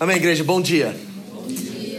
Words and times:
Amém, 0.00 0.14
igreja, 0.14 0.44
bom 0.44 0.60
dia. 0.60 0.94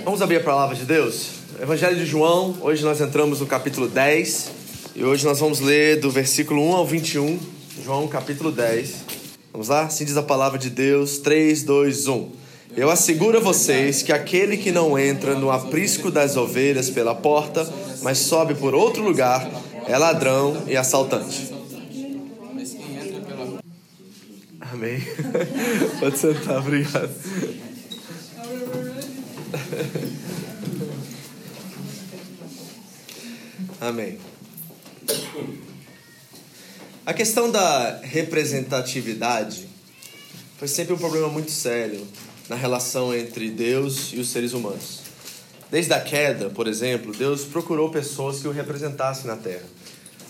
Vamos 0.06 0.22
abrir 0.22 0.38
a 0.38 0.40
palavra 0.40 0.74
de 0.74 0.86
Deus? 0.86 1.32
Evangelho 1.62 1.98
de 1.98 2.06
João, 2.06 2.56
hoje 2.62 2.82
nós 2.82 3.02
entramos 3.02 3.42
no 3.42 3.46
capítulo 3.46 3.90
10 3.90 4.52
e 4.96 5.04
hoje 5.04 5.26
nós 5.26 5.38
vamos 5.42 5.60
ler 5.60 6.00
do 6.00 6.10
versículo 6.10 6.66
1 6.66 6.76
ao 6.78 6.88
21, 6.88 7.38
João 7.84 8.08
capítulo 8.08 8.54
10. 8.54 8.94
Vamos 9.52 9.68
lá? 9.68 9.82
Assim 9.82 10.06
diz 10.06 10.16
a 10.16 10.24
palavra 10.24 10.58
de 10.58 10.70
Deus, 10.70 11.18
3, 11.18 11.64
2, 11.64 12.08
1. 12.08 12.32
Eu 12.78 12.90
asseguro 12.90 13.40
a 13.40 13.42
vocês 13.42 14.02
que 14.02 14.14
aquele 14.14 14.56
que 14.56 14.72
não 14.72 14.98
entra 14.98 15.36
no 15.36 15.52
aprisco 15.52 16.10
das 16.10 16.38
ovelhas 16.38 16.90
pela 16.90 17.14
porta, 17.14 17.70
mas 18.02 18.18
sobe 18.20 18.56
por 18.56 18.74
outro 18.74 19.04
lugar, 19.04 19.46
é 19.86 19.98
ladrão 19.98 20.64
e 20.68 20.78
assaltante. 20.78 21.52
Amém. 24.62 25.04
Pode 26.00 26.18
sentar, 26.18 26.60
obrigado. 26.60 27.69
Amém. 33.82 34.20
A 37.06 37.14
questão 37.14 37.50
da 37.50 38.02
representatividade 38.04 39.70
foi 40.58 40.68
sempre 40.68 40.94
um 40.94 40.98
problema 40.98 41.30
muito 41.30 41.52
sério 41.52 42.06
na 42.48 42.56
relação 42.56 43.16
entre 43.16 43.50
Deus 43.50 44.12
e 44.14 44.20
os 44.20 44.30
seres 44.30 44.54
humanos. 44.54 45.00
Desde 45.72 45.94
a 45.94 46.02
queda, 46.02 46.50
por 46.50 46.68
exemplo, 46.68 47.14
Deus 47.14 47.46
procurou 47.46 47.90
pessoas 47.90 48.42
que 48.42 48.48
o 48.48 48.52
representassem 48.52 49.28
na 49.28 49.38
terra. 49.38 49.66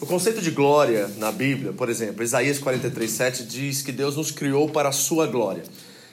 O 0.02 0.06
conceito 0.06 0.42
de 0.42 0.52
glória 0.52 1.10
na 1.18 1.32
Bíblia, 1.32 1.74
por 1.74 1.90
exemplo, 1.90 2.24
Isaías 2.24 2.60
43:7 2.60 3.46
diz 3.46 3.82
que 3.82 3.92
Deus 3.92 4.16
nos 4.16 4.32
criou 4.32 4.70
para 4.70 4.90
a 4.90 4.94
sua 4.94 5.28
glória. 5.28 5.64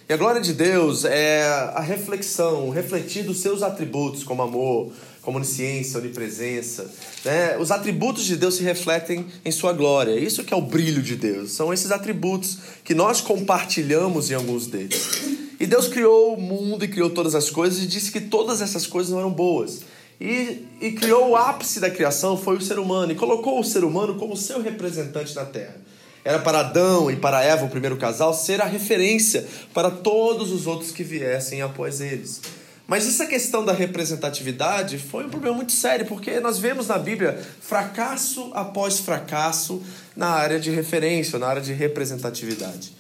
E 0.09 0.13
a 0.13 0.17
glória 0.17 0.41
de 0.41 0.53
Deus 0.53 1.05
é 1.05 1.43
a 1.75 1.81
reflexão, 1.81 2.71
refletir 2.71 3.25
dos 3.25 3.39
seus 3.39 3.61
atributos, 3.61 4.23
como 4.23 4.41
amor, 4.41 4.93
como 5.21 5.39
onisciência, 5.39 5.99
onipresença. 5.99 6.89
Né? 7.25 7.59
Os 7.59 7.73
atributos 7.73 8.25
de 8.25 8.37
Deus 8.37 8.55
se 8.55 8.63
refletem 8.63 9.27
em 9.45 9.51
sua 9.51 9.73
glória. 9.73 10.17
Isso 10.17 10.45
que 10.45 10.55
é 10.55 10.57
o 10.57 10.61
brilho 10.63 11.03
de 11.03 11.17
Deus. 11.17 11.51
São 11.51 11.75
esses 11.75 11.91
atributos 11.91 12.59
que 12.85 12.95
nós 12.95 13.21
compartilhamos 13.21 14.31
em 14.31 14.35
alguns 14.35 14.69
deles. 14.69 15.25
E 15.59 15.67
Deus 15.67 15.89
criou 15.89 16.35
o 16.35 16.41
mundo 16.41 16.85
e 16.85 16.89
criou 16.89 17.11
todas 17.11 17.35
as 17.35 17.51
coisas 17.51 17.83
e 17.83 17.87
disse 17.89 18.13
que 18.13 18.21
todas 18.21 18.63
essas 18.63 18.87
coisas 18.87 19.11
não 19.11 19.19
eram 19.19 19.33
boas. 19.33 19.81
E, 20.21 20.69
e 20.81 20.93
criou 20.93 21.31
o 21.31 21.37
ápice 21.37 21.81
da 21.81 21.91
criação, 21.91 22.37
foi 22.37 22.57
o 22.57 22.61
ser 22.61 22.79
humano, 22.79 23.11
e 23.11 23.17
colocou 23.17 23.59
o 23.59 23.65
ser 23.65 23.83
humano 23.83 24.15
como 24.15 24.37
seu 24.37 24.63
representante 24.63 25.35
na 25.35 25.45
terra. 25.45 25.75
Era 26.27 26.41
para 26.41 26.59
Adão 26.59 27.09
e 27.09 27.15
para 27.15 27.41
Eva, 27.41 27.67
o 27.67 27.69
primeiro 27.69 27.97
casal, 27.97 28.35
ser 28.35 28.61
a 28.61 28.65
referência 28.65 29.47
para 29.73 29.93
todos 29.93 30.51
os 30.51 30.67
outros 30.67 30.91
que 30.91 31.05
viessem 31.05 31.63
após 31.63 32.01
eles. 32.01 32.41
Mas 32.85 33.07
essa 33.07 33.27
questão 33.27 33.65
da 33.65 33.73
representatividade 33.73 34.99
foi 34.99 35.27
um 35.27 35.31
problema 35.31 35.55
muito 35.55 35.71
sério, 35.71 36.05
porque 36.05 36.41
nós 36.41 36.59
vemos 36.59 36.89
na 36.89 36.99
Bíblia 36.99 37.41
fracasso 37.61 38.51
após 38.55 38.99
fracasso 38.99 39.81
na 40.17 40.31
área 40.31 40.59
de 40.59 40.69
referência, 40.69 41.39
na 41.39 41.47
área 41.47 41.63
de 41.63 41.73
representatividade. 41.73 42.93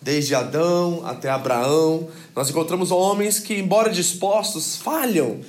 Desde 0.00 0.34
Adão 0.34 1.02
até 1.04 1.28
Abraão, 1.28 2.08
nós 2.34 2.48
encontramos 2.48 2.90
homens 2.90 3.38
que, 3.38 3.58
embora 3.58 3.90
dispostos, 3.90 4.76
falham 4.76 5.40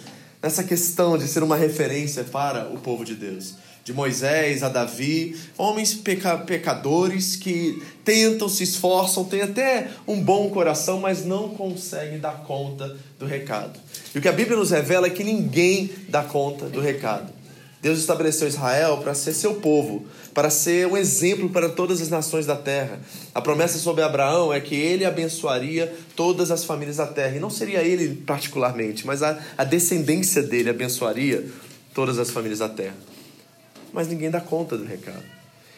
nessa 0.43 0.65
questão 0.65 1.17
de 1.17 1.29
ser 1.29 1.43
uma 1.43 1.55
referência 1.55 2.25
para 2.25 2.67
o 2.67 2.77
povo 2.77 3.05
de 3.05 3.15
Deus 3.15 3.55
de 3.83 3.93
Moisés 3.93 4.61
a 4.61 4.69
Davi, 4.69 5.35
homens 5.57 5.93
peca 5.93 6.37
pecadores 6.37 7.35
que 7.35 7.81
tentam, 8.05 8.47
se 8.47 8.63
esforçam, 8.63 9.23
têm 9.23 9.41
até 9.41 9.89
um 10.07 10.21
bom 10.21 10.49
coração, 10.49 10.99
mas 10.99 11.25
não 11.25 11.49
conseguem 11.49 12.19
dar 12.19 12.43
conta 12.43 12.95
do 13.17 13.25
recado. 13.25 13.79
E 14.13 14.19
o 14.19 14.21
que 14.21 14.27
a 14.27 14.33
Bíblia 14.33 14.57
nos 14.57 14.69
revela 14.69 15.07
é 15.07 15.09
que 15.09 15.23
ninguém 15.23 15.89
dá 16.07 16.23
conta 16.23 16.65
do 16.65 16.79
recado. 16.79 17.31
Deus 17.81 17.97
estabeleceu 17.97 18.47
Israel 18.47 18.97
para 18.97 19.15
ser 19.15 19.33
seu 19.33 19.55
povo, 19.55 20.05
para 20.35 20.51
ser 20.51 20.85
um 20.85 20.95
exemplo 20.95 21.49
para 21.49 21.67
todas 21.67 21.99
as 21.99 22.09
nações 22.09 22.45
da 22.45 22.55
terra. 22.55 22.99
A 23.33 23.41
promessa 23.41 23.79
sobre 23.79 24.03
Abraão 24.03 24.53
é 24.53 24.59
que 24.59 24.75
ele 24.75 25.03
abençoaria 25.03 25.91
todas 26.15 26.51
as 26.51 26.63
famílias 26.63 26.97
da 26.97 27.07
terra. 27.07 27.35
E 27.35 27.39
não 27.39 27.49
seria 27.49 27.81
ele 27.81 28.13
particularmente, 28.23 29.07
mas 29.07 29.23
a, 29.23 29.39
a 29.57 29.63
descendência 29.63 30.43
dele 30.43 30.69
abençoaria 30.69 31.43
todas 31.91 32.19
as 32.19 32.29
famílias 32.29 32.59
da 32.59 32.69
terra 32.69 33.10
mas 33.93 34.07
ninguém 34.07 34.29
dá 34.29 34.39
conta 34.39 34.77
do 34.77 34.85
recado. 34.85 35.23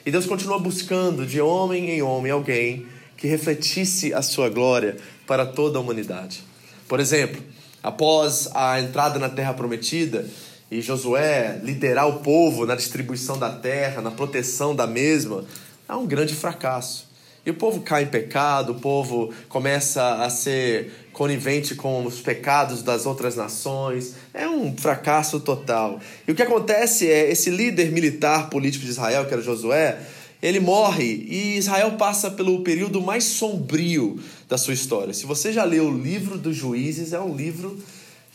E 0.06 0.12
Deus 0.12 0.26
continua 0.26 0.60
buscando 0.60 1.26
de 1.26 1.40
homem 1.40 1.90
em 1.92 2.02
homem 2.02 2.32
alguém 2.32 2.86
que 3.16 3.28
refletisse 3.28 4.14
a 4.14 4.22
sua 4.22 4.50
glória 4.50 4.98
para 5.26 5.46
toda 5.46 5.78
a 5.78 5.82
humanidade. 5.82 6.44
Por 6.88 7.00
exemplo, 7.00 7.42
após 7.82 8.50
a 8.54 8.80
entrada 8.82 9.18
na 9.18 9.30
terra 9.30 9.54
prometida 9.54 10.28
e 10.70 10.82
Josué 10.82 11.60
liderar 11.64 12.08
o 12.08 12.20
povo 12.20 12.66
na 12.66 12.76
distribuição 12.76 13.38
da 13.38 13.50
terra, 13.50 14.02
na 14.02 14.12
proteção 14.12 14.76
da 14.76 14.86
mesma, 14.86 15.46
há 15.88 15.98
um 15.98 16.06
grande 16.06 16.34
fracasso. 16.34 17.08
E 17.46 17.52
o 17.52 17.54
povo 17.54 17.82
cai 17.82 18.04
em 18.04 18.08
pecado, 18.08 18.72
o 18.72 18.76
povo 18.76 19.34
começa 19.50 20.24
a 20.24 20.30
ser 20.30 20.94
conivente 21.12 21.76
com 21.76 22.06
os 22.06 22.22
pecados 22.22 22.82
das 22.82 23.06
outras 23.06 23.36
nações. 23.36 24.16
É 24.34 24.48
um 24.48 24.76
fracasso 24.78 25.42
total. 25.42 26.00
E 26.26 26.32
o 26.32 26.36
que 26.36 26.42
acontece 26.42 27.10
é 27.10 27.30
esse 27.30 27.50
líder 27.50 27.92
militar 27.92 28.50
político 28.50 28.86
de 28.86 28.92
Israel, 28.92 29.26
que 29.26 29.34
era 29.34 29.42
Josué, 29.42 30.00
ele 30.42 30.60
morre 30.60 31.26
e 31.30 31.58
Israel 31.58 31.94
passa 31.94 32.32
pelo 32.32 32.62
período 32.64 33.02
mais 33.02 33.26
sombrio 33.26 34.20
da 34.48 34.58
sua 34.58 34.74
história. 34.74 35.14
Se 35.14 35.26
você 35.26 35.52
já 35.52 35.64
leu 35.64 35.88
o 35.88 35.98
livro 35.98 36.38
dos 36.38 36.56
Juízes, 36.56 37.14
é 37.14 37.20
um 37.20 37.36
livro 37.36 37.78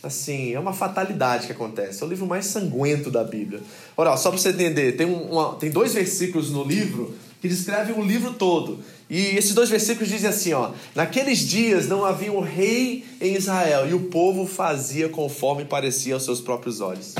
assim, 0.01 0.53
é 0.53 0.59
uma 0.59 0.73
fatalidade 0.73 1.45
que 1.45 1.51
acontece. 1.51 2.01
É 2.01 2.05
o 2.05 2.09
livro 2.09 2.25
mais 2.25 2.45
sanguento 2.45 3.11
da 3.11 3.23
Bíblia. 3.23 3.59
Ora, 3.97 4.15
só 4.17 4.29
para 4.29 4.39
você 4.39 4.49
entender, 4.49 4.93
tem, 4.93 5.05
uma, 5.05 5.55
tem 5.55 5.69
dois 5.69 5.93
versículos 5.93 6.51
no 6.51 6.63
livro 6.63 7.13
que 7.41 7.47
descrevem 7.47 7.95
o 7.95 8.03
livro 8.03 8.33
todo. 8.33 8.79
E 9.09 9.37
esses 9.37 9.53
dois 9.53 9.69
versículos 9.69 10.09
dizem 10.09 10.29
assim, 10.29 10.51
ó: 10.53 10.71
Naqueles 10.93 11.39
dias 11.39 11.87
não 11.87 12.05
havia 12.05 12.31
um 12.31 12.41
rei 12.41 13.03
em 13.19 13.35
Israel, 13.35 13.89
e 13.89 13.93
o 13.93 14.01
povo 14.01 14.45
fazia 14.45 15.09
conforme 15.09 15.65
parecia 15.65 16.13
aos 16.13 16.23
seus 16.23 16.41
próprios 16.41 16.81
olhos. 16.81 17.15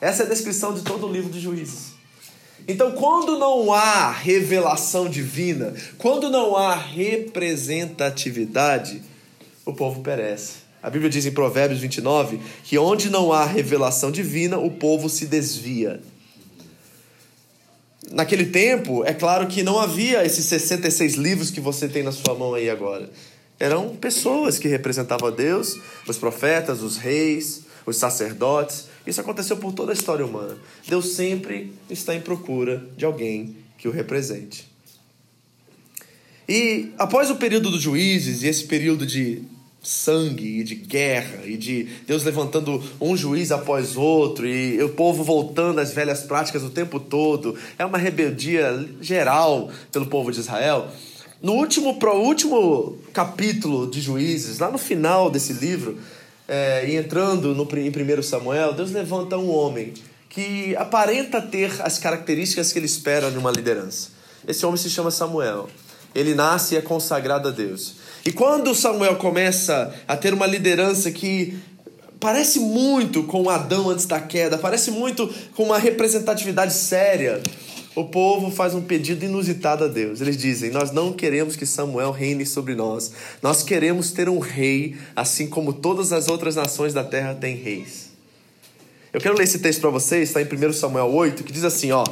Essa 0.00 0.22
é 0.22 0.26
a 0.26 0.28
descrição 0.28 0.72
de 0.74 0.82
todo 0.82 1.06
o 1.06 1.12
livro 1.12 1.30
de 1.30 1.40
Juízes. 1.40 1.96
Então, 2.68 2.90
quando 2.92 3.38
não 3.38 3.72
há 3.72 4.10
revelação 4.10 5.08
divina, 5.08 5.72
quando 5.98 6.28
não 6.28 6.56
há 6.56 6.74
representatividade, 6.74 9.00
o 9.64 9.72
povo 9.72 10.02
perece. 10.02 10.66
A 10.82 10.90
Bíblia 10.90 11.10
diz 11.10 11.24
em 11.26 11.32
Provérbios 11.32 11.80
29 11.80 12.40
que 12.64 12.76
onde 12.78 13.08
não 13.08 13.32
há 13.32 13.44
revelação 13.44 14.10
divina, 14.10 14.58
o 14.58 14.70
povo 14.70 15.08
se 15.08 15.26
desvia. 15.26 16.00
Naquele 18.10 18.46
tempo, 18.46 19.04
é 19.04 19.12
claro 19.12 19.46
que 19.46 19.62
não 19.62 19.78
havia 19.78 20.24
esses 20.24 20.44
66 20.46 21.14
livros 21.14 21.50
que 21.50 21.60
você 21.60 21.88
tem 21.88 22.02
na 22.02 22.12
sua 22.12 22.34
mão 22.34 22.54
aí 22.54 22.70
agora. 22.70 23.10
Eram 23.58 23.96
pessoas 23.96 24.58
que 24.58 24.68
representavam 24.68 25.28
a 25.28 25.30
Deus, 25.32 25.80
os 26.06 26.18
profetas, 26.18 26.82
os 26.82 26.96
reis, 26.96 27.62
os 27.84 27.96
sacerdotes. 27.96 28.88
Isso 29.06 29.20
aconteceu 29.20 29.56
por 29.56 29.72
toda 29.72 29.92
a 29.92 29.94
história 29.94 30.24
humana. 30.24 30.56
Deus 30.86 31.14
sempre 31.14 31.72
está 31.88 32.14
em 32.14 32.20
procura 32.20 32.86
de 32.96 33.04
alguém 33.04 33.56
que 33.78 33.88
o 33.88 33.90
represente. 33.90 34.70
E 36.48 36.92
após 36.98 37.30
o 37.30 37.36
período 37.36 37.70
dos 37.70 37.82
juízes 37.82 38.42
e 38.42 38.46
esse 38.46 38.64
período 38.64 39.04
de 39.04 39.42
sangue 39.86 40.58
e 40.60 40.64
de 40.64 40.74
guerra 40.74 41.44
e 41.44 41.56
de 41.56 41.84
Deus 42.06 42.24
levantando 42.24 42.82
um 43.00 43.16
juiz 43.16 43.52
após 43.52 43.96
outro 43.96 44.44
e 44.44 44.82
o 44.82 44.88
povo 44.88 45.22
voltando 45.22 45.78
às 45.78 45.92
velhas 45.92 46.24
práticas 46.24 46.64
o 46.64 46.70
tempo 46.70 46.98
todo. 46.98 47.56
É 47.78 47.86
uma 47.86 47.96
rebeldia 47.96 48.84
geral 49.00 49.70
pelo 49.92 50.06
povo 50.06 50.32
de 50.32 50.40
Israel. 50.40 50.88
No 51.40 51.52
último, 51.52 52.00
pro 52.00 52.16
último 52.16 52.98
capítulo 53.12 53.88
de 53.88 54.00
Juízes, 54.00 54.58
lá 54.58 54.70
no 54.70 54.78
final 54.78 55.30
desse 55.30 55.52
livro, 55.52 55.98
é, 56.48 56.92
entrando 56.96 57.54
no, 57.54 57.68
em 57.78 57.88
1 57.88 58.22
Samuel, 58.24 58.72
Deus 58.72 58.90
levanta 58.90 59.38
um 59.38 59.50
homem 59.50 59.94
que 60.28 60.74
aparenta 60.76 61.40
ter 61.40 61.70
as 61.80 61.98
características 61.98 62.72
que 62.72 62.78
ele 62.78 62.86
espera 62.86 63.30
de 63.30 63.38
uma 63.38 63.52
liderança. 63.52 64.10
Esse 64.48 64.66
homem 64.66 64.78
se 64.78 64.90
chama 64.90 65.12
Samuel. 65.12 65.68
Ele 66.16 66.34
nasce 66.34 66.74
e 66.74 66.78
é 66.78 66.80
consagrado 66.80 67.48
a 67.48 67.50
Deus. 67.50 67.96
E 68.24 68.32
quando 68.32 68.74
Samuel 68.74 69.16
começa 69.16 69.94
a 70.08 70.16
ter 70.16 70.32
uma 70.32 70.46
liderança 70.46 71.10
que 71.10 71.56
parece 72.18 72.58
muito 72.58 73.22
com 73.24 73.50
Adão 73.50 73.90
antes 73.90 74.06
da 74.06 74.18
queda, 74.18 74.56
parece 74.56 74.90
muito 74.90 75.32
com 75.54 75.64
uma 75.64 75.78
representatividade 75.78 76.72
séria, 76.72 77.42
o 77.94 78.04
povo 78.04 78.50
faz 78.50 78.74
um 78.74 78.80
pedido 78.80 79.26
inusitado 79.26 79.84
a 79.84 79.88
Deus. 79.88 80.22
Eles 80.22 80.38
dizem: 80.38 80.70
Nós 80.70 80.90
não 80.90 81.12
queremos 81.12 81.54
que 81.54 81.66
Samuel 81.66 82.10
reine 82.10 82.46
sobre 82.46 82.74
nós. 82.74 83.12
Nós 83.42 83.62
queremos 83.62 84.10
ter 84.10 84.28
um 84.28 84.38
rei, 84.38 84.96
assim 85.14 85.46
como 85.46 85.72
todas 85.72 86.12
as 86.12 86.28
outras 86.28 86.56
nações 86.56 86.94
da 86.94 87.04
terra 87.04 87.34
têm 87.34 87.56
reis. 87.56 88.06
Eu 89.12 89.20
quero 89.20 89.36
ler 89.36 89.44
esse 89.44 89.58
texto 89.58 89.80
para 89.80 89.90
vocês, 89.90 90.28
está 90.28 90.40
em 90.42 90.46
1 90.46 90.72
Samuel 90.72 91.12
8, 91.12 91.44
que 91.44 91.52
diz 91.52 91.64
assim: 91.64 91.92
Ó. 91.92 92.04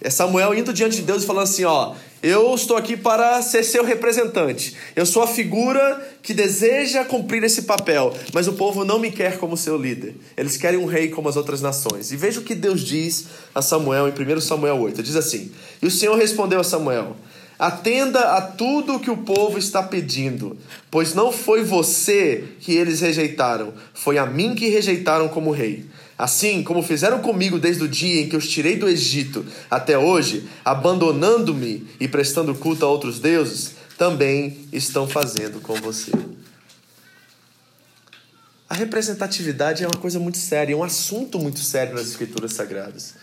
É 0.00 0.08
Samuel 0.08 0.54
indo 0.54 0.72
diante 0.72 0.96
de 0.96 1.02
Deus 1.02 1.22
e 1.22 1.26
falando 1.26 1.44
assim: 1.44 1.64
Ó, 1.64 1.94
eu 2.22 2.54
estou 2.54 2.76
aqui 2.76 2.96
para 2.96 3.40
ser 3.40 3.64
seu 3.64 3.82
representante. 3.82 4.76
Eu 4.94 5.06
sou 5.06 5.22
a 5.22 5.26
figura 5.26 6.06
que 6.22 6.34
deseja 6.34 7.04
cumprir 7.04 7.42
esse 7.44 7.62
papel, 7.62 8.14
mas 8.32 8.46
o 8.46 8.52
povo 8.52 8.84
não 8.84 8.98
me 8.98 9.10
quer 9.10 9.38
como 9.38 9.56
seu 9.56 9.76
líder. 9.76 10.16
Eles 10.36 10.56
querem 10.56 10.78
um 10.78 10.86
rei 10.86 11.08
como 11.08 11.28
as 11.28 11.36
outras 11.36 11.62
nações. 11.62 12.12
E 12.12 12.16
veja 12.16 12.40
o 12.40 12.42
que 12.42 12.54
Deus 12.54 12.82
diz 12.82 13.26
a 13.54 13.62
Samuel 13.62 14.08
em 14.08 14.12
1 14.12 14.40
Samuel 14.40 14.78
8. 14.80 15.02
Diz 15.02 15.16
assim: 15.16 15.50
E 15.80 15.86
o 15.86 15.90
Senhor 15.90 16.16
respondeu 16.16 16.60
a 16.60 16.64
Samuel: 16.64 17.16
Atenda 17.58 18.20
a 18.36 18.40
tudo 18.40 18.94
o 18.94 19.00
que 19.00 19.10
o 19.10 19.18
povo 19.18 19.58
está 19.58 19.82
pedindo, 19.82 20.56
pois 20.90 21.14
não 21.14 21.30
foi 21.30 21.62
você 21.62 22.44
que 22.58 22.72
eles 22.72 23.02
rejeitaram, 23.02 23.74
foi 23.92 24.16
a 24.16 24.24
mim 24.24 24.54
que 24.54 24.68
rejeitaram 24.68 25.28
como 25.28 25.50
rei. 25.50 25.84
Assim 26.20 26.62
como 26.62 26.82
fizeram 26.82 27.20
comigo 27.20 27.58
desde 27.58 27.82
o 27.82 27.88
dia 27.88 28.20
em 28.20 28.28
que 28.28 28.36
os 28.36 28.46
tirei 28.46 28.76
do 28.76 28.86
Egito 28.86 29.42
até 29.70 29.96
hoje, 29.96 30.46
abandonando-me 30.62 31.88
e 31.98 32.06
prestando 32.06 32.54
culto 32.54 32.84
a 32.84 32.90
outros 32.90 33.18
deuses, 33.18 33.70
também 33.96 34.68
estão 34.70 35.08
fazendo 35.08 35.62
com 35.62 35.72
você. 35.76 36.12
A 38.68 38.74
representatividade 38.74 39.82
é 39.82 39.86
uma 39.86 39.96
coisa 39.96 40.18
muito 40.18 40.36
séria, 40.36 40.74
é 40.74 40.76
um 40.76 40.84
assunto 40.84 41.38
muito 41.38 41.60
sério 41.60 41.94
nas 41.94 42.08
Escrituras 42.08 42.52
Sagradas. 42.52 43.14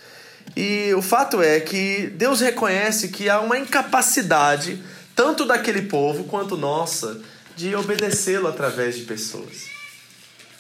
E 0.55 0.91
o 0.95 1.01
fato 1.03 1.39
é 1.39 1.59
que 1.59 2.11
Deus 2.15 2.41
reconhece 2.41 3.09
que 3.09 3.29
há 3.29 3.39
uma 3.39 3.59
incapacidade, 3.59 4.81
tanto 5.15 5.45
daquele 5.45 5.83
povo 5.83 6.23
quanto 6.23 6.57
nossa, 6.57 7.21
de 7.55 7.75
obedecê-lo 7.75 8.47
através 8.47 8.95
de 8.95 9.03
pessoas. 9.03 9.67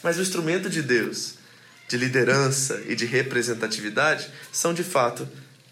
Mas 0.03 0.19
o 0.19 0.21
instrumento 0.21 0.69
de 0.69 0.83
Deus 0.83 1.36
de 1.87 1.97
liderança 1.97 2.81
e 2.87 2.95
de 2.95 3.05
representatividade 3.05 4.29
são 4.51 4.73
de 4.73 4.83
fato 4.83 5.27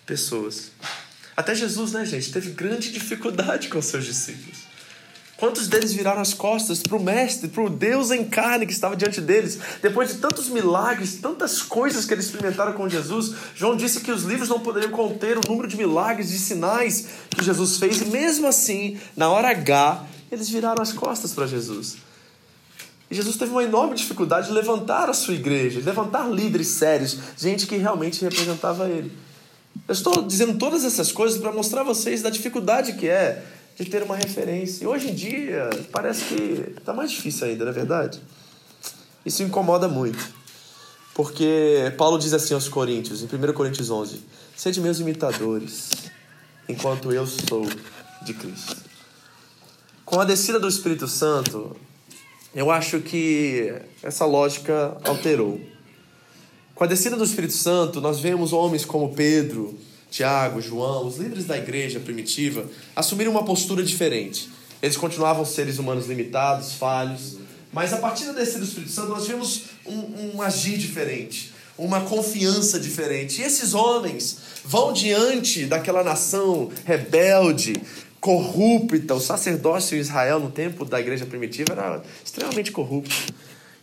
pessoas. 0.06 0.72
Até 1.36 1.54
Jesus, 1.54 1.92
né, 1.92 2.06
gente, 2.06 2.32
teve 2.32 2.52
grande 2.52 2.92
dificuldade 2.92 3.68
com 3.68 3.82
seus 3.82 4.06
discípulos. 4.06 4.66
Quantos 5.38 5.68
deles 5.68 5.92
viraram 5.92 6.22
as 6.22 6.34
costas 6.34 6.82
para 6.82 6.96
o 6.96 7.04
Mestre, 7.04 7.50
para 7.50 7.64
o 7.64 7.70
Deus 7.70 8.10
em 8.10 8.24
carne 8.24 8.66
que 8.66 8.72
estava 8.72 8.96
diante 8.96 9.20
deles? 9.20 9.60
Depois 9.82 10.08
de 10.08 10.20
tantos 10.20 10.48
milagres, 10.48 11.16
tantas 11.16 11.62
coisas 11.62 12.06
que 12.06 12.14
eles 12.14 12.26
experimentaram 12.28 12.72
com 12.72 12.88
Jesus, 12.88 13.36
João 13.54 13.76
disse 13.76 14.00
que 14.00 14.12
os 14.12 14.24
livros 14.24 14.48
não 14.48 14.62
poderiam 14.62 14.92
conter 14.92 15.38
o 15.38 15.42
número 15.46 15.68
de 15.68 15.76
milagres 15.76 16.32
e 16.32 16.40
sinais 16.40 17.08
que 17.30 17.44
Jesus 17.44 17.78
fez, 17.78 18.00
e 18.00 18.06
mesmo 18.06 18.48
assim, 18.48 18.98
na 19.16 19.30
hora 19.30 19.50
H, 19.50 20.06
eles 20.32 20.48
viraram 20.48 20.82
as 20.82 20.94
costas 20.94 21.34
para 21.34 21.46
Jesus. 21.46 21.98
Jesus 23.16 23.38
teve 23.38 23.52
uma 23.52 23.64
enorme 23.64 23.96
dificuldade 23.96 24.48
de 24.48 24.54
levantar 24.54 25.10
a 25.10 25.14
sua 25.14 25.34
igreja, 25.34 25.80
de 25.80 25.86
levantar 25.86 26.30
líderes 26.30 26.68
sérios, 26.68 27.18
gente 27.38 27.66
que 27.66 27.78
realmente 27.78 28.22
representava 28.24 28.88
ele. 28.88 29.12
Eu 29.88 29.94
estou 29.94 30.24
dizendo 30.24 30.58
todas 30.58 30.84
essas 30.84 31.12
coisas 31.12 31.40
para 31.40 31.52
mostrar 31.52 31.82
a 31.82 31.84
vocês 31.84 32.22
da 32.22 32.30
dificuldade 32.30 32.94
que 32.94 33.08
é 33.08 33.44
de 33.78 33.86
ter 33.86 34.04
uma 34.04 34.16
referência. 34.16 34.84
E 34.84 34.88
hoje 34.88 35.10
em 35.10 35.14
dia 35.14 35.70
parece 35.92 36.26
que 36.26 36.74
está 36.78 36.94
mais 36.94 37.12
difícil 37.12 37.48
ainda, 37.48 37.66
não 37.66 37.72
é 37.72 37.76
verdade? 37.76 38.22
Isso 39.26 39.44
incomoda 39.44 39.88
muito. 39.88 40.34
Porque 41.14 41.94
Paulo 41.98 42.18
diz 42.18 42.34
assim 42.34 42.54
aos 42.54 42.68
Coríntios, 42.68 43.22
em 43.22 43.26
1 43.26 43.54
Coríntios 43.54 43.90
11: 43.90 44.22
Sede 44.56 44.82
meus 44.82 45.00
imitadores, 45.00 45.90
enquanto 46.68 47.12
eu 47.12 47.26
sou 47.26 47.66
de 48.24 48.34
Cristo. 48.34 48.78
Com 50.04 50.20
a 50.20 50.26
descida 50.26 50.60
do 50.60 50.68
Espírito 50.68 51.08
Santo, 51.08 51.76
eu 52.56 52.72
acho 52.72 53.02
que 53.02 53.74
essa 54.02 54.26
lógica 54.26 54.98
alterou. 55.04 55.60
Com 56.74 56.84
a 56.86 56.88
descida 56.88 57.18
do 57.18 57.24
Espírito 57.24 57.54
Santo, 57.54 58.00
nós 58.00 58.20
vemos 58.20 58.54
homens 58.54 58.86
como 58.86 59.14
Pedro, 59.14 59.78
Tiago, 60.10 60.62
João, 60.62 61.06
os 61.06 61.18
líderes 61.18 61.46
da 61.46 61.58
igreja 61.58 62.00
primitiva, 62.00 62.66
assumirem 62.96 63.32
uma 63.32 63.44
postura 63.44 63.84
diferente. 63.84 64.50
Eles 64.82 64.96
continuavam 64.96 65.44
seres 65.44 65.80
humanos 65.80 66.08
limitados, 66.08 66.74
falhos, 66.74 67.38
mas 67.74 67.92
a 67.92 67.98
partir 67.98 68.26
da 68.26 68.32
descida 68.32 68.60
do 68.60 68.66
Espírito 68.66 68.92
Santo, 68.92 69.10
nós 69.10 69.28
vemos 69.28 69.64
um, 69.86 70.36
um 70.36 70.42
agir 70.42 70.78
diferente, 70.78 71.54
uma 71.78 72.02
confiança 72.02 72.80
diferente. 72.80 73.42
E 73.42 73.44
esses 73.44 73.74
homens 73.74 74.38
vão 74.64 74.94
diante 74.94 75.66
daquela 75.66 76.04
nação 76.04 76.72
rebelde, 76.86 77.74
corrupta. 78.26 79.14
O 79.14 79.20
sacerdócio 79.20 79.96
em 79.96 80.00
Israel, 80.00 80.40
no 80.40 80.50
tempo 80.50 80.84
da 80.84 81.00
igreja 81.00 81.28
primitiva, 81.28 81.74
era 81.74 82.02
extremamente 82.26 82.72
corrupto. 82.72 83.14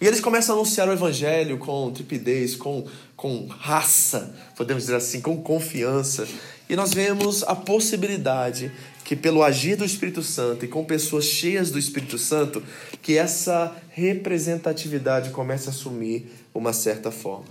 E 0.01 0.07
eles 0.07 0.19
começam 0.19 0.57
a 0.57 0.59
anunciar 0.59 0.89
o 0.89 0.93
evangelho 0.93 1.59
com 1.59 1.93
tripidez, 1.93 2.57
com, 2.57 2.85
com 3.15 3.47
raça, 3.47 4.35
podemos 4.57 4.83
dizer 4.83 4.97
assim, 4.97 5.21
com 5.21 5.41
confiança. 5.41 6.27
E 6.69 6.75
nós 6.75 6.93
vemos 6.93 7.45
a 7.45 7.55
possibilidade 7.55 8.73
que, 9.05 9.15
pelo 9.15 9.45
agir 9.45 9.77
do 9.77 9.85
Espírito 9.85 10.25
Santo 10.25 10.65
e 10.65 10.69
com 10.69 10.85
pessoas 10.85 11.27
cheias 11.27 11.71
do 11.71 11.79
Espírito 11.79 12.19
Santo, 12.19 12.61
que 13.01 13.17
essa 13.17 13.73
representatividade 13.91 15.31
comece 15.31 15.69
a 15.69 15.71
assumir 15.71 16.33
uma 16.53 16.73
certa 16.73 17.13
forma. 17.13 17.45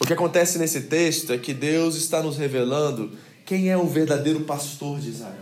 O 0.00 0.06
que 0.06 0.14
acontece 0.14 0.58
nesse 0.58 0.80
texto 0.82 1.30
é 1.30 1.36
que 1.36 1.52
Deus 1.52 1.94
está 1.96 2.22
nos 2.22 2.38
revelando 2.38 3.12
quem 3.44 3.70
é 3.70 3.76
o 3.76 3.86
verdadeiro 3.86 4.40
pastor 4.40 5.00
de 5.00 5.10
Israel. 5.10 5.40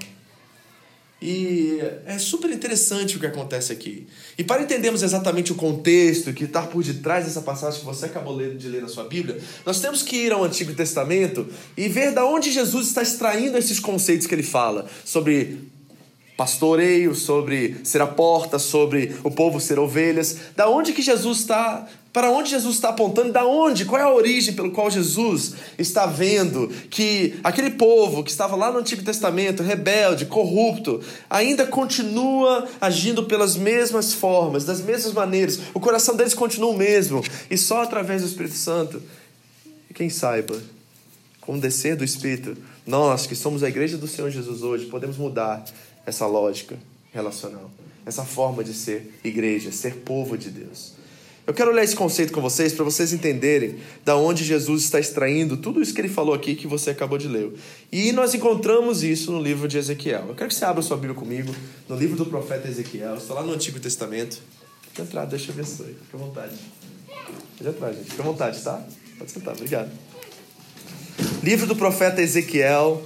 E 1.23 1.79
é 2.07 2.19
super 2.19 2.51
interessante 2.51 3.17
o 3.17 3.21
que 3.21 3.27
acontece 3.27 3.73
aqui. 3.73 4.07
E 4.39 4.45
para 4.45 4.63
entendermos 4.63 5.03
exatamente 5.03 5.53
o 5.53 5.55
contexto 5.55 6.33
que 6.33 6.45
está 6.45 6.63
por 6.63 6.83
detrás 6.83 7.27
dessa 7.27 7.43
passagem 7.43 7.81
que 7.81 7.85
você 7.85 8.07
acabou 8.07 8.39
de 8.39 8.69
ler 8.69 8.81
na 8.81 8.89
sua 8.89 9.05
Bíblia, 9.05 9.39
nós 9.67 9.81
temos 9.81 10.03
que 10.03 10.17
ir 10.17 10.33
ao 10.33 10.43
Antigo 10.43 10.73
Testamento 10.73 11.47
e 11.77 11.89
ver 11.89 12.13
da 12.13 12.25
onde 12.25 12.51
Jesus 12.51 12.87
está 12.89 13.03
extraindo 13.03 13.59
esses 13.59 13.79
conceitos 13.79 14.27
que 14.27 14.35
ele 14.35 14.43
fala 14.43 14.89
sobre 15.05 15.59
pastoreio, 16.41 17.15
sobre 17.15 17.77
ser 17.85 18.01
a 18.01 18.07
porta, 18.07 18.59
sobre 18.59 19.15
o 19.23 19.31
povo 19.31 19.61
ser 19.61 19.79
ovelhas. 19.79 20.39
Da 20.57 20.71
onde 20.71 20.95
que 20.95 21.03
Jesus 21.03 21.41
está 21.41 21.87
para 22.15 22.31
onde 22.31 22.49
Jesus 22.49 22.77
está 22.77 22.89
apontando? 22.89 23.31
Da 23.31 23.45
onde? 23.45 23.85
Qual 23.85 24.01
é 24.01 24.05
a 24.05 24.11
origem 24.11 24.55
pelo 24.55 24.71
qual 24.71 24.91
Jesus 24.91 25.53
está 25.79 26.07
vendo 26.07 26.69
que 26.89 27.39
aquele 27.45 27.73
povo 27.73 28.25
que 28.25 28.31
estava 28.31 28.57
lá 28.57 28.73
no 28.73 28.79
Antigo 28.79 29.05
Testamento, 29.05 29.63
rebelde, 29.63 30.25
corrupto, 30.25 31.03
ainda 31.29 31.67
continua 31.67 32.67
agindo 32.81 33.25
pelas 33.25 33.55
mesmas 33.55 34.15
formas, 34.15 34.65
das 34.65 34.81
mesmas 34.81 35.13
maneiras. 35.13 35.61
O 35.75 35.79
coração 35.79 36.17
deles 36.17 36.33
continua 36.33 36.71
o 36.71 36.77
mesmo. 36.77 37.23
E 37.51 37.59
só 37.59 37.83
através 37.83 38.23
do 38.23 38.29
Espírito 38.29 38.57
Santo, 38.57 39.01
quem 39.95 40.09
saiba, 40.09 40.59
com 41.43 41.57
o 41.57 41.61
descer 41.61 41.97
do 41.97 42.05
Espírito, 42.05 42.57
nós 42.87 43.27
que 43.27 43.37
somos 43.37 43.63
a 43.63 43.69
igreja 43.69 43.97
do 43.97 44.09
Senhor 44.09 44.31
Jesus 44.31 44.63
hoje, 44.63 44.87
podemos 44.87 45.17
mudar 45.17 45.65
essa 46.11 46.27
lógica 46.27 46.77
relacional, 47.13 47.71
essa 48.05 48.25
forma 48.25 48.63
de 48.63 48.75
ser 48.75 49.15
igreja, 49.25 49.73
ser 49.73 49.97
povo 49.97 50.37
de 50.37 50.51
Deus. 50.51 50.95
Eu 51.47 51.55
quero 51.55 51.73
ler 51.73 51.85
esse 51.85 51.97
conceito 51.97 52.33
com 52.33 52.41
vocês 52.41 52.73
para 52.73 52.85
vocês 52.85 53.13
entenderem 53.13 53.79
da 54.05 54.17
onde 54.17 54.45
Jesus 54.45 54.85
está 54.85 55.01
extraindo 55.01 55.57
tudo 55.57 55.83
isso 55.83 55.95
que 55.95 56.01
ele 56.01 56.09
falou 56.09 56.35
aqui 56.35 56.55
que 56.55 56.67
você 56.67 56.91
acabou 56.91 57.19
de 57.19 57.27
ler. 57.27 57.53
E 57.91 58.13
nós 58.13 58.35
encontramos 58.35 59.03
isso 59.03 59.33
no 59.33 59.43
livro 59.43 59.67
de 59.67 59.79
Ezequiel. 59.79 60.27
Eu 60.29 60.35
quero 60.35 60.49
que 60.49 60.55
você 60.55 60.65
abra 60.65 60.83
sua 60.83 60.97
Bíblia 60.97 61.15
comigo 61.15 61.53
no 61.89 61.97
livro 61.97 62.17
do 62.17 62.27
profeta 62.27 62.69
Ezequiel. 62.69 63.17
Está 63.17 63.35
lá 63.35 63.43
no 63.43 63.53
Antigo 63.53 63.81
Testamento. 63.81 64.41
Pode 64.95 65.09
entrar, 65.09 65.25
Deus 65.25 65.43
te 65.43 65.51
abençoe. 65.51 65.87
Fique 65.87 66.15
à 66.15 66.19
vontade. 66.19 66.55
Pode 67.59 67.71
entrar, 67.71 67.93
gente. 67.93 68.11
Fique 68.11 68.21
à 68.21 68.25
vontade, 68.25 68.63
tá? 68.63 68.87
Pode 69.19 69.31
sentar, 69.31 69.55
obrigado. 69.55 69.91
Livro 71.43 71.67
do 71.67 71.75
profeta 71.75 72.23
Ezequiel, 72.23 73.03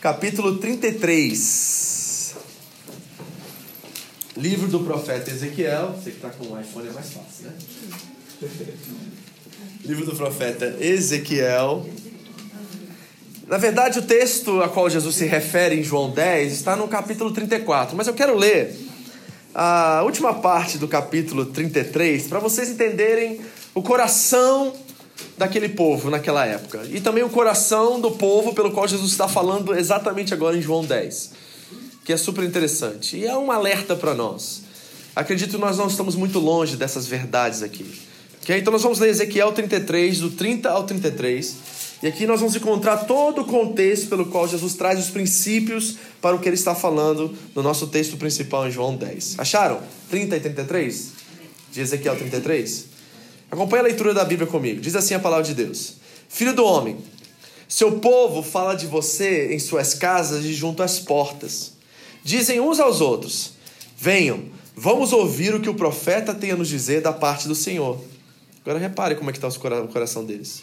capítulo 0.00 0.56
33. 0.56 2.34
Livro 4.34 4.66
do 4.68 4.80
profeta 4.80 5.30
Ezequiel. 5.30 5.92
Você 5.92 6.10
que 6.10 6.16
está 6.16 6.30
com 6.30 6.54
o 6.54 6.58
iPhone 6.58 6.88
é 6.88 6.92
mais 6.92 7.12
fácil, 7.12 7.44
né? 7.44 7.52
Livro 9.84 10.06
do 10.06 10.16
profeta 10.16 10.74
Ezequiel. 10.80 11.86
Na 13.46 13.58
verdade, 13.58 13.98
o 13.98 14.02
texto 14.02 14.62
a 14.62 14.70
qual 14.70 14.88
Jesus 14.88 15.16
se 15.16 15.26
refere 15.26 15.78
em 15.78 15.82
João 15.82 16.10
10 16.10 16.52
está 16.52 16.74
no 16.76 16.88
capítulo 16.88 17.30
34, 17.32 17.94
mas 17.94 18.06
eu 18.06 18.14
quero 18.14 18.34
ler 18.34 18.74
a 19.54 20.02
última 20.04 20.32
parte 20.32 20.78
do 20.78 20.88
capítulo 20.88 21.44
33 21.44 22.26
para 22.26 22.38
vocês 22.38 22.70
entenderem 22.70 23.40
o 23.74 23.82
coração 23.82 24.72
daquele 25.40 25.70
povo 25.70 26.10
naquela 26.10 26.44
época 26.44 26.82
e 26.90 27.00
também 27.00 27.24
o 27.24 27.30
coração 27.30 27.98
do 27.98 28.10
povo 28.10 28.54
pelo 28.54 28.72
qual 28.72 28.86
Jesus 28.86 29.10
está 29.10 29.26
falando 29.26 29.74
exatamente 29.74 30.34
agora 30.34 30.54
em 30.54 30.60
João 30.60 30.84
10, 30.84 31.30
que 32.04 32.12
é 32.12 32.16
super 32.18 32.44
interessante 32.44 33.16
e 33.16 33.24
é 33.24 33.34
um 33.34 33.50
alerta 33.50 33.96
para 33.96 34.14
nós. 34.14 34.64
Acredito 35.16 35.52
que 35.52 35.56
nós 35.56 35.78
não 35.78 35.86
estamos 35.86 36.14
muito 36.14 36.38
longe 36.38 36.76
dessas 36.76 37.06
verdades 37.06 37.62
aqui. 37.62 37.90
Okay? 38.42 38.58
Então 38.58 38.70
nós 38.70 38.82
vamos 38.82 38.98
ler 38.98 39.08
Ezequiel 39.08 39.50
33, 39.52 40.18
do 40.18 40.30
30 40.30 40.68
ao 40.68 40.84
33. 40.84 41.56
E 42.02 42.06
aqui 42.06 42.26
nós 42.26 42.40
vamos 42.40 42.54
encontrar 42.54 42.98
todo 42.98 43.40
o 43.40 43.44
contexto 43.46 44.08
pelo 44.08 44.26
qual 44.26 44.46
Jesus 44.46 44.74
traz 44.74 44.98
os 44.98 45.08
princípios 45.08 45.96
para 46.20 46.36
o 46.36 46.38
que 46.38 46.50
ele 46.50 46.56
está 46.56 46.74
falando 46.74 47.34
no 47.54 47.62
nosso 47.62 47.86
texto 47.86 48.18
principal 48.18 48.68
em 48.68 48.70
João 48.70 48.94
10. 48.94 49.36
Acharam? 49.38 49.80
30 50.10 50.36
e 50.36 50.40
33? 50.40 51.12
De 51.72 51.80
Ezequiel 51.80 52.16
33? 52.16 52.89
Acompanhe 53.50 53.80
a 53.80 53.86
leitura 53.86 54.14
da 54.14 54.24
Bíblia 54.24 54.46
comigo. 54.46 54.80
Diz 54.80 54.94
assim 54.94 55.14
a 55.14 55.18
palavra 55.18 55.44
de 55.44 55.54
Deus: 55.54 55.94
Filho 56.28 56.54
do 56.54 56.64
homem, 56.64 56.98
seu 57.68 57.98
povo 57.98 58.42
fala 58.42 58.74
de 58.74 58.86
você 58.86 59.52
em 59.52 59.58
suas 59.58 59.94
casas 59.94 60.44
e 60.44 60.52
junto 60.52 60.82
às 60.82 60.98
portas. 60.98 61.72
Dizem 62.22 62.60
uns 62.60 62.78
aos 62.78 63.00
outros: 63.00 63.52
Venham, 63.96 64.44
vamos 64.76 65.12
ouvir 65.12 65.54
o 65.54 65.60
que 65.60 65.68
o 65.68 65.74
profeta 65.74 66.34
tem 66.34 66.52
a 66.52 66.56
nos 66.56 66.68
dizer 66.68 67.00
da 67.00 67.12
parte 67.12 67.48
do 67.48 67.54
Senhor. 67.54 68.00
Agora 68.62 68.78
repare 68.78 69.14
como 69.14 69.30
é 69.30 69.32
que 69.32 69.38
está 69.38 69.48
o 69.48 69.88
coração 69.88 70.24
deles. 70.24 70.62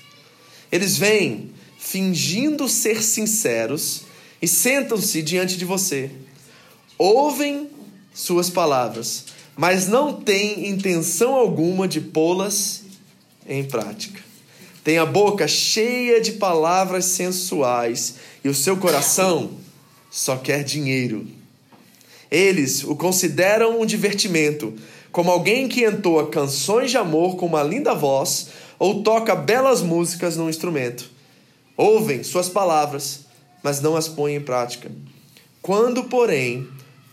Eles 0.72 0.98
vêm 0.98 1.52
fingindo 1.78 2.68
ser 2.68 3.02
sinceros 3.04 4.04
e 4.42 4.48
sentam-se 4.48 5.22
diante 5.22 5.58
de 5.58 5.66
você. 5.66 6.12
Ouvem 6.98 7.70
suas 8.14 8.50
palavras, 8.50 9.26
mas 9.58 9.88
não 9.88 10.14
têm 10.14 10.70
intenção 10.70 11.34
alguma 11.34 11.88
de 11.88 12.00
pô-las 12.00 12.84
em 13.48 13.64
prática. 13.64 14.22
Tem 14.84 15.00
a 15.00 15.06
boca 15.06 15.48
cheia 15.48 16.22
de 16.22 16.34
palavras 16.34 17.06
sensuais 17.06 18.16
e 18.44 18.48
o 18.48 18.54
seu 18.54 18.78
coração 18.78 19.52
só 20.10 20.38
quer 20.38 20.64
dinheiro. 20.64 21.28
Eles 22.30 22.84
o 22.84 22.96
consideram 22.96 23.82
um 23.82 23.86
divertimento, 23.86 24.74
como 25.12 25.32
alguém 25.32 25.68
que 25.68 25.86
entoa 25.86 26.30
canções 26.30 26.92
de 26.92 26.98
amor 26.98 27.36
com 27.36 27.48
uma 27.48 27.64
linda 27.64 27.94
voz 27.96 28.50
ou 28.78 29.02
toca 29.02 29.36
belas 29.36 29.82
músicas 29.82 30.38
num 30.38 30.50
instrumento. 30.50 31.10
Ouvem 31.76 32.24
suas 32.24 32.48
palavras, 32.48 33.22
mas 33.64 33.82
não 33.82 33.96
as 33.96 34.08
põem 34.08 34.36
em 34.36 34.42
prática. 34.42 34.92
Quando, 35.62 36.06
porém, 36.06 36.68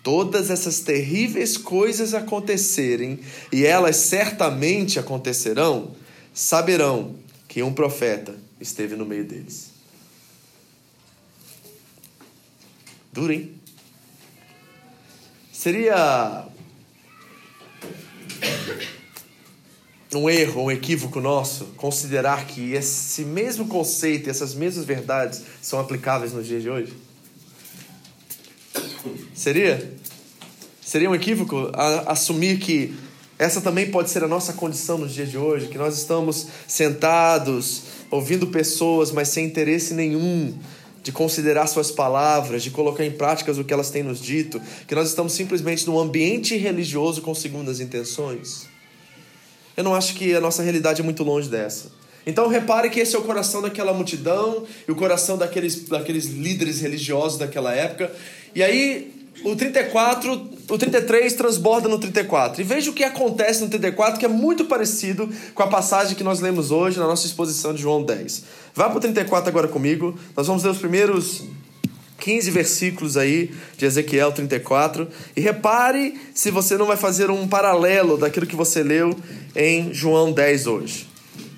todas 0.05 0.51
essas 0.51 0.81
terríveis 0.81 1.57
coisas 1.57 2.13
acontecerem, 2.13 3.19
e 3.51 3.65
elas 3.65 3.97
certamente 3.97 4.99
acontecerão, 4.99 5.97
saberão 6.33 7.17
que 7.49 7.63
um 7.63 7.73
profeta 7.73 8.37
esteve 8.61 8.97
no 8.97 9.07
meio 9.07 9.25
deles. 9.25 9.71
Duro, 13.11 13.33
hein? 13.33 13.55
Seria 15.51 16.47
um 20.15 20.29
erro, 20.29 20.65
um 20.65 20.71
equívoco 20.71 21.19
nosso 21.21 21.65
considerar 21.77 22.47
que 22.47 22.73
esse 22.73 23.25
mesmo 23.25 23.67
conceito 23.67 24.27
e 24.27 24.31
essas 24.31 24.55
mesmas 24.55 24.85
verdades 24.85 25.43
são 25.63 25.81
aplicáveis 25.81 26.33
nos 26.35 26.47
dias 26.47 26.63
de 26.63 26.69
hoje? 26.69 27.14
Seria? 29.35 29.93
Seria 30.81 31.11
um 31.11 31.15
equívoco 31.15 31.71
assumir 32.07 32.59
que 32.59 32.95
essa 33.37 33.61
também 33.61 33.91
pode 33.91 34.11
ser 34.11 34.23
a 34.23 34.29
nossa 34.29 34.53
condição 34.53 34.97
nos 34.97 35.13
dias 35.13 35.29
de 35.29 35.37
hoje, 35.37 35.67
que 35.67 35.77
nós 35.77 35.99
estamos 35.99 36.47
sentados, 36.69 37.83
ouvindo 38.13 38.47
pessoas, 38.47 39.11
mas 39.11 39.29
sem 39.29 39.47
interesse 39.47 39.93
nenhum 39.93 40.57
de 41.03 41.11
considerar 41.11 41.67
suas 41.67 41.91
palavras, 41.91 42.63
de 42.63 42.71
colocar 42.71 43.05
em 43.05 43.11
práticas 43.11 43.59
o 43.59 43.65
que 43.65 43.73
elas 43.73 43.91
têm 43.91 44.05
nos 44.05 44.21
dito, 44.21 44.61
que 44.87 44.95
nós 44.95 45.09
estamos 45.09 45.33
simplesmente 45.33 45.85
num 45.85 45.99
ambiente 45.99 46.57
religioso 46.57 47.21
com 47.21 47.35
segundas 47.35 47.81
intenções? 47.81 48.67
Eu 49.77 49.83
não 49.83 49.97
acho 49.97 50.15
que 50.15 50.33
a 50.33 50.41
nossa 50.41 50.63
realidade 50.63 51.01
é 51.01 51.05
muito 51.05 51.25
longe 51.25 51.49
dessa. 51.49 51.91
Então 52.25 52.47
repare 52.47 52.89
que 52.89 53.01
esse 53.01 53.17
é 53.17 53.19
o 53.19 53.23
coração 53.23 53.61
daquela 53.61 53.93
multidão 53.93 54.65
e 54.87 54.93
o 54.93 54.95
coração 54.95 55.37
daqueles, 55.37 55.89
daqueles 55.89 56.27
líderes 56.27 56.81
religiosos 56.81 57.37
daquela 57.37 57.75
época. 57.75 58.11
E 58.55 58.63
aí 58.63 59.24
o 59.43 59.57
34, 59.57 60.51
o 60.69 60.79
33 60.79 61.33
transborda 61.33 61.89
no 61.89 61.99
34. 61.99 62.61
E 62.61 62.65
veja 62.65 62.91
o 62.91 62.95
que 62.95 63.03
acontece 63.03 63.63
no 63.63 63.69
34, 63.69 64.19
que 64.19 64.25
é 64.25 64.29
muito 64.29 64.67
parecido 64.67 65.29
com 65.55 65.63
a 65.63 65.67
passagem 65.67 66.15
que 66.15 66.23
nós 66.23 66.41
lemos 66.41 66.71
hoje 66.71 66.99
na 66.99 67.07
nossa 67.07 67.27
exposição 67.27 67.75
de 67.75 67.83
João 67.83 68.03
10. 68.03 68.45
Vá 68.75 68.89
para 68.89 68.99
o 68.99 69.01
34 69.01 69.49
agora 69.49 69.69
comigo. 69.69 70.17
Nós 70.37 70.47
vamos 70.47 70.63
ler 70.63 70.71
os 70.71 70.79
primeiros 70.79 71.43
15 72.21 72.51
versículos 72.51 73.17
aí 73.17 73.53
de 73.77 73.85
Ezequiel 73.85 74.33
34. 74.33 75.09
E 75.37 75.41
repare 75.41 76.19
se 76.33 76.51
você 76.51 76.77
não 76.77 76.87
vai 76.87 76.97
fazer 76.97 77.31
um 77.31 77.49
paralelo 77.49 78.17
daquilo 78.17 78.47
que 78.47 78.57
você 78.57 78.83
leu 78.83 79.17
em 79.55 79.93
João 79.93 80.33
10 80.33 80.67
hoje. 80.67 81.09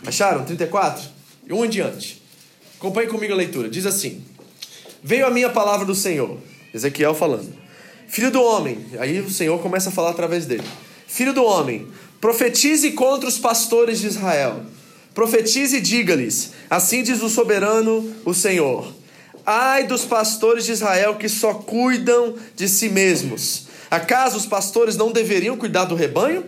Acharam? 0.07 0.45
34? 0.45 1.05
E 1.49 1.53
um 1.53 1.65
em 1.65 1.69
diante. 1.69 2.23
Acompanhe 2.79 3.09
comigo 3.09 3.33
a 3.33 3.37
leitura. 3.37 3.69
Diz 3.69 3.87
assim: 3.87 4.23
Veio 5.03 5.27
a 5.27 5.31
minha 5.31 5.51
palavra 5.51 5.85
do 5.85 5.95
Senhor. 5.95 6.39
Ezequiel 6.75 7.15
falando. 7.15 7.66
Filho 8.09 8.31
do 8.31 8.43
homem. 8.43 8.85
Aí 8.99 9.21
o 9.21 9.31
Senhor 9.31 9.59
começa 9.61 9.89
a 9.89 9.93
falar 9.93 10.11
através 10.11 10.47
dele. 10.47 10.65
Filho 11.07 11.33
do 11.33 11.45
homem, 11.45 11.87
profetize 12.21 12.91
contra 12.93 13.29
os 13.29 13.39
pastores 13.39 14.01
de 14.01 14.07
Israel. 14.07 14.63
Profetize 15.15 15.77
e 15.77 15.81
diga-lhes: 15.81 16.53
Assim 16.69 17.03
diz 17.03 17.23
o 17.23 17.29
soberano, 17.29 18.15
o 18.25 18.35
Senhor 18.35 18.93
Ai 19.47 19.85
dos 19.85 20.05
pastores 20.05 20.65
de 20.65 20.73
Israel 20.73 21.15
que 21.15 21.29
só 21.29 21.55
cuidam 21.55 22.35
de 22.57 22.69
si 22.69 22.89
mesmos. 22.89 23.69
Acaso 23.89 24.37
os 24.37 24.45
pastores 24.45 24.97
não 24.97 25.13
deveriam 25.13 25.57
cuidar 25.57 25.85
do 25.85 25.95
rebanho? 25.95 26.43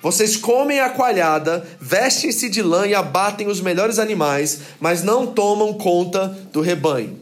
Vocês 0.00 0.36
comem 0.36 0.78
a 0.78 0.88
coalhada, 0.88 1.66
vestem-se 1.80 2.48
de 2.48 2.62
lã 2.62 2.86
e 2.86 2.94
abatem 2.94 3.48
os 3.48 3.60
melhores 3.60 3.98
animais, 3.98 4.60
mas 4.78 5.02
não 5.02 5.26
tomam 5.26 5.74
conta 5.74 6.28
do 6.52 6.60
rebanho. 6.60 7.18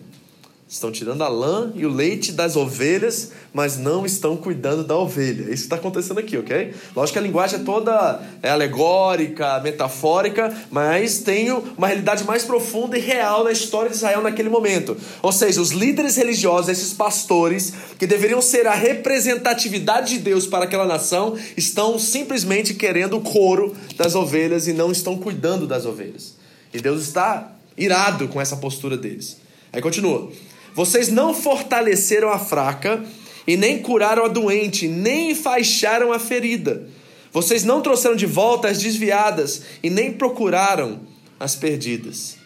Estão 0.68 0.90
tirando 0.90 1.22
a 1.22 1.28
lã 1.28 1.70
e 1.76 1.86
o 1.86 1.88
leite 1.88 2.32
das 2.32 2.56
ovelhas, 2.56 3.30
mas 3.54 3.78
não 3.78 4.04
estão 4.04 4.36
cuidando 4.36 4.82
da 4.82 4.96
ovelha. 4.96 5.44
Isso 5.44 5.62
está 5.62 5.76
acontecendo 5.76 6.18
aqui, 6.18 6.36
ok? 6.36 6.74
Lógico 6.94 7.12
que 7.12 7.18
a 7.20 7.22
linguagem 7.22 7.60
é 7.60 7.62
toda 7.62 8.20
é 8.42 8.50
alegórica, 8.50 9.60
metafórica, 9.60 10.52
mas 10.68 11.20
tem 11.20 11.52
uma 11.52 11.86
realidade 11.86 12.24
mais 12.24 12.42
profunda 12.42 12.98
e 12.98 13.00
real 13.00 13.44
na 13.44 13.52
história 13.52 13.88
de 13.88 13.94
Israel 13.94 14.20
naquele 14.22 14.48
momento. 14.48 14.96
Ou 15.22 15.30
seja, 15.30 15.60
os 15.60 15.70
líderes 15.70 16.16
religiosos, 16.16 16.68
esses 16.68 16.92
pastores, 16.92 17.72
que 17.96 18.06
deveriam 18.06 18.42
ser 18.42 18.66
a 18.66 18.74
representatividade 18.74 20.14
de 20.14 20.18
Deus 20.18 20.48
para 20.48 20.64
aquela 20.64 20.84
nação, 20.84 21.38
estão 21.56 21.96
simplesmente 21.96 22.74
querendo 22.74 23.18
o 23.18 23.20
couro 23.20 23.72
das 23.96 24.16
ovelhas 24.16 24.66
e 24.66 24.72
não 24.72 24.90
estão 24.90 25.16
cuidando 25.16 25.64
das 25.64 25.86
ovelhas. 25.86 26.34
E 26.74 26.80
Deus 26.80 27.02
está 27.02 27.52
irado 27.78 28.26
com 28.26 28.40
essa 28.40 28.56
postura 28.56 28.96
deles. 28.96 29.36
Aí 29.72 29.80
continua. 29.80 30.32
Vocês 30.76 31.08
não 31.08 31.32
fortaleceram 31.32 32.30
a 32.30 32.38
fraca, 32.38 33.02
e 33.46 33.56
nem 33.56 33.78
curaram 33.78 34.26
a 34.26 34.28
doente, 34.28 34.86
nem 34.86 35.30
enfaixaram 35.30 36.12
a 36.12 36.18
ferida. 36.18 36.86
Vocês 37.32 37.64
não 37.64 37.80
trouxeram 37.80 38.14
de 38.14 38.26
volta 38.26 38.68
as 38.68 38.78
desviadas, 38.78 39.62
e 39.82 39.88
nem 39.88 40.12
procuraram 40.12 41.00
as 41.40 41.56
perdidas. 41.56 42.36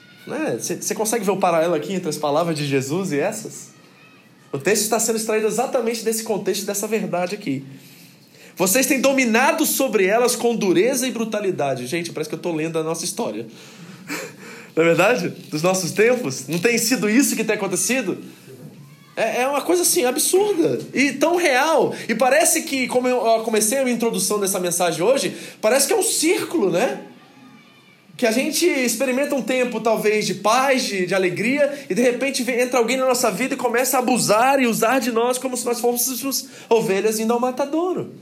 Você 0.58 0.74
né? 0.74 0.94
consegue 0.94 1.24
ver 1.24 1.32
o 1.32 1.38
paralelo 1.38 1.74
aqui 1.74 1.92
entre 1.92 2.08
as 2.08 2.16
palavras 2.16 2.56
de 2.56 2.64
Jesus 2.66 3.10
e 3.10 3.18
essas? 3.18 3.70
O 4.52 4.58
texto 4.58 4.82
está 4.82 5.00
sendo 5.00 5.16
extraído 5.16 5.48
exatamente 5.48 6.04
desse 6.04 6.22
contexto, 6.22 6.64
dessa 6.64 6.86
verdade 6.86 7.34
aqui. 7.34 7.64
Vocês 8.54 8.86
têm 8.86 9.00
dominado 9.00 9.66
sobre 9.66 10.06
elas 10.06 10.36
com 10.36 10.54
dureza 10.54 11.04
e 11.04 11.10
brutalidade. 11.10 11.84
Gente, 11.88 12.12
parece 12.12 12.28
que 12.28 12.34
eu 12.34 12.38
estou 12.38 12.54
lendo 12.54 12.78
a 12.78 12.82
nossa 12.84 13.04
história. 13.04 13.44
Não 14.74 14.82
é 14.82 14.86
verdade? 14.86 15.28
Dos 15.50 15.62
nossos 15.62 15.92
tempos. 15.92 16.46
Não 16.48 16.58
tem 16.58 16.78
sido 16.78 17.08
isso 17.08 17.36
que 17.36 17.44
tem 17.44 17.56
acontecido? 17.56 18.18
É, 19.16 19.42
é 19.42 19.46
uma 19.46 19.60
coisa 19.60 19.82
assim 19.82 20.04
absurda 20.04 20.78
e 20.94 21.12
tão 21.12 21.36
real. 21.36 21.94
E 22.08 22.14
parece 22.14 22.62
que, 22.62 22.86
como 22.86 23.08
eu 23.08 23.20
comecei 23.44 23.78
a 23.78 23.82
minha 23.82 23.94
introdução 23.94 24.40
dessa 24.40 24.58
mensagem 24.58 25.02
hoje, 25.02 25.36
parece 25.60 25.86
que 25.86 25.92
é 25.92 25.96
um 25.96 26.02
círculo, 26.02 26.70
né? 26.70 27.02
Que 28.16 28.26
a 28.26 28.30
gente 28.30 28.66
experimenta 28.66 29.34
um 29.34 29.42
tempo, 29.42 29.80
talvez, 29.80 30.26
de 30.26 30.34
paz, 30.34 30.84
de, 30.84 31.06
de 31.06 31.14
alegria, 31.14 31.86
e 31.88 31.94
de 31.94 32.02
repente 32.02 32.48
entra 32.50 32.78
alguém 32.78 32.96
na 32.96 33.06
nossa 33.06 33.30
vida 33.30 33.54
e 33.54 33.56
começa 33.56 33.96
a 33.96 34.00
abusar 34.00 34.60
e 34.60 34.66
usar 34.66 35.00
de 35.00 35.10
nós 35.10 35.38
como 35.38 35.56
se 35.56 35.64
nós 35.64 35.80
fôssemos 35.80 36.46
ovelhas 36.68 37.18
indo 37.18 37.32
ao 37.32 37.40
matadouro. 37.40 38.12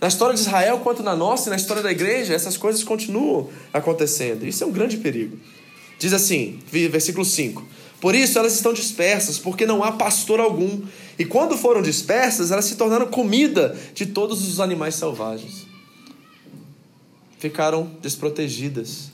Na 0.00 0.08
história 0.08 0.34
de 0.34 0.40
Israel, 0.40 0.80
quanto 0.80 1.02
na 1.02 1.16
nossa 1.16 1.48
e 1.48 1.50
na 1.50 1.56
história 1.56 1.82
da 1.82 1.90
igreja, 1.90 2.34
essas 2.34 2.56
coisas 2.56 2.84
continuam 2.84 3.48
acontecendo. 3.72 4.46
Isso 4.46 4.62
é 4.62 4.66
um 4.66 4.72
grande 4.72 4.98
perigo. 4.98 5.38
Diz 6.04 6.12
assim, 6.12 6.58
versículo 6.70 7.24
5: 7.24 7.66
Por 7.98 8.14
isso 8.14 8.38
elas 8.38 8.52
estão 8.52 8.74
dispersas, 8.74 9.38
porque 9.38 9.64
não 9.64 9.82
há 9.82 9.90
pastor 9.90 10.38
algum. 10.38 10.82
E 11.18 11.24
quando 11.24 11.56
foram 11.56 11.80
dispersas, 11.80 12.50
elas 12.50 12.66
se 12.66 12.76
tornaram 12.76 13.06
comida 13.06 13.74
de 13.94 14.04
todos 14.04 14.46
os 14.46 14.60
animais 14.60 14.96
selvagens. 14.96 15.66
Ficaram 17.38 17.90
desprotegidas. 18.02 19.12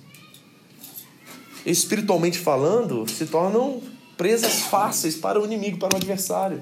espiritualmente 1.65 2.41
falando, 2.41 3.09
se 3.09 3.25
tornam 3.25 3.81
presas 4.17 4.63
fáceis 4.63 5.15
para 5.15 5.41
o 5.41 5.45
inimigo, 5.45 5.79
para 5.79 5.95
o 5.95 5.97
adversário. 5.97 6.61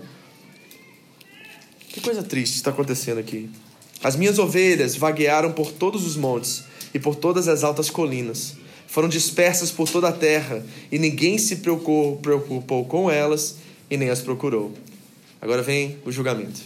Que 1.88 2.02
coisa 2.02 2.23
triste 2.23 2.56
está 2.56 2.68
acontecendo 2.68 3.16
aqui. 3.16 3.49
As 4.04 4.14
minhas 4.14 4.38
ovelhas 4.38 4.94
vaguearam 4.94 5.52
por 5.52 5.73
todos 5.73 6.06
os 6.06 6.16
montes 6.16 6.64
e 6.92 6.99
por 6.99 7.16
todas 7.16 7.49
as 7.49 7.64
altas 7.64 7.88
colinas. 7.88 8.68
Foram 8.88 9.07
dispersas 9.09 9.71
por 9.71 9.87
toda 9.87 10.09
a 10.09 10.12
terra 10.12 10.64
e 10.90 10.99
ninguém 10.99 11.37
se 11.37 11.57
preocupou, 11.57 12.87
com 12.87 13.11
elas 13.11 13.57
e 13.90 13.99
nem 13.99 14.09
as 14.09 14.23
procurou. 14.23 14.73
Agora 15.40 15.62
vem 15.62 15.99
o 16.07 16.11
julgamento. 16.11 16.61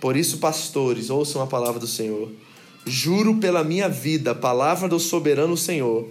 Por 0.00 0.16
isso, 0.16 0.38
pastores, 0.38 1.10
ouçam 1.10 1.42
a 1.42 1.48
palavra 1.48 1.80
do 1.80 1.86
Senhor. 1.88 2.30
Juro 2.86 3.36
pela 3.36 3.64
minha 3.64 3.88
vida, 3.88 4.34
palavra 4.34 4.88
do 4.88 5.00
soberano 5.00 5.56
Senhor, 5.56 6.08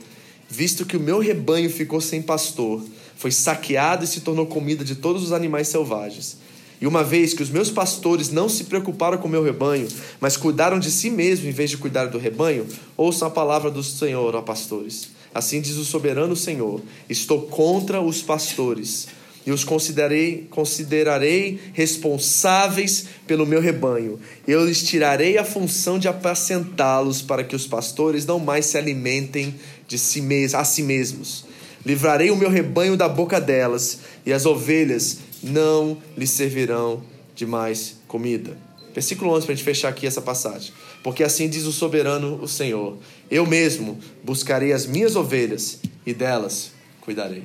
visto 0.49 0.85
que 0.85 0.97
o 0.97 0.99
meu 0.99 1.19
rebanho 1.19 1.69
ficou 1.69 2.01
sem 2.01 2.21
pastor, 2.21 2.83
foi 3.15 3.31
saqueado 3.31 4.03
e 4.03 4.07
se 4.07 4.19
tornou 4.19 4.45
comida 4.45 4.83
de 4.83 4.95
todos 4.95 5.23
os 5.23 5.31
animais 5.31 5.69
selvagens. 5.69 6.37
E 6.81 6.87
uma 6.87 7.05
vez 7.05 7.33
que 7.33 7.41
os 7.41 7.49
meus 7.49 7.71
pastores 7.71 8.29
não 8.29 8.49
se 8.49 8.65
preocuparam 8.65 9.17
com 9.17 9.29
o 9.29 9.31
meu 9.31 9.43
rebanho, 9.43 9.87
mas 10.19 10.35
cuidaram 10.35 10.77
de 10.77 10.91
si 10.91 11.09
mesmos 11.09 11.47
em 11.47 11.51
vez 11.51 11.69
de 11.69 11.77
cuidar 11.77 12.07
do 12.07 12.17
rebanho, 12.17 12.67
ouçam 12.97 13.29
a 13.29 13.31
palavra 13.31 13.71
do 13.71 13.81
Senhor, 13.81 14.35
ó 14.35 14.41
pastores. 14.41 15.11
Assim 15.33 15.61
diz 15.61 15.77
o 15.77 15.85
soberano 15.85 16.35
Senhor: 16.35 16.81
Estou 17.09 17.43
contra 17.43 18.01
os 18.01 18.21
pastores 18.21 19.07
e 19.45 19.51
os 19.51 19.63
considerarei, 19.63 21.59
responsáveis 21.73 23.05
pelo 23.27 23.45
meu 23.45 23.59
rebanho. 23.59 24.19
Eu 24.47 24.65
lhes 24.65 24.83
tirarei 24.83 25.37
a 25.37 25.43
função 25.43 25.99
de 25.99 26.07
apacentá-los 26.07 27.21
para 27.21 27.43
que 27.43 27.55
os 27.55 27.67
pastores 27.67 28.25
não 28.25 28.39
mais 28.39 28.67
se 28.67 28.77
alimentem 28.77 29.55
de 29.87 29.97
si 29.97 30.23
a 30.53 30.63
si 30.63 30.81
mesmos. 30.81 31.45
Livrarei 31.85 32.31
o 32.31 32.37
meu 32.37 32.49
rebanho 32.49 32.95
da 32.95 33.09
boca 33.09 33.41
delas, 33.41 33.99
e 34.25 34.31
as 34.31 34.45
ovelhas 34.45 35.17
não 35.41 35.97
lhes 36.15 36.29
servirão 36.29 37.03
de 37.35 37.45
mais 37.45 37.97
comida. 38.07 38.57
Versículo 38.93 39.31
11 39.31 39.45
para 39.45 39.53
a 39.53 39.55
gente 39.55 39.65
fechar 39.65 39.89
aqui 39.89 40.05
essa 40.05 40.21
passagem. 40.21 40.71
Porque 41.03 41.23
assim 41.23 41.49
diz 41.49 41.65
o 41.65 41.71
soberano, 41.71 42.39
o 42.41 42.47
Senhor: 42.47 42.97
Eu 43.33 43.47
mesmo 43.47 43.97
buscarei 44.23 44.71
as 44.73 44.85
minhas 44.85 45.15
ovelhas 45.15 45.79
e 46.05 46.13
delas 46.13 46.69
cuidarei. 47.01 47.43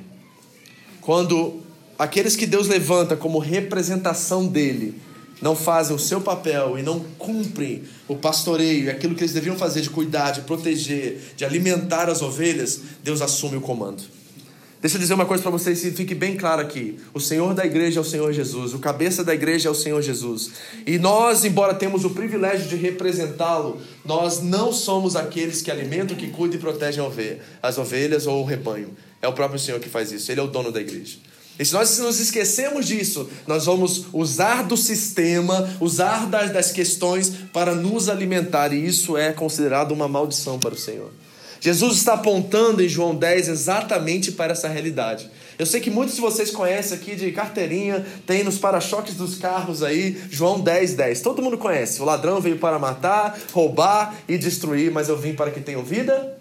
Quando 1.01 1.63
aqueles 1.97 2.35
que 2.35 2.45
Deus 2.45 2.67
levanta 2.67 3.17
como 3.17 3.39
representação 3.39 4.45
dele 4.45 5.01
não 5.41 5.55
fazem 5.55 5.95
o 5.95 5.97
seu 5.97 6.21
papel 6.21 6.77
e 6.77 6.83
não 6.83 6.99
cumprem 7.17 7.85
o 8.07 8.15
pastoreio, 8.15 8.91
aquilo 8.91 9.15
que 9.15 9.21
eles 9.21 9.33
deviam 9.33 9.57
fazer 9.57 9.81
de 9.81 9.89
cuidar, 9.89 10.29
de 10.29 10.41
proteger, 10.41 11.33
de 11.35 11.43
alimentar 11.43 12.07
as 12.07 12.21
ovelhas, 12.21 12.81
Deus 13.03 13.19
assume 13.19 13.57
o 13.57 13.61
comando. 13.61 14.03
Deixa 14.81 14.95
eu 14.95 15.01
dizer 15.01 15.13
uma 15.13 15.25
coisa 15.25 15.43
para 15.43 15.51
vocês 15.51 15.83
e 15.83 15.91
fique 15.91 16.15
bem 16.15 16.37
claro 16.37 16.61
aqui. 16.61 16.97
O 17.13 17.19
Senhor 17.19 17.53
da 17.53 17.65
igreja 17.65 17.99
é 17.99 18.01
o 18.01 18.05
Senhor 18.05 18.31
Jesus, 18.31 18.73
o 18.73 18.79
cabeça 18.79 19.25
da 19.25 19.33
igreja 19.33 19.67
é 19.67 19.71
o 19.71 19.75
Senhor 19.75 20.01
Jesus. 20.01 20.51
E 20.87 20.97
nós, 20.97 21.43
embora 21.43 21.73
temos 21.73 22.05
o 22.05 22.11
privilégio 22.11 22.69
de 22.69 22.77
representá-lo, 22.77 23.81
nós 24.05 24.41
não 24.41 24.71
somos 24.71 25.17
aqueles 25.17 25.61
que 25.61 25.69
alimentam, 25.69 26.15
que 26.15 26.29
cuidam 26.29 26.57
e 26.57 26.61
protegem 26.61 27.03
as 27.61 27.77
ovelhas 27.77 28.25
ou 28.25 28.41
o 28.41 28.45
rebanho. 28.45 28.95
É 29.21 29.27
o 29.27 29.33
próprio 29.33 29.59
Senhor 29.59 29.81
que 29.81 29.89
faz 29.89 30.13
isso, 30.13 30.31
ele 30.31 30.39
é 30.39 30.43
o 30.43 30.47
dono 30.47 30.71
da 30.71 30.79
igreja. 30.79 31.17
E 31.59 31.65
se 31.65 31.73
nós 31.73 31.97
nos 31.99 32.21
esquecemos 32.21 32.87
disso, 32.87 33.29
nós 33.45 33.65
vamos 33.65 34.05
usar 34.13 34.63
do 34.63 34.77
sistema, 34.77 35.69
usar 35.81 36.25
das, 36.27 36.53
das 36.53 36.71
questões 36.71 37.33
para 37.51 37.75
nos 37.75 38.07
alimentar, 38.07 38.71
e 38.71 38.87
isso 38.87 39.17
é 39.17 39.33
considerado 39.33 39.91
uma 39.91 40.07
maldição 40.07 40.57
para 40.57 40.73
o 40.73 40.77
Senhor. 40.77 41.11
Jesus 41.59 41.97
está 41.97 42.13
apontando 42.13 42.83
em 42.83 42.87
João 42.87 43.15
10 43.15 43.49
exatamente 43.49 44.31
para 44.31 44.53
essa 44.53 44.67
realidade. 44.67 45.29
Eu 45.57 45.65
sei 45.65 45.81
que 45.81 45.89
muitos 45.89 46.15
de 46.15 46.21
vocês 46.21 46.51
conhecem 46.51 46.97
aqui 46.97 47.15
de 47.15 47.31
carteirinha, 47.33 48.05
tem 48.25 48.43
nos 48.43 48.57
para-choques 48.57 49.15
dos 49.15 49.35
carros 49.35 49.83
aí, 49.83 50.17
João 50.29 50.61
10, 50.61 50.93
10. 50.93 51.21
Todo 51.21 51.41
mundo 51.41 51.57
conhece. 51.57 52.01
O 52.01 52.05
ladrão 52.05 52.39
veio 52.39 52.57
para 52.57 52.79
matar, 52.79 53.37
roubar 53.51 54.15
e 54.27 54.37
destruir, 54.37 54.89
mas 54.89 55.09
eu 55.09 55.17
vim 55.17 55.33
para 55.33 55.51
que 55.51 55.59
tenham 55.59 55.83
vida 55.83 56.37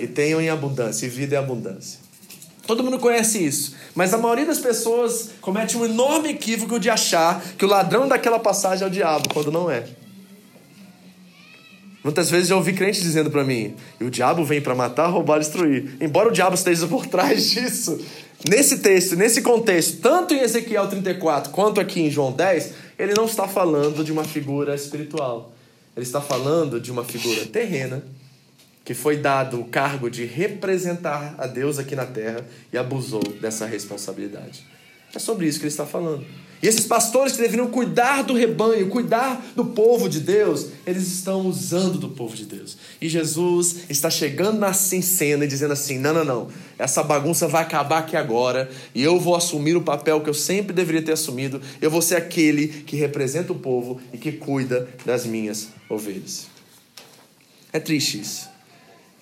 e 0.00 0.06
tenham 0.06 0.40
em 0.40 0.48
abundância, 0.48 1.04
e 1.06 1.08
vida 1.08 1.36
é 1.36 1.38
abundância. 1.38 2.00
Todo 2.66 2.82
mundo 2.82 2.98
conhece 2.98 3.44
isso. 3.44 3.74
Mas 3.94 4.14
a 4.14 4.18
maioria 4.18 4.46
das 4.46 4.58
pessoas 4.58 5.30
comete 5.40 5.76
um 5.76 5.84
enorme 5.84 6.30
equívoco 6.30 6.80
de 6.80 6.88
achar 6.88 7.42
que 7.58 7.64
o 7.64 7.68
ladrão 7.68 8.08
daquela 8.08 8.38
passagem 8.38 8.84
é 8.84 8.86
o 8.86 8.90
diabo, 8.90 9.28
quando 9.32 9.52
não 9.52 9.70
é. 9.70 9.84
Muitas 12.04 12.30
vezes 12.30 12.50
eu 12.50 12.58
ouvi 12.58 12.74
crentes 12.74 13.02
dizendo 13.02 13.30
para 13.30 13.42
mim: 13.42 13.74
o 13.98 14.10
diabo 14.10 14.44
vem 14.44 14.60
para 14.60 14.74
matar, 14.74 15.06
roubar, 15.06 15.38
destruir. 15.38 15.96
Embora 15.98 16.28
o 16.28 16.32
diabo 16.32 16.54
esteja 16.54 16.86
por 16.86 17.06
trás 17.08 17.50
disso, 17.50 17.98
nesse 18.46 18.78
texto, 18.78 19.16
nesse 19.16 19.40
contexto, 19.40 20.02
tanto 20.02 20.34
em 20.34 20.40
Ezequiel 20.40 20.86
34 20.86 21.50
quanto 21.50 21.80
aqui 21.80 22.02
em 22.02 22.10
João 22.10 22.30
10, 22.30 22.74
ele 22.98 23.14
não 23.14 23.24
está 23.24 23.48
falando 23.48 24.04
de 24.04 24.12
uma 24.12 24.22
figura 24.22 24.74
espiritual. 24.74 25.52
Ele 25.96 26.04
está 26.04 26.20
falando 26.20 26.78
de 26.78 26.92
uma 26.92 27.04
figura 27.04 27.46
terrena 27.46 28.04
que 28.84 28.92
foi 28.92 29.16
dado 29.16 29.60
o 29.60 29.64
cargo 29.64 30.10
de 30.10 30.26
representar 30.26 31.34
a 31.38 31.46
Deus 31.46 31.78
aqui 31.78 31.96
na 31.96 32.04
terra 32.04 32.44
e 32.70 32.76
abusou 32.76 33.22
dessa 33.40 33.64
responsabilidade. 33.64 34.62
É 35.14 35.18
sobre 35.18 35.46
isso 35.46 35.58
que 35.58 35.64
ele 35.64 35.72
está 35.72 35.86
falando. 35.86 36.26
E 36.64 36.66
esses 36.66 36.86
pastores 36.86 37.34
que 37.34 37.42
deveriam 37.42 37.66
cuidar 37.66 38.22
do 38.22 38.32
rebanho, 38.32 38.88
cuidar 38.88 39.52
do 39.54 39.66
povo 39.66 40.08
de 40.08 40.18
Deus, 40.18 40.68
eles 40.86 41.06
estão 41.08 41.46
usando 41.46 41.98
do 41.98 42.08
povo 42.08 42.34
de 42.34 42.46
Deus. 42.46 42.78
E 43.02 43.06
Jesus 43.06 43.80
está 43.90 44.08
chegando 44.08 44.58
na 44.58 44.72
cena 44.72 45.44
e 45.44 45.46
dizendo 45.46 45.74
assim: 45.74 45.98
não, 45.98 46.14
não, 46.14 46.24
não, 46.24 46.48
essa 46.78 47.02
bagunça 47.02 47.46
vai 47.46 47.62
acabar 47.62 47.98
aqui 47.98 48.16
agora 48.16 48.70
e 48.94 49.02
eu 49.02 49.20
vou 49.20 49.36
assumir 49.36 49.76
o 49.76 49.82
papel 49.82 50.22
que 50.22 50.30
eu 50.30 50.32
sempre 50.32 50.72
deveria 50.72 51.02
ter 51.02 51.12
assumido. 51.12 51.60
Eu 51.82 51.90
vou 51.90 52.00
ser 52.00 52.16
aquele 52.16 52.68
que 52.68 52.96
representa 52.96 53.52
o 53.52 53.56
povo 53.56 54.00
e 54.10 54.16
que 54.16 54.32
cuida 54.32 54.88
das 55.04 55.26
minhas 55.26 55.68
ovelhas. 55.86 56.46
É 57.74 57.78
triste 57.78 58.18
isso. 58.18 58.48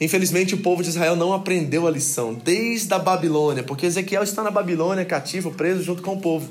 Infelizmente, 0.00 0.55
o 0.55 0.59
povo 0.59 0.81
de 0.81 0.90
Israel 0.90 1.16
não 1.16 1.33
aprendeu 1.33 1.88
a 1.88 1.90
lição 1.90 2.35
desde 2.35 2.94
a 2.94 3.00
Babilônia, 3.00 3.64
porque 3.64 3.87
Ezequiel 3.87 4.22
está 4.22 4.44
na 4.44 4.50
Babilônia, 4.52 5.05
cativo, 5.05 5.50
preso 5.50 5.83
junto 5.83 6.02
com 6.02 6.14
o 6.14 6.20
povo. 6.20 6.48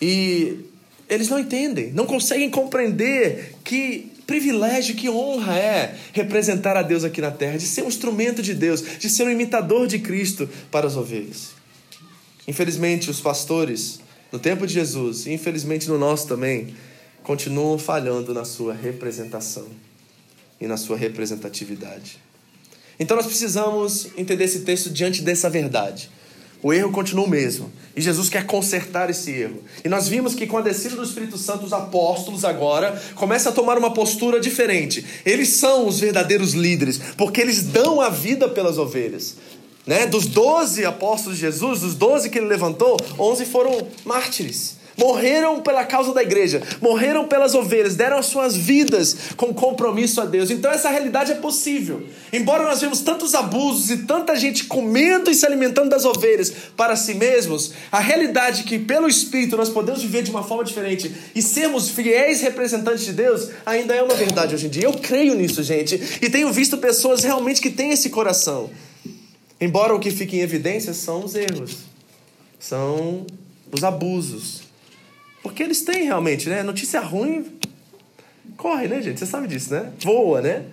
E 0.00 0.58
eles 1.08 1.28
não 1.28 1.38
entendem, 1.38 1.92
não 1.92 2.06
conseguem 2.06 2.50
compreender 2.50 3.54
que 3.62 4.12
privilégio, 4.26 4.94
que 4.94 5.08
honra 5.08 5.56
é 5.56 5.98
representar 6.12 6.76
a 6.76 6.82
Deus 6.82 7.04
aqui 7.04 7.20
na 7.20 7.30
terra, 7.30 7.58
de 7.58 7.66
ser 7.66 7.82
um 7.82 7.88
instrumento 7.88 8.42
de 8.42 8.54
Deus, 8.54 8.82
de 8.98 9.08
ser 9.10 9.24
um 9.24 9.30
imitador 9.30 9.86
de 9.86 9.98
Cristo 9.98 10.48
para 10.70 10.86
as 10.86 10.96
ovelhas. 10.96 11.50
Infelizmente, 12.46 13.10
os 13.10 13.20
pastores, 13.20 14.00
no 14.32 14.38
tempo 14.38 14.66
de 14.66 14.74
Jesus, 14.74 15.26
e 15.26 15.32
infelizmente 15.32 15.88
no 15.88 15.98
nosso 15.98 16.26
também, 16.26 16.74
continuam 17.22 17.78
falhando 17.78 18.34
na 18.34 18.44
sua 18.44 18.74
representação 18.74 19.66
e 20.60 20.66
na 20.66 20.76
sua 20.76 20.96
representatividade. 20.96 22.18
Então 22.98 23.16
nós 23.16 23.26
precisamos 23.26 24.08
entender 24.16 24.44
esse 24.44 24.60
texto 24.60 24.90
diante 24.90 25.22
dessa 25.22 25.50
verdade. 25.50 26.10
O 26.64 26.72
erro 26.72 26.90
continua 26.90 27.26
o 27.26 27.28
mesmo. 27.28 27.70
E 27.94 28.00
Jesus 28.00 28.30
quer 28.30 28.46
consertar 28.46 29.10
esse 29.10 29.30
erro. 29.30 29.62
E 29.84 29.88
nós 29.88 30.08
vimos 30.08 30.34
que 30.34 30.46
com 30.46 30.56
a 30.56 30.62
descida 30.62 30.96
do 30.96 31.02
Espírito 31.02 31.36
Santo, 31.36 31.66
os 31.66 31.74
apóstolos 31.74 32.42
agora 32.42 32.98
começam 33.16 33.52
a 33.52 33.54
tomar 33.54 33.76
uma 33.76 33.92
postura 33.92 34.40
diferente. 34.40 35.04
Eles 35.26 35.50
são 35.50 35.86
os 35.86 36.00
verdadeiros 36.00 36.54
líderes, 36.54 36.98
porque 37.18 37.42
eles 37.42 37.64
dão 37.64 38.00
a 38.00 38.08
vida 38.08 38.48
pelas 38.48 38.78
ovelhas. 38.78 39.36
Né? 39.86 40.06
Dos 40.06 40.24
doze 40.24 40.86
apóstolos 40.86 41.36
de 41.36 41.42
Jesus, 41.42 41.80
dos 41.80 41.94
doze 41.94 42.30
que 42.30 42.38
ele 42.38 42.46
levantou, 42.46 42.96
onze 43.18 43.44
foram 43.44 43.86
mártires 44.02 44.82
morreram 44.96 45.60
pela 45.60 45.84
causa 45.84 46.12
da 46.12 46.22
igreja, 46.22 46.62
morreram 46.80 47.26
pelas 47.26 47.54
ovelhas, 47.54 47.96
deram 47.96 48.18
as 48.18 48.26
suas 48.26 48.56
vidas 48.56 49.16
com 49.36 49.52
compromisso 49.52 50.20
a 50.20 50.24
Deus. 50.24 50.50
Então 50.50 50.70
essa 50.70 50.88
realidade 50.88 51.32
é 51.32 51.34
possível. 51.36 52.02
Embora 52.32 52.64
nós 52.64 52.80
vemos 52.80 53.00
tantos 53.00 53.34
abusos 53.34 53.90
e 53.90 53.98
tanta 53.98 54.36
gente 54.36 54.64
comendo 54.64 55.30
e 55.30 55.34
se 55.34 55.46
alimentando 55.46 55.90
das 55.90 56.04
ovelhas 56.04 56.52
para 56.76 56.96
si 56.96 57.14
mesmos, 57.14 57.72
a 57.90 58.00
realidade 58.00 58.62
é 58.62 58.64
que 58.64 58.78
pelo 58.78 59.08
Espírito 59.08 59.56
nós 59.56 59.68
podemos 59.68 60.02
viver 60.02 60.22
de 60.22 60.30
uma 60.30 60.42
forma 60.42 60.64
diferente 60.64 61.12
e 61.34 61.42
sermos 61.42 61.88
fiéis 61.88 62.40
representantes 62.40 63.04
de 63.04 63.12
Deus 63.12 63.50
ainda 63.64 63.94
é 63.94 64.02
uma 64.02 64.14
verdade 64.14 64.54
hoje 64.54 64.66
em 64.66 64.70
dia. 64.70 64.84
Eu 64.84 64.94
creio 64.94 65.34
nisso, 65.34 65.62
gente, 65.62 66.18
e 66.20 66.28
tenho 66.30 66.52
visto 66.52 66.78
pessoas 66.78 67.22
realmente 67.22 67.60
que 67.60 67.70
têm 67.70 67.90
esse 67.90 68.10
coração. 68.10 68.70
Embora 69.60 69.94
o 69.94 70.00
que 70.00 70.10
fique 70.10 70.36
em 70.36 70.40
evidência 70.40 70.92
são 70.92 71.24
os 71.24 71.34
erros, 71.34 71.78
são 72.58 73.24
os 73.70 73.82
abusos, 73.82 74.63
porque 75.44 75.62
eles 75.62 75.82
têm 75.82 76.04
realmente, 76.04 76.48
né? 76.48 76.62
Notícia 76.62 77.00
ruim 77.00 77.44
corre, 78.56 78.88
né, 78.88 79.02
gente? 79.02 79.20
Você 79.20 79.26
sabe 79.26 79.46
disso, 79.46 79.74
né? 79.74 79.92
Voa, 80.02 80.40
né? 80.40 80.64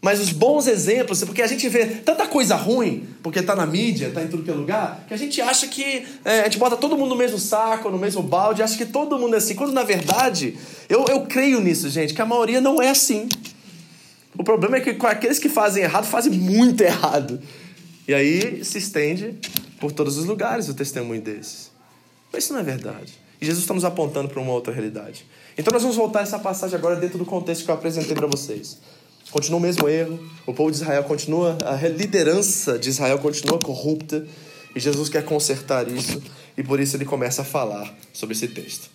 Mas 0.00 0.20
os 0.20 0.30
bons 0.30 0.68
exemplos, 0.68 1.22
porque 1.24 1.42
a 1.42 1.48
gente 1.48 1.68
vê 1.68 1.84
tanta 1.84 2.28
coisa 2.28 2.54
ruim, 2.54 3.08
porque 3.24 3.42
tá 3.42 3.56
na 3.56 3.66
mídia, 3.66 4.12
tá 4.14 4.22
em 4.22 4.28
tudo 4.28 4.44
que 4.44 4.50
é 4.50 4.54
lugar, 4.54 5.04
que 5.08 5.12
a 5.12 5.16
gente 5.16 5.42
acha 5.42 5.66
que 5.66 6.06
é, 6.24 6.42
a 6.42 6.44
gente 6.44 6.58
bota 6.58 6.76
todo 6.76 6.96
mundo 6.96 7.10
no 7.10 7.16
mesmo 7.16 7.40
saco, 7.40 7.90
no 7.90 7.98
mesmo 7.98 8.22
balde, 8.22 8.62
acha 8.62 8.78
que 8.78 8.86
todo 8.86 9.18
mundo 9.18 9.34
é 9.34 9.38
assim. 9.38 9.56
Quando 9.56 9.72
na 9.72 9.82
verdade, 9.82 10.56
eu, 10.88 11.04
eu 11.06 11.22
creio 11.22 11.60
nisso, 11.60 11.90
gente, 11.90 12.14
que 12.14 12.22
a 12.22 12.26
maioria 12.26 12.60
não 12.60 12.80
é 12.80 12.88
assim. 12.88 13.28
O 14.38 14.44
problema 14.44 14.76
é 14.76 14.80
que 14.80 15.06
aqueles 15.06 15.40
que 15.40 15.48
fazem 15.48 15.82
errado 15.82 16.06
fazem 16.06 16.32
muito 16.32 16.80
errado. 16.82 17.42
E 18.06 18.14
aí 18.14 18.64
se 18.64 18.78
estende 18.78 19.34
por 19.80 19.90
todos 19.90 20.16
os 20.16 20.24
lugares 20.24 20.68
o 20.68 20.74
testemunho 20.74 21.20
desses. 21.20 21.72
Mas 22.32 22.44
isso 22.44 22.52
não 22.52 22.60
é 22.60 22.62
verdade. 22.62 23.18
E 23.40 23.46
Jesus 23.46 23.64
está 23.64 23.74
nos 23.74 23.84
apontando 23.84 24.28
para 24.28 24.40
uma 24.40 24.52
outra 24.52 24.72
realidade. 24.72 25.24
Então 25.56 25.72
nós 25.72 25.82
vamos 25.82 25.96
voltar 25.96 26.20
essa 26.22 26.38
passagem 26.38 26.76
agora 26.76 26.96
dentro 26.96 27.18
do 27.18 27.24
contexto 27.24 27.64
que 27.64 27.70
eu 27.70 27.74
apresentei 27.74 28.14
para 28.14 28.26
vocês. 28.26 28.78
Continua 29.30 29.58
o 29.58 29.62
mesmo 29.62 29.88
erro, 29.88 30.18
o 30.46 30.52
povo 30.52 30.70
de 30.70 30.76
Israel 30.76 31.04
continua, 31.04 31.56
a 31.64 31.76
liderança 31.88 32.78
de 32.78 32.88
Israel 32.88 33.18
continua 33.18 33.58
corrupta, 33.58 34.26
e 34.74 34.80
Jesus 34.80 35.08
quer 35.08 35.24
consertar 35.24 35.88
isso, 35.88 36.22
e 36.56 36.62
por 36.62 36.80
isso 36.80 36.96
ele 36.96 37.04
começa 37.04 37.42
a 37.42 37.44
falar 37.44 37.94
sobre 38.12 38.34
esse 38.34 38.48
texto. 38.48 38.90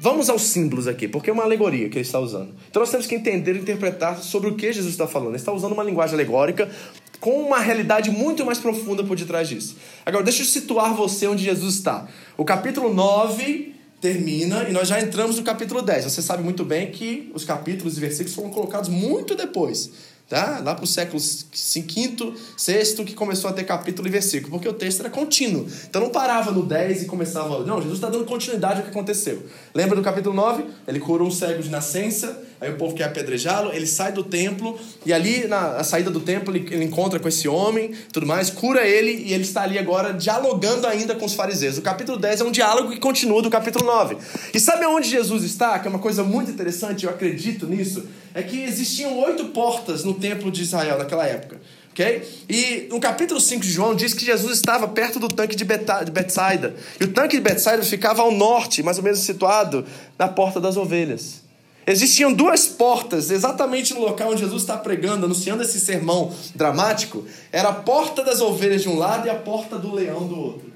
Vamos 0.00 0.30
aos 0.30 0.42
símbolos 0.42 0.86
aqui, 0.86 1.08
porque 1.08 1.30
é 1.30 1.32
uma 1.32 1.42
alegoria 1.42 1.88
que 1.88 1.96
ele 1.96 2.04
está 2.04 2.20
usando. 2.20 2.54
Então 2.70 2.80
nós 2.80 2.90
temos 2.90 3.06
que 3.06 3.14
entender 3.14 3.56
e 3.56 3.58
interpretar 3.58 4.18
sobre 4.18 4.48
o 4.50 4.54
que 4.54 4.72
Jesus 4.72 4.92
está 4.92 5.08
falando. 5.08 5.30
Ele 5.30 5.36
está 5.36 5.52
usando 5.52 5.72
uma 5.72 5.82
linguagem 5.82 6.14
alegórica 6.14 6.70
com 7.18 7.40
uma 7.40 7.58
realidade 7.58 8.10
muito 8.10 8.44
mais 8.44 8.58
profunda 8.58 9.02
por 9.02 9.16
detrás 9.16 9.48
disso. 9.48 9.76
Agora, 10.06 10.22
deixa 10.22 10.42
eu 10.42 10.46
situar 10.46 10.94
você 10.94 11.26
onde 11.26 11.44
Jesus 11.44 11.74
está. 11.74 12.06
O 12.36 12.44
capítulo 12.44 12.94
9 12.94 13.74
termina 14.00 14.68
e 14.68 14.72
nós 14.72 14.88
já 14.88 15.00
entramos 15.00 15.36
no 15.36 15.42
capítulo 15.42 15.82
10. 15.82 16.04
Você 16.04 16.22
sabe 16.22 16.42
muito 16.42 16.64
bem 16.64 16.90
que 16.90 17.30
os 17.34 17.44
capítulos 17.44 17.96
e 17.96 18.00
versículos 18.00 18.34
foram 18.34 18.50
colocados 18.50 18.88
muito 18.88 19.34
depois 19.34 19.90
tá? 20.28 20.60
lá 20.62 20.74
para 20.74 20.84
o 20.84 20.86
século 20.86 21.18
V, 21.18 22.34
VI, 22.58 23.04
que 23.04 23.14
começou 23.14 23.48
a 23.48 23.52
ter 23.52 23.64
capítulo 23.64 24.06
e 24.06 24.10
versículo, 24.10 24.52
porque 24.52 24.68
o 24.68 24.72
texto 24.72 25.00
era 25.00 25.10
contínuo. 25.10 25.66
Então 25.88 26.02
não 26.02 26.10
parava 26.10 26.52
no 26.52 26.64
10 26.64 27.04
e 27.04 27.06
começava. 27.06 27.64
Não, 27.64 27.76
Jesus 27.76 27.94
está 27.94 28.10
dando 28.10 28.24
continuidade 28.26 28.80
ao 28.80 28.82
que 28.82 28.90
aconteceu. 28.90 29.42
Lembra 29.74 29.96
do 29.96 30.02
capítulo 30.02 30.34
9? 30.34 30.64
Ele 30.86 31.00
curou 31.00 31.28
um 31.28 31.30
cego 31.30 31.62
de 31.62 31.70
nascença, 31.70 32.42
aí 32.60 32.70
o 32.70 32.76
povo 32.76 32.94
quer 32.94 33.04
apedrejá-lo, 33.04 33.72
ele 33.72 33.86
sai 33.86 34.12
do 34.12 34.24
templo, 34.24 34.78
e 35.04 35.12
ali 35.12 35.46
na 35.46 35.82
saída 35.84 36.10
do 36.10 36.20
templo 36.20 36.54
ele, 36.54 36.66
ele 36.72 36.84
encontra 36.84 37.18
com 37.18 37.28
esse 37.28 37.48
homem, 37.48 37.92
tudo 38.12 38.26
mais, 38.26 38.50
cura 38.50 38.86
ele, 38.86 39.12
e 39.12 39.32
ele 39.32 39.44
está 39.44 39.62
ali 39.62 39.78
agora 39.78 40.12
dialogando 40.12 40.86
ainda 40.86 41.14
com 41.14 41.24
os 41.24 41.34
fariseus. 41.34 41.78
O 41.78 41.82
capítulo 41.82 42.18
10 42.18 42.40
é 42.40 42.44
um 42.44 42.50
diálogo 42.50 42.90
que 42.90 42.98
continua 42.98 43.42
do 43.42 43.50
capítulo 43.50 43.84
9. 43.84 44.16
E 44.52 44.60
sabe 44.60 44.84
aonde 44.84 45.08
Jesus 45.08 45.44
está? 45.44 45.78
Que 45.78 45.86
é 45.86 45.90
uma 45.90 45.98
coisa 45.98 46.22
muito 46.24 46.50
interessante, 46.50 47.04
eu 47.04 47.10
acredito 47.10 47.66
nisso 47.66 48.06
é 48.34 48.42
que 48.42 48.62
existiam 48.62 49.18
oito 49.20 49.46
portas 49.46 50.04
no 50.04 50.14
templo 50.14 50.50
de 50.50 50.62
Israel 50.62 50.98
naquela 50.98 51.26
época. 51.26 51.60
Okay? 51.90 52.22
E 52.48 52.86
no 52.88 53.00
capítulo 53.00 53.40
5 53.40 53.62
de 53.62 53.70
João 53.72 53.96
diz 53.96 54.14
que 54.14 54.24
Jesus 54.24 54.52
estava 54.58 54.86
perto 54.86 55.18
do 55.18 55.26
tanque 55.26 55.56
de 55.56 55.64
Betsaida. 55.64 56.76
E 57.00 57.04
o 57.04 57.08
tanque 57.08 57.36
de 57.36 57.42
Betsaida 57.42 57.82
ficava 57.82 58.22
ao 58.22 58.30
norte, 58.30 58.84
mais 58.84 58.98
ou 58.98 59.02
menos 59.02 59.18
situado 59.18 59.84
na 60.16 60.28
porta 60.28 60.60
das 60.60 60.76
ovelhas. 60.76 61.42
Existiam 61.90 62.30
duas 62.34 62.66
portas 62.66 63.30
exatamente 63.30 63.94
no 63.94 64.02
local 64.02 64.30
onde 64.30 64.42
Jesus 64.42 64.60
está 64.60 64.76
pregando, 64.76 65.24
anunciando 65.24 65.62
esse 65.62 65.80
sermão 65.80 66.30
dramático. 66.54 67.24
Era 67.50 67.70
a 67.70 67.72
porta 67.72 68.22
das 68.22 68.42
ovelhas 68.42 68.82
de 68.82 68.90
um 68.90 68.98
lado 68.98 69.26
e 69.26 69.30
a 69.30 69.34
porta 69.34 69.78
do 69.78 69.94
leão 69.94 70.28
do 70.28 70.38
outro. 70.38 70.70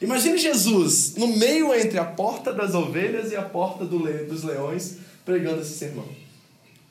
Imagine 0.00 0.38
Jesus 0.38 1.16
no 1.16 1.26
meio 1.26 1.74
entre 1.74 1.98
a 1.98 2.04
porta 2.04 2.52
das 2.52 2.76
ovelhas 2.76 3.32
e 3.32 3.36
a 3.36 3.42
porta 3.42 3.84
do 3.84 4.04
le 4.04 4.24
dos 4.24 4.44
leões 4.44 4.98
pregando 5.24 5.62
esse 5.62 5.74
sermão. 5.74 6.06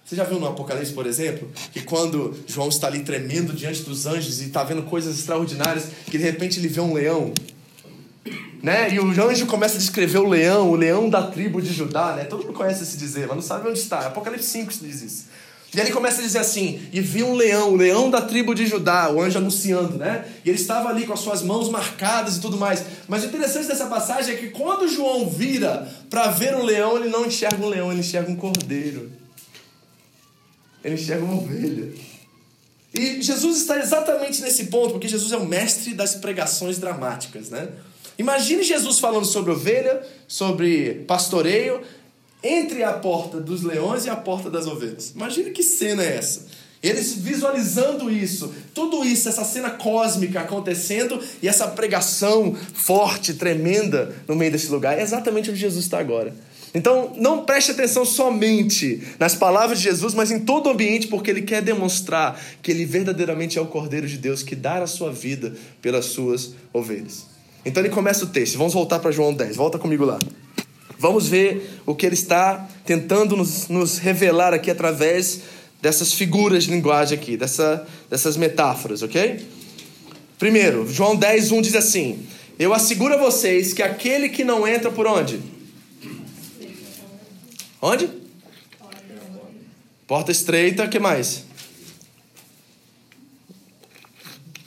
Você 0.04 0.18
já 0.18 0.26
viu 0.26 0.38
no 0.38 0.48
Apocalipse, 0.48 0.92
por 0.92 1.08
exemplo, 1.08 1.50
que 1.72 1.82
quando 1.82 2.36
João 2.46 2.68
está 2.68 2.88
ali 2.88 3.04
tremendo 3.04 3.54
diante 3.54 3.84
dos 3.84 4.06
anjos 4.06 4.42
e 4.42 4.48
está 4.48 4.66
vendo 4.66 4.84
coisas 4.84 5.18
extraordinárias, 5.18 5.86
que 6.08 6.18
de 6.18 6.24
repente 6.26 6.60
ele 6.60 6.68
vê 6.68 6.82
um 6.82 6.94
leão, 6.94 7.34
né? 8.62 8.94
E 8.94 9.00
o 9.00 9.10
anjo 9.28 9.46
começa 9.46 9.76
a 9.76 9.80
descrever 9.80 10.20
o 10.20 10.28
leão, 10.28 10.70
o 10.70 10.76
leão 10.76 11.10
da 11.10 11.24
tribo 11.24 11.62
de 11.62 11.74
Judá, 11.74 12.14
né? 12.16 12.26
Todo 12.26 12.46
mundo 12.46 12.54
conhece 12.54 12.84
esse 12.84 12.98
dizer, 12.98 13.28
mas 13.28 13.36
não 13.36 13.44
sabe 13.44 13.68
onde 13.68 13.80
está. 13.80 14.08
Apocalipse 14.08 14.50
5 14.50 14.72
diz 14.82 15.02
isso. 15.02 15.26
E 15.74 15.80
ele 15.80 15.92
começa 15.92 16.20
a 16.20 16.24
dizer 16.24 16.40
assim: 16.40 16.82
E 16.92 17.00
vi 17.00 17.24
um 17.24 17.34
leão, 17.34 17.72
o 17.72 17.76
leão 17.78 18.10
da 18.10 18.22
tribo 18.22 18.54
de 18.54 18.68
Judá, 18.68 19.10
o 19.10 19.22
anjo 19.22 19.38
anunciando, 19.38 19.98
né? 19.98 20.26
E 20.44 20.50
ele 20.50 20.60
estava 20.60 20.90
ali 20.90 21.06
com 21.06 21.14
as 21.14 21.22
suas 21.22 21.42
mãos 21.42 21.70
marcadas 21.70 22.38
e 22.38 22.42
tudo 22.42 22.58
mais. 22.58 22.84
Mas 23.08 23.24
o 23.24 23.28
interessante 23.28 23.68
dessa 23.68 23.86
passagem 23.86 24.36
é 24.36 24.38
que 24.38 24.50
quando 24.50 24.88
João 24.88 25.30
vira 25.30 25.88
para 26.10 26.30
ver 26.30 26.56
o 26.56 26.64
leão, 26.64 26.98
ele 26.98 27.10
não 27.10 27.26
enxerga 27.26 27.64
um 27.64 27.70
leão, 27.70 27.90
ele 27.90 28.02
enxerga 28.02 28.30
um 28.30 28.36
cordeiro. 28.36 29.10
Ele 30.84 30.96
enxerga 30.96 31.24
uma 31.24 31.36
ovelha. 31.36 31.94
E 32.94 33.22
Jesus 33.22 33.62
está 33.62 33.78
exatamente 33.80 34.42
nesse 34.42 34.66
ponto, 34.66 34.92
porque 34.92 35.08
Jesus 35.08 35.32
é 35.32 35.38
o 35.38 35.46
mestre 35.46 35.94
das 35.94 36.16
pregações 36.16 36.78
dramáticas, 36.80 37.50
né? 37.50 37.70
Imagine 38.22 38.62
Jesus 38.62 39.00
falando 39.00 39.26
sobre 39.26 39.52
ovelha, 39.52 40.00
sobre 40.28 41.04
pastoreio, 41.08 41.82
entre 42.44 42.84
a 42.84 42.94
porta 42.94 43.40
dos 43.40 43.64
leões 43.64 44.06
e 44.06 44.12
a 44.12 44.16
porta 44.16 44.48
das 44.48 44.68
ovelhas. 44.68 45.12
Imagine 45.16 45.50
que 45.50 45.64
cena 45.64 46.04
é 46.04 46.18
essa. 46.18 46.46
Eles 46.84 47.16
visualizando 47.16 48.12
isso, 48.12 48.54
tudo 48.76 49.04
isso, 49.04 49.28
essa 49.28 49.44
cena 49.44 49.72
cósmica 49.72 50.42
acontecendo 50.42 51.20
e 51.42 51.48
essa 51.48 51.68
pregação 51.68 52.56
forte, 52.74 53.34
tremenda 53.34 54.16
no 54.28 54.36
meio 54.36 54.52
desse 54.52 54.70
lugar. 54.70 55.00
É 55.00 55.02
exatamente 55.02 55.50
onde 55.50 55.60
Jesus 55.60 55.84
está 55.84 55.98
agora. 55.98 56.32
Então, 56.76 57.14
não 57.18 57.44
preste 57.44 57.72
atenção 57.72 58.06
somente 58.06 59.02
nas 59.20 59.34
palavras 59.34 59.80
de 59.80 59.86
Jesus, 59.86 60.14
mas 60.14 60.30
em 60.30 60.40
todo 60.40 60.68
o 60.68 60.70
ambiente, 60.70 61.08
porque 61.08 61.32
ele 61.32 61.42
quer 61.42 61.64
demonstrar 61.64 62.40
que 62.62 62.70
ele 62.70 62.86
verdadeiramente 62.86 63.58
é 63.58 63.62
o 63.62 63.66
Cordeiro 63.66 64.08
de 64.08 64.18
Deus 64.18 64.44
que 64.44 64.56
dá 64.56 64.78
a 64.78 64.88
sua 64.88 65.12
vida 65.12 65.54
pelas 65.82 66.06
suas 66.06 66.54
ovelhas. 66.72 67.31
Então, 67.66 67.84
ele 67.84 67.94
começa 67.94 68.26
o 68.26 68.28
texto. 68.28 68.58
Vamos 68.58 68.74
voltar 68.74 69.00
para 69.00 69.12
João 69.12 69.34
10. 69.34 69.56
Volta 69.56 69.78
comigo 69.78 70.06
lá. 70.06 70.20
Vamos 70.98 71.28
ver 71.28 71.80
o 71.86 71.96
que 71.96 72.06
ele 72.06 72.14
está 72.14 72.68
tentando 72.86 73.36
nos, 73.36 73.68
nos 73.68 73.98
revelar 73.98 74.54
aqui 74.54 74.70
através 74.70 75.42
dessas 75.82 76.14
figuras 76.14 76.66
de 76.66 76.72
linguagem 76.72 77.18
aqui, 77.18 77.36
dessa, 77.36 77.88
dessas 78.10 78.38
metáforas, 78.38 79.02
ok? 79.02 79.44
Primeiro, 80.38 80.88
João 80.88 81.16
10, 81.16 81.52
1 81.52 81.62
diz 81.62 81.76
assim: 81.76 82.26
Eu 82.60 82.74
asseguro 82.74 83.16
a 83.16 83.18
vocês 83.18 83.74
que 83.74 83.82
aquele 83.82 84.30
que 84.30 84.44
não 84.44 84.68
entra 84.68 84.92
por 84.92 85.08
onde? 85.08 85.42
Onde? 87.82 88.08
Porta 90.06 90.32
estreita, 90.32 90.88
que 90.88 91.00
mais? 91.00 91.46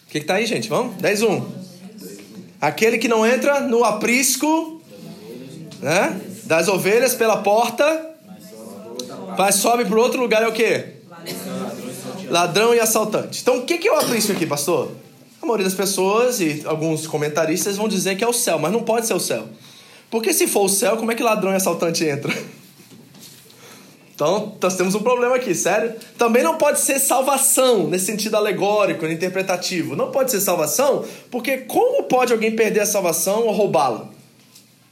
O 0.08 0.10
que, 0.10 0.20
que 0.20 0.26
tá 0.26 0.34
aí, 0.34 0.46
gente? 0.46 0.68
Vamos? 0.68 0.96
10 0.96 1.22
1. 1.22 1.63
Aquele 2.64 2.96
que 2.96 3.08
não 3.08 3.26
entra 3.26 3.60
no 3.60 3.84
aprisco 3.84 4.80
né, 5.82 6.18
das 6.44 6.66
ovelhas 6.66 7.14
pela 7.14 7.38
porta, 7.38 8.10
mas 9.36 9.56
sobe 9.56 9.84
para 9.84 10.00
outro 10.00 10.18
lugar 10.18 10.42
é 10.42 10.48
o 10.48 10.52
quê? 10.52 10.94
Ladrão 12.30 12.74
e 12.74 12.80
assaltante. 12.80 13.42
Então, 13.42 13.58
o 13.58 13.66
que, 13.66 13.86
é 13.86 13.92
o 13.92 13.96
aprisco 13.96 14.32
aqui, 14.32 14.46
pastor? 14.46 14.92
A 15.42 15.44
maioria 15.44 15.66
das 15.66 15.74
pessoas 15.74 16.40
e 16.40 16.62
alguns 16.64 17.06
comentaristas 17.06 17.76
vão 17.76 17.86
dizer 17.86 18.16
que 18.16 18.24
é 18.24 18.26
o 18.26 18.32
céu, 18.32 18.58
mas 18.58 18.72
não 18.72 18.82
pode 18.82 19.06
ser 19.06 19.12
o 19.12 19.20
céu. 19.20 19.46
Porque 20.10 20.32
se 20.32 20.46
for 20.46 20.64
o 20.64 20.68
céu, 20.68 20.96
como 20.96 21.12
é 21.12 21.14
que 21.14 21.22
ladrão 21.22 21.52
e 21.52 21.56
assaltante 21.56 22.02
entra? 22.02 22.34
Então, 24.14 24.56
nós 24.62 24.76
temos 24.76 24.94
um 24.94 25.00
problema 25.00 25.34
aqui, 25.36 25.54
sério. 25.54 25.94
Também 26.16 26.42
não 26.42 26.56
pode 26.56 26.80
ser 26.80 27.00
salvação, 27.00 27.88
nesse 27.88 28.06
sentido 28.06 28.36
alegórico, 28.36 29.04
interpretativo. 29.06 29.96
Não 29.96 30.12
pode 30.12 30.30
ser 30.30 30.40
salvação, 30.40 31.04
porque 31.30 31.58
como 31.58 32.04
pode 32.04 32.32
alguém 32.32 32.54
perder 32.54 32.80
a 32.80 32.86
salvação 32.86 33.46
ou 33.46 33.52
roubá-la? 33.52 34.08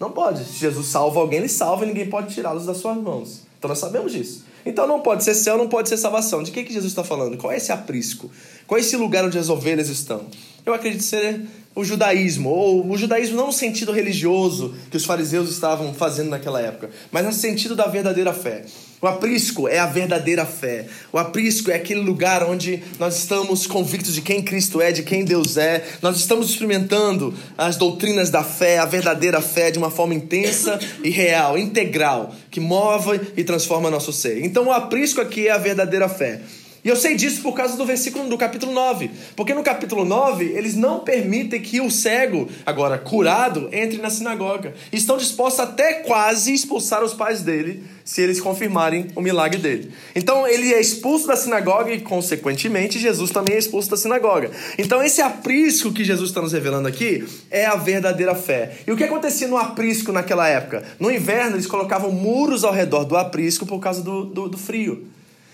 Não 0.00 0.10
pode. 0.10 0.44
Se 0.44 0.58
Jesus 0.58 0.88
salva 0.88 1.20
alguém, 1.20 1.38
ele 1.38 1.48
salva 1.48 1.84
e 1.84 1.88
ninguém 1.88 2.10
pode 2.10 2.34
tirá-los 2.34 2.66
das 2.66 2.78
suas 2.78 2.96
mãos. 2.96 3.42
Então 3.56 3.68
nós 3.68 3.78
sabemos 3.78 4.10
disso. 4.10 4.44
Então 4.66 4.88
não 4.88 4.98
pode 4.98 5.22
ser 5.22 5.34
céu, 5.34 5.56
não 5.56 5.68
pode 5.68 5.88
ser 5.88 5.96
salvação. 5.96 6.42
De 6.42 6.50
que, 6.50 6.64
que 6.64 6.72
Jesus 6.72 6.90
está 6.90 7.04
falando? 7.04 7.36
Qual 7.36 7.52
é 7.52 7.56
esse 7.56 7.70
aprisco? 7.70 8.28
Qual 8.66 8.76
é 8.76 8.80
esse 8.80 8.96
lugar 8.96 9.24
onde 9.24 9.38
as 9.38 9.48
ovelhas 9.48 9.88
estão? 9.88 10.26
Eu 10.66 10.74
acredito 10.74 11.04
ser 11.04 11.40
o 11.72 11.84
judaísmo, 11.84 12.50
ou 12.50 12.90
o 12.90 12.96
judaísmo 12.96 13.36
não 13.36 13.46
no 13.46 13.52
sentido 13.52 13.92
religioso 13.92 14.74
que 14.90 14.96
os 14.96 15.04
fariseus 15.04 15.48
estavam 15.48 15.94
fazendo 15.94 16.30
naquela 16.30 16.60
época, 16.60 16.90
mas 17.12 17.24
no 17.24 17.32
sentido 17.32 17.76
da 17.76 17.86
verdadeira 17.86 18.32
fé. 18.32 18.64
O 19.02 19.08
aprisco 19.08 19.66
é 19.66 19.80
a 19.80 19.86
verdadeira 19.86 20.46
fé. 20.46 20.86
O 21.12 21.18
aprisco 21.18 21.72
é 21.72 21.74
aquele 21.74 21.98
lugar 21.98 22.44
onde 22.44 22.80
nós 23.00 23.16
estamos 23.16 23.66
convictos 23.66 24.14
de 24.14 24.20
quem 24.20 24.40
Cristo 24.40 24.80
é, 24.80 24.92
de 24.92 25.02
quem 25.02 25.24
Deus 25.24 25.56
é. 25.56 25.84
Nós 26.00 26.18
estamos 26.18 26.48
experimentando 26.48 27.34
as 27.58 27.76
doutrinas 27.76 28.30
da 28.30 28.44
fé, 28.44 28.78
a 28.78 28.84
verdadeira 28.84 29.40
fé, 29.40 29.72
de 29.72 29.78
uma 29.78 29.90
forma 29.90 30.14
intensa 30.14 30.78
e 31.02 31.10
real, 31.10 31.58
integral, 31.58 32.32
que 32.48 32.60
move 32.60 33.20
e 33.36 33.42
transforma 33.42 33.90
nosso 33.90 34.12
ser. 34.12 34.44
Então, 34.44 34.68
o 34.68 34.72
aprisco 34.72 35.20
aqui 35.20 35.48
é 35.48 35.50
a 35.50 35.58
verdadeira 35.58 36.08
fé. 36.08 36.40
E 36.84 36.88
eu 36.88 36.96
sei 36.96 37.14
disso 37.14 37.42
por 37.42 37.52
causa 37.52 37.76
do 37.76 37.86
versículo 37.86 38.28
do 38.28 38.36
capítulo 38.36 38.72
9. 38.72 39.08
Porque 39.36 39.54
no 39.54 39.62
capítulo 39.62 40.04
9, 40.04 40.46
eles 40.46 40.74
não 40.74 40.98
permitem 40.98 41.62
que 41.62 41.80
o 41.80 41.88
cego, 41.88 42.48
agora 42.66 42.98
curado, 42.98 43.68
entre 43.70 43.98
na 43.98 44.10
sinagoga. 44.10 44.74
Estão 44.92 45.16
dispostos 45.16 45.60
até 45.60 45.94
quase 45.94 46.52
expulsar 46.52 47.04
os 47.04 47.14
pais 47.14 47.42
dele, 47.42 47.84
se 48.04 48.20
eles 48.20 48.40
confirmarem 48.40 49.06
o 49.14 49.20
milagre 49.20 49.60
dele. 49.60 49.92
Então 50.16 50.44
ele 50.44 50.74
é 50.74 50.80
expulso 50.80 51.28
da 51.28 51.36
sinagoga 51.36 51.92
e, 51.92 52.00
consequentemente, 52.00 52.98
Jesus 52.98 53.30
também 53.30 53.54
é 53.54 53.58
expulso 53.58 53.88
da 53.88 53.96
sinagoga. 53.96 54.50
Então 54.76 55.00
esse 55.00 55.22
aprisco 55.22 55.92
que 55.92 56.02
Jesus 56.02 56.30
está 56.30 56.42
nos 56.42 56.52
revelando 56.52 56.88
aqui 56.88 57.24
é 57.48 57.64
a 57.64 57.76
verdadeira 57.76 58.34
fé. 58.34 58.78
E 58.84 58.90
o 58.90 58.96
que 58.96 59.04
acontecia 59.04 59.46
no 59.46 59.56
aprisco 59.56 60.10
naquela 60.10 60.48
época? 60.48 60.82
No 60.98 61.12
inverno, 61.12 61.54
eles 61.54 61.66
colocavam 61.68 62.10
muros 62.10 62.64
ao 62.64 62.72
redor 62.72 63.04
do 63.04 63.16
aprisco 63.16 63.64
por 63.64 63.78
causa 63.78 64.02
do, 64.02 64.24
do, 64.24 64.48
do 64.48 64.58
frio. 64.58 65.06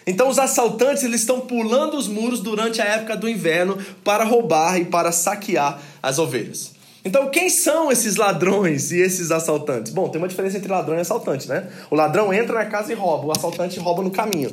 Então 0.09 0.31
os 0.31 0.39
assaltantes 0.39 1.05
eles 1.05 1.21
estão 1.21 1.39
pulando 1.39 1.99
os 1.99 2.09
muros 2.09 2.41
durante 2.41 2.81
a 2.81 2.85
época 2.87 3.15
do 3.15 3.29
inverno 3.29 3.77
para 4.03 4.25
roubar 4.25 4.79
e 4.81 4.87
para 4.87 5.13
saquear 5.13 5.79
as 6.03 6.19
ovelhas. 6.19 6.73
Então, 7.05 7.29
quem 7.29 7.51
são 7.51 7.93
esses 7.93 8.17
ladrões 8.17 8.91
e 8.91 9.01
esses 9.01 9.31
assaltantes? 9.31 9.93
Bom, 9.93 10.09
tem 10.09 10.21
uma 10.21 10.27
diferença 10.27 10.57
entre 10.57 10.71
ladrão 10.71 10.97
e 10.97 11.01
assaltante, 11.01 11.47
né? 11.47 11.69
O 11.91 11.95
ladrão 11.95 12.33
entra 12.33 12.55
na 12.55 12.65
casa 12.65 12.91
e 12.91 12.95
rouba, 12.95 13.27
o 13.27 13.33
assaltante 13.33 13.79
rouba 13.79 14.03
no 14.03 14.11
caminho. 14.11 14.51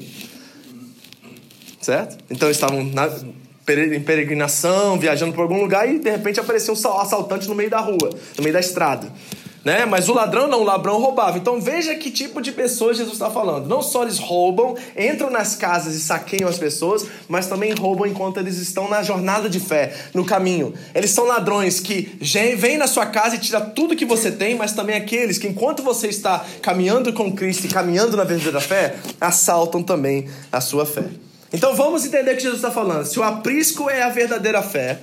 Certo? 1.82 2.18
Então, 2.30 2.48
eles 2.48 2.58
estavam 2.58 2.84
na, 2.84 3.08
em 3.08 4.02
peregrinação, 4.02 5.00
viajando 5.00 5.34
por 5.34 5.42
algum 5.42 5.60
lugar 5.60 5.90
e 5.90 6.00
de 6.00 6.10
repente 6.10 6.40
apareceu 6.40 6.74
um 6.74 7.00
assaltante 7.00 7.48
no 7.48 7.56
meio 7.56 7.70
da 7.70 7.80
rua, 7.80 8.10
no 8.38 8.44
meio 8.44 8.54
da 8.54 8.60
estrada 8.60 9.12
né? 9.66 9.84
Mas 9.84 10.08
o 10.08 10.14
ladrão 10.14 10.48
não, 10.48 10.62
o 10.62 10.64
ladrão 10.64 11.02
roubava. 11.02 11.40
Então 11.40 11.60
veja 11.60 11.96
que 11.96 12.12
tipo 12.12 12.40
de 12.40 12.52
pessoas 12.52 12.98
Jesus 12.98 13.16
está 13.16 13.32
falando. 13.32 13.68
Não 13.68 13.82
só 13.82 14.04
eles 14.04 14.20
roubam, 14.20 14.76
entram 14.96 15.32
nas 15.32 15.56
casas 15.56 15.96
e 15.96 16.00
saqueiam 16.00 16.48
as 16.48 16.60
pessoas, 16.60 17.08
mas 17.28 17.48
também 17.48 17.74
roubam 17.74 18.06
enquanto 18.06 18.38
eles 18.38 18.58
estão 18.58 18.88
na 18.88 19.02
jornada 19.02 19.50
de 19.50 19.60
fé, 19.60 19.94
no 20.14 20.24
caminho. 20.24 20.76
Eles 20.94 21.10
são 21.10 21.26
ladrões 21.26 21.80
que 21.80 22.16
vêm 22.56 22.78
na 22.78 22.86
sua 22.86 23.08
casa 23.08 23.36
e 23.36 23.40
tiram 23.40 23.72
tudo 23.72 23.96
que 23.96 24.06
você 24.06 24.32
tem, 24.32 24.54
mas 24.54 24.74
também 24.74 24.96
aqueles 24.96 25.40
que 25.40 25.48
enquanto 25.48 25.82
você 25.82 26.08
está 26.08 26.46
caminhando 26.62 27.12
com 27.12 27.34
Cristo 27.34 27.66
e 27.66 27.70
caminhando 27.70 28.16
na 28.16 28.24
verdadeira 28.24 28.62
fé, 28.62 28.98
assaltam 29.20 29.82
também 29.82 30.30
a 30.52 30.62
sua 30.62 30.86
fé. 30.86 31.06
Então 31.52 31.76
vamos 31.76 32.06
entender 32.06 32.34
o 32.34 32.36
que 32.36 32.44
Jesus 32.44 32.60
está 32.60 32.70
falando. 32.70 33.06
Se 33.06 33.20
o 33.20 33.24
aprisco 33.24 33.90
é 33.90 34.04
a 34.04 34.10
verdadeira 34.10 34.62
fé, 34.62 35.00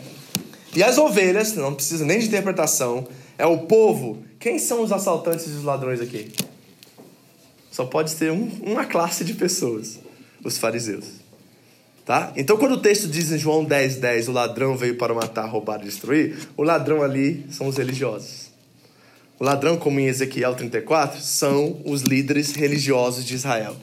e 0.75 0.83
as 0.83 0.97
ovelhas, 0.97 1.55
não 1.55 1.75
precisa 1.75 2.05
nem 2.05 2.19
de 2.19 2.27
interpretação, 2.27 3.07
é 3.39 3.47
o 3.47 3.59
povo 3.59 4.23
quem 4.43 4.59
são 4.59 4.83
os 4.83 4.91
assaltantes 4.91 5.47
e 5.47 5.51
os 5.51 5.63
ladrões 5.63 6.01
aqui? 6.01 6.33
Só 7.71 7.85
pode 7.85 8.11
ser 8.11 8.33
um, 8.33 8.51
uma 8.61 8.85
classe 8.85 9.25
de 9.25 9.35
pessoas: 9.35 10.01
os 10.43 10.59
fariseus. 10.59 11.05
Tá? 12.05 12.33
Então, 12.35 12.57
quando 12.57 12.73
o 12.73 12.81
texto 12.81 13.07
diz 13.07 13.31
em 13.31 13.39
João 13.39 13.65
10, 13.65 13.99
10, 13.99 14.29
o 14.29 14.33
ladrão 14.33 14.77
veio 14.77 14.97
para 14.97 15.15
matar, 15.15 15.47
roubar 15.47 15.81
e 15.81 15.85
destruir, 15.85 16.37
o 16.57 16.65
ladrão 16.65 17.01
ali 17.03 17.47
são 17.53 17.69
os 17.69 17.77
religiosos. 17.77 18.51
O 19.39 19.45
ladrão, 19.45 19.77
como 19.77 20.01
em 20.01 20.07
Ezequiel 20.07 20.57
34, 20.57 21.21
são 21.21 21.81
os 21.85 22.03
líderes 22.03 22.53
religiosos 22.57 23.25
de 23.25 23.37
Israel. 23.37 23.77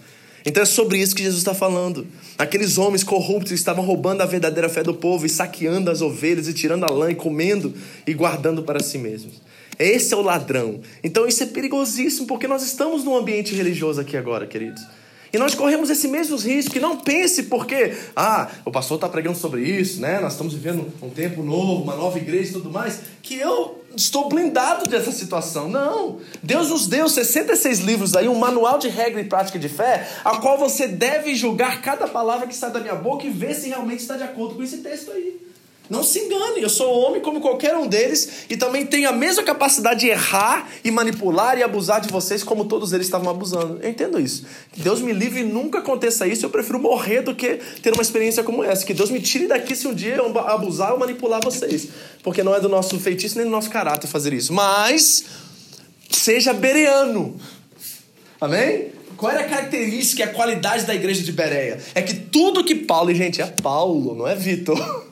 Então 0.45 0.63
é 0.63 0.65
sobre 0.65 0.97
isso 0.97 1.15
que 1.15 1.23
Jesus 1.23 1.39
está 1.39 1.54
falando. 1.54 2.08
Aqueles 2.38 2.78
homens 2.78 3.04
corruptos 3.04 3.52
estavam 3.52 3.84
roubando 3.84 4.21
a 4.21 4.25
verdadeira 4.25 4.69
fé 4.69 4.84
do 4.84 4.93
povo 4.93 5.25
e 5.25 5.30
saqueando 5.30 5.91
as 5.91 6.02
ovelhas 6.02 6.47
e 6.47 6.54
tirando 6.54 6.86
a 6.86 6.91
lã 6.91 7.12
e 7.12 7.15
comendo 7.15 7.73
e 8.08 8.13
guardando 8.13 8.63
para 8.63 8.82
si 8.82 8.97
mesmos. 8.97 9.41
Esse 9.78 10.13
é 10.13 10.17
o 10.17 10.21
ladrão. 10.21 10.82
Então 11.04 11.28
isso 11.28 11.41
é 11.43 11.45
perigosíssimo, 11.45 12.28
porque 12.28 12.47
nós 12.47 12.63
estamos 12.63 13.04
num 13.04 13.15
ambiente 13.15 13.56
religioso 13.56 14.02
aqui 14.02 14.17
agora, 14.17 14.45
queridos. 14.45 14.82
E 15.31 15.37
nós 15.37 15.55
corremos 15.55 15.89
esse 15.89 16.07
mesmo 16.07 16.37
risco. 16.37 16.75
E 16.77 16.79
não 16.79 16.97
pense 16.97 17.43
porque, 17.43 17.95
ah, 18.15 18.49
o 18.65 18.71
pastor 18.71 18.95
está 18.95 19.07
pregando 19.07 19.37
sobre 19.37 19.61
isso, 19.61 20.01
né? 20.01 20.19
Nós 20.19 20.33
estamos 20.33 20.53
vivendo 20.53 20.91
um 21.01 21.09
tempo 21.09 21.43
novo, 21.43 21.83
uma 21.83 21.95
nova 21.95 22.17
igreja 22.17 22.49
e 22.49 22.53
tudo 22.53 22.69
mais, 22.69 23.01
que 23.21 23.35
eu 23.35 23.83
estou 23.95 24.29
blindado 24.29 24.89
dessa 24.89 25.11
situação. 25.11 25.69
Não. 25.69 26.19
Deus 26.41 26.69
nos 26.69 26.87
deu 26.87 27.07
66 27.07 27.79
livros 27.79 28.15
aí, 28.15 28.27
um 28.27 28.35
manual 28.35 28.77
de 28.77 28.87
regra 28.87 29.21
e 29.21 29.25
prática 29.25 29.59
de 29.59 29.69
fé, 29.69 30.07
a 30.23 30.37
qual 30.37 30.57
você 30.57 30.87
deve 30.87 31.35
julgar 31.35 31.81
cada 31.81 32.07
palavra 32.07 32.47
que 32.47 32.55
sai 32.55 32.71
da 32.71 32.79
minha 32.79 32.95
boca 32.95 33.25
e 33.25 33.29
ver 33.29 33.53
se 33.53 33.69
realmente 33.69 34.01
está 34.01 34.17
de 34.17 34.23
acordo 34.23 34.55
com 34.55 34.63
esse 34.63 34.77
texto 34.77 35.11
aí. 35.11 35.49
Não 35.89 36.04
se 36.04 36.19
engane, 36.19 36.62
eu 36.62 36.69
sou 36.69 36.93
homem 36.93 37.19
como 37.19 37.41
qualquer 37.41 37.75
um 37.75 37.88
deles 37.88 38.45
e 38.47 38.56
também 38.56 38.86
tenho 38.86 39.10
a 39.10 39.12
mesma 39.12 39.41
capacidade 39.41 40.02
de 40.02 40.08
errar 40.08 40.69
e 40.84 40.91
manipular 40.91 41.58
e 41.58 41.63
abusar 41.63 41.99
de 41.99 42.10
vocês 42.10 42.43
como 42.43 42.65
todos 42.65 42.93
eles 42.93 43.08
estavam 43.08 43.30
abusando. 43.30 43.80
Eu 43.82 43.89
entendo 43.89 44.19
isso. 44.19 44.45
Que 44.71 44.82
Deus 44.82 45.02
me 45.02 45.12
livre 45.12 45.39
e 45.39 45.43
nunca 45.43 45.80
aconteça 45.80 46.28
isso. 46.28 46.45
Eu 46.45 46.52
prefiro 46.52 46.80
morrer 46.80 47.21
do 47.21 47.34
que 47.34 47.60
ter 47.82 47.91
uma 47.91 48.04
experiência 48.04 48.43
como 48.43 48.63
essa. 48.63 48.86
Que 48.86 48.93
Deus 48.93 49.10
me 49.10 49.19
tire 49.19 49.47
daqui 49.47 49.75
se 49.75 49.88
um 49.88 49.93
dia 49.93 50.15
eu 50.15 50.39
abusar 50.39 50.93
ou 50.93 50.99
manipular 50.99 51.41
vocês. 51.43 51.88
Porque 52.21 52.43
não 52.43 52.54
é 52.54 52.60
do 52.60 52.69
nosso 52.69 52.99
feitiço 52.99 53.38
nem 53.38 53.45
do 53.45 53.52
nosso 53.52 53.71
caráter 53.71 54.06
fazer 54.06 54.32
isso. 54.32 54.54
Mas 54.54 55.25
seja 56.12 56.54
bereano. 56.54 57.36
Amém? 58.39 58.89
Qual 59.17 59.32
era 59.32 59.41
a 59.41 59.49
característica 59.49 60.21
e 60.21 60.23
a 60.23 60.32
qualidade 60.32 60.86
da 60.86 60.93
igreja 60.93 61.23
de 61.23 61.32
Bereia? 61.32 61.80
É 61.93 62.02
que 62.02 62.13
tudo 62.13 62.63
que 62.63 62.75
Paulo, 62.75 63.12
e 63.12 63.15
gente, 63.15 63.41
é 63.41 63.45
Paulo, 63.47 64.15
não 64.15 64.28
é 64.28 64.36
Vitor. 64.36 64.80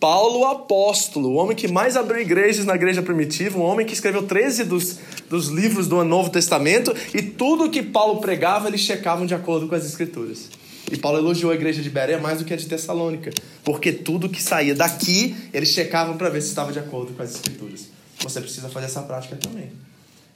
Paulo, 0.00 0.46
apóstolo, 0.46 1.28
o 1.28 1.34
homem 1.34 1.54
que 1.54 1.68
mais 1.68 1.94
abriu 1.94 2.22
igrejas 2.22 2.64
na 2.64 2.74
igreja 2.74 3.02
primitiva, 3.02 3.58
um 3.58 3.62
homem 3.62 3.86
que 3.86 3.92
escreveu 3.92 4.22
13 4.22 4.64
dos, 4.64 4.98
dos 5.28 5.48
livros 5.48 5.86
do 5.86 6.02
Novo 6.02 6.30
Testamento, 6.30 6.94
e 7.14 7.20
tudo 7.20 7.68
que 7.68 7.82
Paulo 7.82 8.18
pregava, 8.18 8.68
eles 8.68 8.80
checavam 8.80 9.26
de 9.26 9.34
acordo 9.34 9.68
com 9.68 9.74
as 9.74 9.84
Escrituras. 9.84 10.48
E 10.90 10.96
Paulo 10.96 11.18
elogiou 11.18 11.52
a 11.52 11.54
igreja 11.54 11.82
de 11.82 11.90
Berea 11.90 12.18
mais 12.18 12.38
do 12.38 12.46
que 12.46 12.54
a 12.54 12.56
de 12.56 12.66
Tessalônica, 12.66 13.30
porque 13.62 13.92
tudo 13.92 14.28
que 14.28 14.42
saía 14.42 14.74
daqui, 14.74 15.36
eles 15.52 15.68
checavam 15.68 16.16
para 16.16 16.30
ver 16.30 16.40
se 16.40 16.48
estava 16.48 16.72
de 16.72 16.78
acordo 16.78 17.12
com 17.12 17.22
as 17.22 17.34
Escrituras. 17.34 17.88
Você 18.20 18.40
precisa 18.40 18.70
fazer 18.70 18.86
essa 18.86 19.02
prática 19.02 19.36
também. 19.36 19.70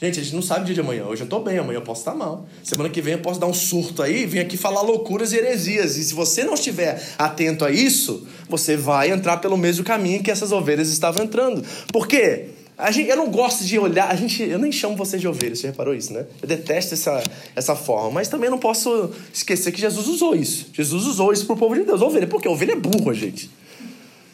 Gente, 0.05 0.21
a 0.21 0.23
gente 0.23 0.35
não 0.35 0.43
sabe 0.43 0.61
o 0.61 0.65
dia 0.67 0.75
de 0.75 0.81
amanhã. 0.83 1.07
Hoje 1.07 1.23
eu 1.23 1.27
tô 1.27 1.41
bem, 1.41 1.57
amanhã 1.57 1.79
eu 1.79 1.83
posso 1.83 2.03
estar 2.03 2.15
mal. 2.15 2.47
Semana 2.63 2.91
que 2.91 3.01
vem 3.01 3.15
eu 3.15 3.21
posso 3.21 3.41
dar 3.41 3.47
um 3.47 3.55
surto 3.55 4.03
aí 4.03 4.27
vir 4.27 4.41
aqui 4.41 4.55
falar 4.55 4.83
loucuras 4.83 5.33
e 5.33 5.39
heresias. 5.39 5.97
E 5.97 6.05
se 6.05 6.13
você 6.13 6.45
não 6.45 6.53
estiver 6.53 7.03
atento 7.17 7.65
a 7.65 7.71
isso, 7.71 8.27
você 8.47 8.77
vai 8.77 9.11
entrar 9.11 9.39
pelo 9.39 9.57
mesmo 9.57 9.83
caminho 9.83 10.23
que 10.23 10.31
essas 10.31 10.53
ovelhas 10.53 10.91
estavam 10.91 11.25
entrando. 11.25 11.65
Por 11.91 12.07
quê? 12.07 12.49
A 12.77 12.91
gente, 12.91 13.09
eu 13.09 13.17
não 13.17 13.31
gosto 13.31 13.65
de 13.65 13.79
olhar, 13.79 14.11
a 14.11 14.15
gente, 14.15 14.43
eu 14.43 14.59
nem 14.59 14.71
chamo 14.71 14.95
vocês 14.95 15.23
de 15.23 15.27
ovelhas, 15.27 15.61
você 15.61 15.69
reparou 15.69 15.95
isso, 15.95 16.13
né? 16.13 16.27
Eu 16.43 16.49
detesto 16.49 16.93
essa, 16.93 17.23
essa 17.57 17.75
forma, 17.75 18.11
mas 18.11 18.29
também 18.29 18.51
não 18.51 18.59
posso 18.59 19.11
esquecer 19.33 19.73
que 19.73 19.81
Jesus 19.81 20.07
usou 20.07 20.37
isso. 20.37 20.67
Jesus 20.75 21.07
usou 21.07 21.33
isso 21.33 21.47
pro 21.47 21.57
povo 21.57 21.75
de 21.75 21.83
Deus, 21.83 22.03
ovelha, 22.03 22.27
porque 22.27 22.47
ovelha 22.47 22.73
é 22.73 22.77
burro, 22.77 23.15
gente. 23.15 23.51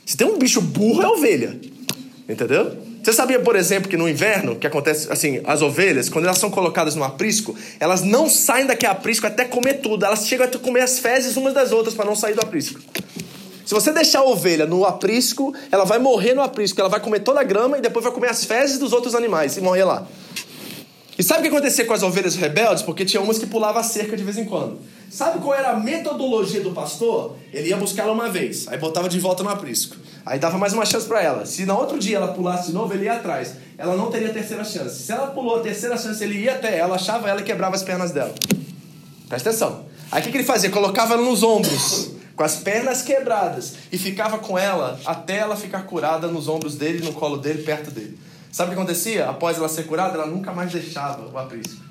Se 0.04 0.16
tem 0.16 0.26
um 0.26 0.36
bicho 0.36 0.60
burro, 0.60 1.00
é 1.00 1.06
ovelha. 1.06 1.60
Entendeu? 2.28 2.89
Você 3.02 3.14
sabia, 3.14 3.40
por 3.40 3.56
exemplo, 3.56 3.88
que 3.88 3.96
no 3.96 4.08
inverno, 4.08 4.56
que 4.56 4.66
acontece 4.66 5.10
assim, 5.10 5.40
as 5.44 5.62
ovelhas, 5.62 6.10
quando 6.10 6.26
elas 6.26 6.38
são 6.38 6.50
colocadas 6.50 6.94
no 6.94 7.02
aprisco, 7.02 7.56
elas 7.78 8.02
não 8.02 8.28
saem 8.28 8.66
daquele 8.66 8.92
aprisco 8.92 9.26
até 9.26 9.44
comer 9.44 9.74
tudo. 9.74 10.04
Elas 10.04 10.26
chegam 10.26 10.46
a 10.46 10.58
comer 10.58 10.80
as 10.80 10.98
fezes 10.98 11.36
umas 11.36 11.54
das 11.54 11.72
outras 11.72 11.94
para 11.94 12.04
não 12.04 12.14
sair 12.14 12.34
do 12.34 12.42
aprisco. 12.42 12.78
Se 13.64 13.72
você 13.72 13.92
deixar 13.92 14.18
a 14.18 14.24
ovelha 14.24 14.66
no 14.66 14.84
aprisco, 14.84 15.54
ela 15.70 15.84
vai 15.84 15.98
morrer 15.98 16.34
no 16.34 16.42
aprisco, 16.42 16.80
ela 16.80 16.90
vai 16.90 17.00
comer 17.00 17.20
toda 17.20 17.40
a 17.40 17.44
grama 17.44 17.78
e 17.78 17.80
depois 17.80 18.04
vai 18.04 18.12
comer 18.12 18.28
as 18.28 18.44
fezes 18.44 18.78
dos 18.78 18.92
outros 18.92 19.14
animais 19.14 19.56
e 19.56 19.60
morrer 19.60 19.84
lá. 19.84 20.06
E 21.16 21.22
sabe 21.22 21.40
o 21.40 21.42
que 21.42 21.48
acontecia 21.56 21.84
com 21.84 21.92
as 21.92 22.02
ovelhas 22.02 22.34
rebeldes? 22.34 22.82
Porque 22.82 23.04
tinha 23.04 23.22
umas 23.22 23.38
que 23.38 23.46
pulavam 23.46 23.80
a 23.80 23.84
cerca 23.84 24.16
de 24.16 24.24
vez 24.24 24.36
em 24.36 24.44
quando. 24.44 24.78
Sabe 25.10 25.38
qual 25.38 25.54
era 25.54 25.70
a 25.70 25.78
metodologia 25.78 26.60
do 26.62 26.72
pastor? 26.72 27.36
Ele 27.52 27.68
ia 27.68 27.76
buscar 27.76 28.04
ela 28.04 28.12
uma 28.12 28.28
vez, 28.28 28.66
aí 28.68 28.78
botava 28.78 29.08
de 29.08 29.20
volta 29.20 29.42
no 29.42 29.50
aprisco. 29.50 29.96
Aí 30.24 30.38
dava 30.38 30.58
mais 30.58 30.72
uma 30.72 30.84
chance 30.84 31.06
para 31.06 31.22
ela. 31.22 31.46
Se 31.46 31.64
no 31.64 31.76
outro 31.76 31.98
dia 31.98 32.16
ela 32.16 32.28
pulasse 32.28 32.68
de 32.68 32.72
novo, 32.72 32.92
ele 32.92 33.04
ia 33.04 33.14
atrás. 33.14 33.54
Ela 33.78 33.96
não 33.96 34.10
teria 34.10 34.32
terceira 34.32 34.64
chance. 34.64 35.02
Se 35.02 35.12
ela 35.12 35.28
pulou 35.28 35.56
a 35.56 35.60
terceira 35.60 35.96
chance, 35.96 36.22
ele 36.22 36.38
ia 36.38 36.54
até 36.54 36.76
ela, 36.76 36.96
achava 36.96 37.28
ela 37.28 37.40
e 37.40 37.44
quebrava 37.44 37.74
as 37.74 37.82
pernas 37.82 38.10
dela. 38.10 38.34
Presta 39.28 39.50
atenção. 39.50 39.84
Aí 40.10 40.20
o 40.20 40.24
que, 40.24 40.30
que 40.30 40.36
ele 40.38 40.44
fazia? 40.44 40.70
Colocava 40.70 41.14
ela 41.14 41.22
nos 41.22 41.42
ombros, 41.42 42.10
com 42.34 42.42
as 42.42 42.56
pernas 42.56 43.02
quebradas, 43.02 43.74
e 43.90 43.96
ficava 43.96 44.38
com 44.38 44.58
ela 44.58 45.00
até 45.06 45.38
ela 45.38 45.56
ficar 45.56 45.82
curada 45.82 46.26
nos 46.26 46.48
ombros 46.48 46.74
dele, 46.74 47.04
no 47.04 47.12
colo 47.12 47.36
dele, 47.36 47.62
perto 47.62 47.90
dele. 47.90 48.18
Sabe 48.50 48.70
o 48.70 48.74
que 48.74 48.80
acontecia? 48.80 49.28
Após 49.28 49.56
ela 49.56 49.68
ser 49.68 49.84
curada, 49.84 50.14
ela 50.14 50.26
nunca 50.26 50.52
mais 50.52 50.72
deixava 50.72 51.30
o 51.32 51.38
aprisco. 51.38 51.89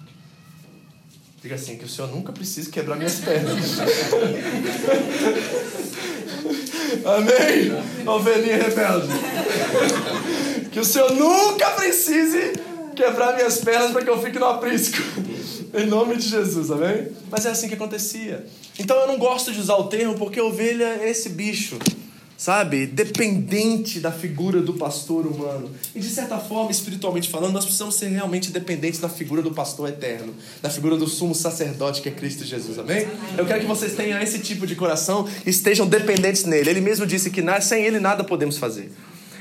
Diga 1.41 1.55
assim, 1.55 1.77
que 1.77 1.85
o 1.85 1.87
Senhor 1.87 2.11
nunca 2.11 2.33
precisa 2.33 2.69
quebrar 2.69 2.97
minhas 2.97 3.15
pernas. 3.15 3.79
Amém? 7.05 7.71
Ovelhinha 8.05 8.57
rebelde. 8.57 9.07
Que 10.69 10.81
o 10.81 10.85
Senhor 10.85 11.13
nunca 11.13 11.69
precise 11.71 12.53
quebrar 12.93 13.35
minhas 13.35 13.59
pernas 13.59 13.91
para 13.91 14.03
que 14.03 14.09
eu 14.09 14.21
fique 14.21 14.37
no 14.37 14.47
aprisco. 14.47 14.97
Em 15.73 15.85
nome 15.85 16.17
de 16.17 16.27
Jesus, 16.27 16.71
amém? 16.71 17.07
Mas 17.31 17.45
é 17.45 17.51
assim 17.51 17.69
que 17.69 17.75
acontecia. 17.75 18.45
Então 18.77 18.97
eu 18.97 19.07
não 19.07 19.17
gosto 19.17 19.53
de 19.53 19.59
usar 19.59 19.75
o 19.75 19.85
termo 19.85 20.17
porque 20.17 20.41
ovelha 20.41 20.99
é 21.01 21.09
esse 21.09 21.29
bicho 21.29 21.77
sabe, 22.39 22.85
dependente 22.85 23.99
da 23.99 24.13
figura 24.13 24.61
do 24.61 24.73
pastor 24.75 25.27
humano. 25.27 25.69
E 25.93 25.99
de 25.99 26.07
certa 26.07 26.37
forma, 26.37 26.71
espiritualmente 26.71 27.29
falando, 27.29 27.51
nós 27.51 27.65
precisamos 27.65 27.95
ser 27.95 28.07
realmente 28.07 28.49
dependentes 28.49 29.01
da 29.01 29.09
figura 29.09 29.41
do 29.41 29.51
pastor 29.51 29.89
eterno, 29.89 30.33
da 30.61 30.69
figura 30.69 30.95
do 30.95 31.05
sumo 31.05 31.35
sacerdote 31.35 32.01
que 32.01 32.07
é 32.07 32.13
Cristo 32.13 32.45
Jesus, 32.45 32.79
amém? 32.79 33.05
Eu 33.37 33.45
quero 33.45 33.59
que 33.59 33.65
vocês 33.65 33.93
tenham 33.93 34.21
esse 34.21 34.39
tipo 34.39 34.65
de 34.65 34.73
coração 34.73 35.27
e 35.45 35.49
estejam 35.49 35.85
dependentes 35.85 36.45
nele. 36.45 36.69
Ele 36.69 36.79
mesmo 36.79 37.05
disse 37.05 37.29
que 37.29 37.43
sem 37.59 37.83
ele 37.83 37.99
nada 37.99 38.23
podemos 38.23 38.57
fazer. 38.57 38.89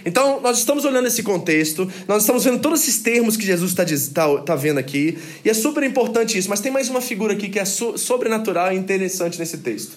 Então, 0.05 0.41
nós 0.41 0.59
estamos 0.59 0.85
olhando 0.85 1.07
esse 1.07 1.23
contexto, 1.23 1.89
nós 2.09 2.25
estamos 2.25 2.43
vendo 2.43 2.59
todos 2.59 2.83
esses 2.83 2.99
termos 2.99 3.37
que 3.37 3.47
Jesus 3.47 3.71
está 3.71 3.85
tá, 4.13 4.43
tá 4.43 4.57
vendo 4.57 4.79
aqui, 4.79 5.17
e 5.45 5.51
é 5.51 5.55
super 5.55 5.85
importante 5.85 6.37
isso, 6.37 6.51
mas 6.51 6.59
tem 6.59 6.73
mais 6.73 6.89
uma 6.89 7.01
figura 7.01 7.35
aqui 7.35 7.49
que 7.49 7.61
é 7.61 7.65
so, 7.65 7.97
sobrenatural 7.97 8.73
e 8.73 8.77
interessante 8.77 9.39
nesse 9.39 9.59
texto. 9.59 9.97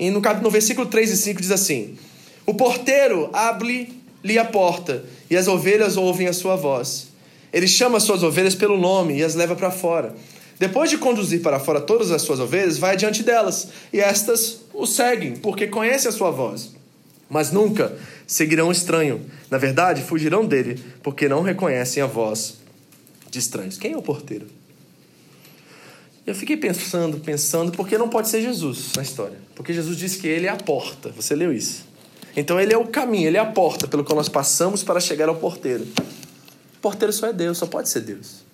E 0.00 0.10
no, 0.10 0.20
no 0.20 0.50
versículo 0.50 0.88
3 0.88 1.10
e 1.10 1.16
5 1.16 1.40
diz 1.40 1.50
assim: 1.52 1.96
o 2.50 2.54
porteiro 2.54 3.30
abre-lhe 3.32 4.36
a 4.36 4.44
porta 4.44 5.04
e 5.30 5.36
as 5.36 5.46
ovelhas 5.46 5.96
ouvem 5.96 6.26
a 6.26 6.32
sua 6.32 6.56
voz. 6.56 7.06
Ele 7.52 7.68
chama 7.68 7.98
as 7.98 8.02
suas 8.02 8.24
ovelhas 8.24 8.56
pelo 8.56 8.76
nome 8.76 9.18
e 9.18 9.22
as 9.22 9.36
leva 9.36 9.54
para 9.54 9.70
fora. 9.70 10.16
Depois 10.58 10.90
de 10.90 10.98
conduzir 10.98 11.42
para 11.42 11.60
fora 11.60 11.80
todas 11.80 12.10
as 12.10 12.22
suas 12.22 12.40
ovelhas, 12.40 12.76
vai 12.76 12.94
adiante 12.94 13.22
delas, 13.22 13.68
e 13.92 14.00
estas 14.00 14.62
o 14.74 14.84
seguem, 14.84 15.36
porque 15.36 15.68
conhecem 15.68 16.08
a 16.08 16.12
sua 16.12 16.32
voz. 16.32 16.72
Mas 17.28 17.52
nunca 17.52 17.96
seguirão 18.26 18.66
o 18.66 18.72
estranho. 18.72 19.24
Na 19.48 19.56
verdade, 19.56 20.02
fugirão 20.02 20.44
dele, 20.44 20.82
porque 21.04 21.28
não 21.28 21.42
reconhecem 21.42 22.02
a 22.02 22.06
voz 22.06 22.58
de 23.30 23.38
estranhos. 23.38 23.78
Quem 23.78 23.92
é 23.92 23.96
o 23.96 24.02
porteiro? 24.02 24.48
Eu 26.26 26.34
fiquei 26.34 26.56
pensando, 26.56 27.20
pensando, 27.20 27.70
porque 27.70 27.96
não 27.96 28.08
pode 28.08 28.28
ser 28.28 28.42
Jesus 28.42 28.92
na 28.96 29.02
história. 29.02 29.38
Porque 29.54 29.72
Jesus 29.72 29.96
disse 29.96 30.18
que 30.18 30.26
ele 30.26 30.46
é 30.46 30.50
a 30.50 30.56
porta. 30.56 31.10
Você 31.10 31.36
leu 31.36 31.52
isso? 31.52 31.89
Então 32.36 32.60
ele 32.60 32.72
é 32.72 32.78
o 32.78 32.86
caminho, 32.86 33.26
ele 33.26 33.36
é 33.36 33.40
a 33.40 33.46
porta 33.46 33.86
pelo 33.86 34.04
qual 34.04 34.16
nós 34.16 34.28
passamos 34.28 34.82
para 34.82 35.00
chegar 35.00 35.28
ao 35.28 35.36
porteiro. 35.36 35.86
O 36.76 36.80
porteiro 36.80 37.12
só 37.12 37.26
é 37.26 37.32
Deus, 37.32 37.58
só 37.58 37.66
pode 37.66 37.88
ser 37.88 38.00
Deus. 38.00 38.50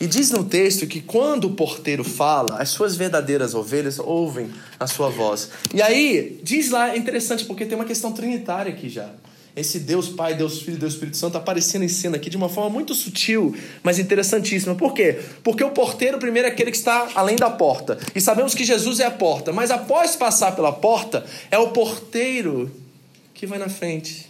E 0.00 0.06
diz 0.06 0.30
no 0.30 0.44
texto 0.44 0.86
que 0.86 1.02
quando 1.02 1.44
o 1.44 1.50
porteiro 1.50 2.02
fala, 2.02 2.56
as 2.56 2.70
suas 2.70 2.96
verdadeiras 2.96 3.54
ovelhas 3.54 3.98
ouvem 3.98 4.50
a 4.78 4.86
sua 4.86 5.10
voz. 5.10 5.50
E 5.74 5.82
aí, 5.82 6.40
diz 6.42 6.70
lá, 6.70 6.94
é 6.94 6.96
interessante 6.96 7.44
porque 7.44 7.66
tem 7.66 7.76
uma 7.76 7.84
questão 7.84 8.10
trinitária 8.10 8.72
aqui 8.72 8.88
já. 8.88 9.10
Esse 9.54 9.80
Deus 9.80 10.08
Pai, 10.08 10.34
Deus 10.34 10.62
Filho, 10.62 10.78
Deus 10.78 10.94
Espírito 10.94 11.18
Santo 11.18 11.36
aparecendo 11.36 11.84
em 11.84 11.88
cena 11.88 12.16
aqui 12.16 12.30
de 12.30 12.36
uma 12.36 12.48
forma 12.48 12.70
muito 12.70 12.94
sutil, 12.94 13.54
mas 13.82 13.98
interessantíssima. 13.98 14.74
Por 14.74 14.94
quê? 14.94 15.20
Porque 15.42 15.62
o 15.62 15.70
porteiro 15.70 16.18
primeiro 16.18 16.48
é 16.48 16.50
aquele 16.50 16.70
que 16.70 16.78
está 16.78 17.10
além 17.14 17.36
da 17.36 17.50
porta. 17.50 17.98
E 18.14 18.22
sabemos 18.22 18.54
que 18.54 18.64
Jesus 18.64 19.00
é 19.00 19.04
a 19.04 19.10
porta, 19.10 19.52
mas 19.52 19.70
após 19.70 20.16
passar 20.16 20.56
pela 20.56 20.72
porta, 20.72 21.26
é 21.50 21.58
o 21.58 21.68
porteiro 21.68 22.70
que 23.40 23.46
vai 23.46 23.58
na 23.58 23.70
frente. 23.70 24.26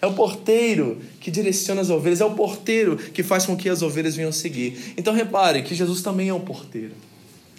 É 0.00 0.06
o 0.06 0.14
porteiro 0.14 0.98
que 1.20 1.30
direciona 1.30 1.82
as 1.82 1.90
ovelhas, 1.90 2.22
é 2.22 2.24
o 2.24 2.30
porteiro 2.30 2.96
que 2.96 3.22
faz 3.22 3.44
com 3.44 3.54
que 3.54 3.68
as 3.68 3.82
ovelhas 3.82 4.16
venham 4.16 4.32
seguir. 4.32 4.94
Então 4.96 5.12
repare 5.12 5.62
que 5.62 5.74
Jesus 5.74 6.00
também 6.00 6.30
é 6.30 6.34
um 6.34 6.40
porteiro. 6.40 6.92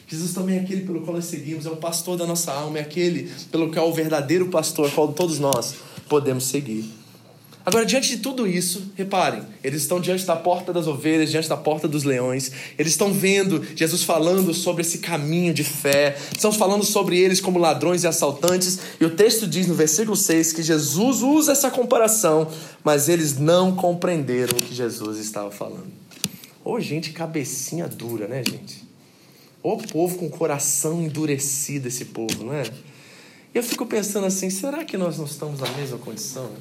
Jesus 0.08 0.34
também 0.34 0.58
é 0.58 0.62
aquele 0.62 0.82
pelo 0.82 1.02
qual 1.02 1.16
nós 1.16 1.26
seguimos, 1.26 1.68
é 1.68 1.70
o 1.70 1.76
pastor 1.76 2.18
da 2.18 2.26
nossa 2.26 2.52
alma, 2.52 2.80
é 2.80 2.82
aquele 2.82 3.30
pelo 3.52 3.72
qual 3.72 3.88
o 3.88 3.94
verdadeiro 3.94 4.48
pastor, 4.48 4.90
qual 4.92 5.14
todos 5.14 5.38
nós 5.38 5.76
podemos 6.10 6.46
seguir. 6.46 6.86
Agora, 7.66 7.84
diante 7.84 8.16
de 8.16 8.18
tudo 8.22 8.46
isso, 8.46 8.92
reparem, 8.96 9.42
eles 9.64 9.82
estão 9.82 10.00
diante 10.00 10.24
da 10.24 10.36
porta 10.36 10.72
das 10.72 10.86
ovelhas, 10.86 11.32
diante 11.32 11.50
da 11.50 11.58
porta 11.58 11.88
dos 11.88 12.04
leões, 12.04 12.52
eles 12.78 12.92
estão 12.92 13.12
vendo 13.12 13.66
Jesus 13.76 14.04
falando 14.04 14.54
sobre 14.54 14.84
esse 14.84 15.00
caminho 15.00 15.52
de 15.52 15.64
fé, 15.64 16.16
estamos 16.32 16.58
falando 16.58 16.86
sobre 16.86 17.18
eles 17.18 17.42
como 17.42 17.58
ladrões 17.58 18.04
e 18.04 18.08
assaltantes, 18.08 18.80
e 19.02 19.06
o 19.06 19.16
texto 19.16 19.48
diz 19.48 19.66
no 19.66 19.74
versículo 19.74 20.16
6 20.16 20.54
que 20.54 20.62
Jesus 20.62 21.24
usa 21.24 21.54
essa 21.54 21.72
comparação, 21.72 22.48
mas 22.84 23.10
eles 23.10 23.40
não 23.40 23.76
compreenderam 23.76 24.60
o 24.60 24.62
que 24.62 24.76
Jesus 24.76 25.18
estava 25.18 25.50
falando. 25.50 25.92
Ô, 26.64 26.74
oh, 26.74 26.80
gente, 26.80 27.14
cabecinha 27.14 27.88
dura, 27.88 28.28
né, 28.28 28.44
gente? 28.48 28.84
Ô 29.64 29.74
oh, 29.74 29.78
povo 29.78 30.20
com 30.20 30.30
coração 30.30 31.02
endurecido, 31.02 31.88
esse 31.88 32.06
povo, 32.06 32.44
não 32.44 32.54
é? 32.54 32.64
E 33.56 33.58
eu 33.58 33.64
fico 33.64 33.86
pensando 33.88 34.28
assim: 34.28 34.50
será 34.52 34.84
que 34.84 34.98
nós 34.98 35.18
não 35.18 35.26
estamos 35.26 35.62
na 35.62 35.70
mesma 35.72 35.98
condição? 35.98 36.52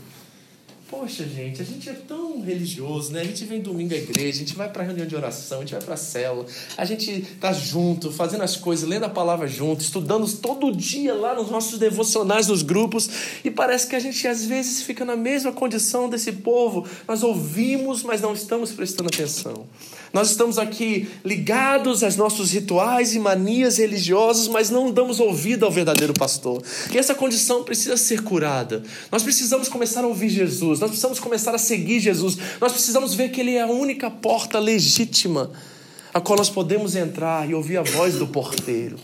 Poxa, 0.91 1.25
gente, 1.25 1.63
a 1.63 1.65
gente 1.65 1.89
é 1.89 1.95
tão 1.95 2.43
religioso, 2.43 3.11
né? 3.11 3.23
A 3.23 3.25
gente 3.25 3.45
vem 3.47 3.61
domingo 3.61 3.95
à 3.95 3.97
igreja, 3.97 4.37
a 4.37 4.39
gente 4.41 4.55
vai 4.55 4.69
para 4.69 4.83
reunião 4.83 5.07
de 5.07 5.17
oração, 5.17 5.59
a 5.59 5.61
gente 5.63 5.73
vai 5.73 5.81
para 5.81 5.95
a 5.95 5.97
célula, 5.97 6.47
a 6.77 6.85
gente 6.85 7.23
tá 7.41 7.55
junto, 7.55 8.13
fazendo 8.13 8.43
as 8.43 8.55
coisas, 8.55 8.87
lendo 8.87 9.05
a 9.05 9.09
palavra 9.09 9.49
junto, 9.49 9.81
estudando 9.81 10.31
todo 10.37 10.71
dia 10.77 11.15
lá 11.15 11.35
nos 11.35 11.51
nossos 11.51 11.79
devocionais 11.79 12.49
nos 12.49 12.63
grupos, 12.63 13.09
e 13.43 13.51
parece 13.51 13.87
que 13.87 13.97
a 13.97 14.01
gente 14.01 14.29
às 14.29 14.45
vezes 14.45 14.83
fica 14.83 15.07
na 15.07 15.17
mesma 15.17 15.53
condição 15.53 16.09
desse 16.09 16.33
povo. 16.33 16.87
Nós 17.09 17.23
ouvimos, 17.23 18.03
mas 18.03 18.21
não 18.21 18.35
estamos 18.35 18.71
prestando 18.71 19.09
atenção. 19.09 19.67
Nós 20.15 20.31
estamos 20.31 20.59
aqui 20.59 21.09
ligados 21.25 22.05
aos 22.05 22.15
nossos 22.15 22.53
rituais 22.53 23.17
e 23.17 23.19
manias 23.19 23.79
religiosas, 23.79 24.47
mas 24.47 24.71
não 24.71 24.93
damos 24.93 25.19
ouvido 25.19 25.65
ao 25.65 25.73
verdadeiro 25.73 26.15
pastor. 26.15 26.63
E 26.93 26.97
essa 26.97 27.17
condição 27.17 27.65
precisa 27.65 27.97
ser 27.97 28.23
curada. 28.23 28.85
Nós 29.11 29.25
precisamos 29.25 29.69
começar 29.69 30.05
a 30.05 30.07
ouvir 30.07 30.29
Jesus, 30.29 30.74
nós 30.81 30.91
precisamos 30.91 31.19
começar 31.19 31.55
a 31.55 31.59
seguir 31.59 32.01
Jesus, 32.01 32.37
nós 32.61 32.73
precisamos 32.73 33.15
ver 33.15 33.31
que 33.31 33.41
Ele 33.41 33.55
é 33.55 33.63
a 33.63 33.67
única 33.67 34.11
porta 34.11 34.59
legítima 34.59 35.51
a 36.15 36.21
qual 36.21 36.39
nós 36.39 36.49
podemos 36.49 36.95
entrar 36.95 37.51
e 37.51 37.55
ouvir 37.55 37.77
a 37.77 37.83
voz 37.83 38.15
do 38.15 38.27
porteiro. 38.29 38.97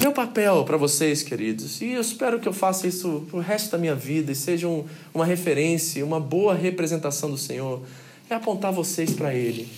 Meu 0.00 0.12
papel 0.12 0.62
para 0.64 0.76
vocês, 0.76 1.24
queridos, 1.24 1.80
e 1.80 1.90
eu 1.90 2.00
espero 2.00 2.38
que 2.38 2.46
eu 2.46 2.52
faça 2.52 2.86
isso 2.86 3.26
o 3.32 3.40
resto 3.40 3.72
da 3.72 3.78
minha 3.78 3.94
vida 3.94 4.30
e 4.30 4.34
seja 4.36 4.68
um, 4.68 4.84
uma 5.12 5.24
referência, 5.24 6.04
uma 6.04 6.20
boa 6.20 6.54
representação 6.54 7.30
do 7.30 7.36
Senhor 7.36 7.82
é 8.30 8.34
apontar 8.34 8.72
vocês 8.72 9.12
para 9.12 9.34
Ele. 9.34 9.68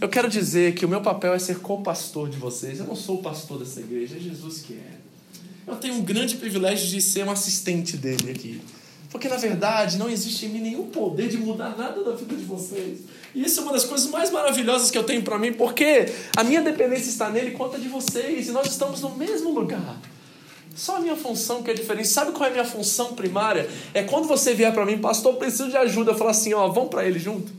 Eu 0.00 0.08
quero 0.08 0.30
dizer 0.30 0.74
que 0.74 0.86
o 0.86 0.88
meu 0.88 1.02
papel 1.02 1.34
é 1.34 1.38
ser 1.38 1.58
co-pastor 1.58 2.30
de 2.30 2.38
vocês. 2.38 2.78
Eu 2.78 2.86
não 2.86 2.96
sou 2.96 3.16
o 3.16 3.22
pastor 3.22 3.58
dessa 3.58 3.80
igreja, 3.80 4.16
é 4.16 4.20
Jesus 4.20 4.62
que 4.62 4.72
é. 4.72 4.94
Eu 5.66 5.76
tenho 5.76 5.94
um 5.94 6.02
grande 6.02 6.36
privilégio 6.36 6.88
de 6.88 7.02
ser 7.02 7.26
um 7.26 7.30
assistente 7.30 7.98
dele 7.98 8.30
aqui. 8.30 8.60
Porque 9.10 9.28
na 9.28 9.36
verdade 9.36 9.98
não 9.98 10.08
existe 10.08 10.46
em 10.46 10.50
mim 10.50 10.60
nenhum 10.60 10.86
poder 10.86 11.28
de 11.28 11.36
mudar 11.36 11.76
nada 11.76 12.02
da 12.02 12.12
vida 12.12 12.34
de 12.36 12.44
vocês. 12.44 13.00
E 13.34 13.44
isso 13.44 13.60
é 13.60 13.62
uma 13.64 13.72
das 13.72 13.84
coisas 13.84 14.08
mais 14.08 14.30
maravilhosas 14.30 14.90
que 14.90 14.96
eu 14.96 15.02
tenho 15.02 15.22
para 15.22 15.38
mim, 15.38 15.52
porque 15.52 16.06
a 16.36 16.44
minha 16.44 16.62
dependência 16.62 17.10
está 17.10 17.28
nele 17.28 17.50
conta 17.50 17.78
de 17.78 17.88
vocês 17.88 18.48
e 18.48 18.52
nós 18.52 18.68
estamos 18.68 19.00
no 19.00 19.16
mesmo 19.16 19.50
lugar. 19.52 19.98
Só 20.74 20.96
a 20.96 21.00
minha 21.00 21.16
função 21.16 21.62
que 21.62 21.70
é 21.70 21.74
diferente. 21.74 22.08
Sabe 22.08 22.32
qual 22.32 22.44
é 22.44 22.48
a 22.48 22.52
minha 22.52 22.64
função 22.64 23.14
primária? 23.14 23.68
É 23.92 24.02
quando 24.02 24.28
você 24.28 24.54
vier 24.54 24.72
para 24.72 24.86
mim, 24.86 24.98
pastor, 24.98 25.34
preciso 25.34 25.68
de 25.68 25.76
ajuda. 25.76 26.14
Falo 26.14 26.30
assim, 26.30 26.54
ó, 26.54 26.68
vamos 26.68 26.90
para 26.90 27.04
ele 27.04 27.18
junto. 27.18 27.52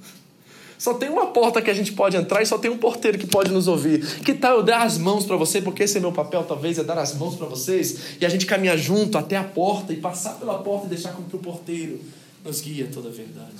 Só 0.82 0.96
tem 0.96 1.10
uma 1.10 1.28
porta 1.28 1.62
que 1.62 1.70
a 1.70 1.76
gente 1.76 1.92
pode 1.92 2.18
entrar 2.18 2.42
e 2.42 2.46
só 2.48 2.58
tem 2.58 2.72
um 2.72 2.76
porteiro 2.76 3.16
que 3.16 3.28
pode 3.28 3.52
nos 3.52 3.68
ouvir. 3.68 4.04
Que 4.22 4.34
tal 4.34 4.58
eu 4.58 4.64
dar 4.64 4.82
as 4.82 4.98
mãos 4.98 5.24
para 5.28 5.38
você? 5.38 5.62
Porque 5.62 5.84
esse 5.84 5.98
é 5.98 6.02
meu 6.02 6.12
papel, 6.12 6.44
talvez, 6.44 6.80
é 6.80 6.84
dar 6.84 6.98
as 6.98 7.14
mãos 7.14 7.36
para 7.36 7.46
vocês 7.46 8.18
e 8.20 8.26
a 8.26 8.30
gente 8.30 8.48
caminhar 8.48 8.76
junto 8.80 9.16
até 9.16 9.38
a 9.38 9.44
porta 9.44 9.94
e 9.94 9.98
passar 9.98 10.40
pela 10.40 10.58
porta 10.58 10.88
e 10.88 10.90
deixar 10.90 11.12
com 11.12 11.22
que 11.22 11.36
o 11.36 11.40
porteiro 11.40 12.02
nos 12.44 12.62
guie 12.62 12.84
toda 12.86 13.10
a 13.10 13.12
verdade. 13.12 13.54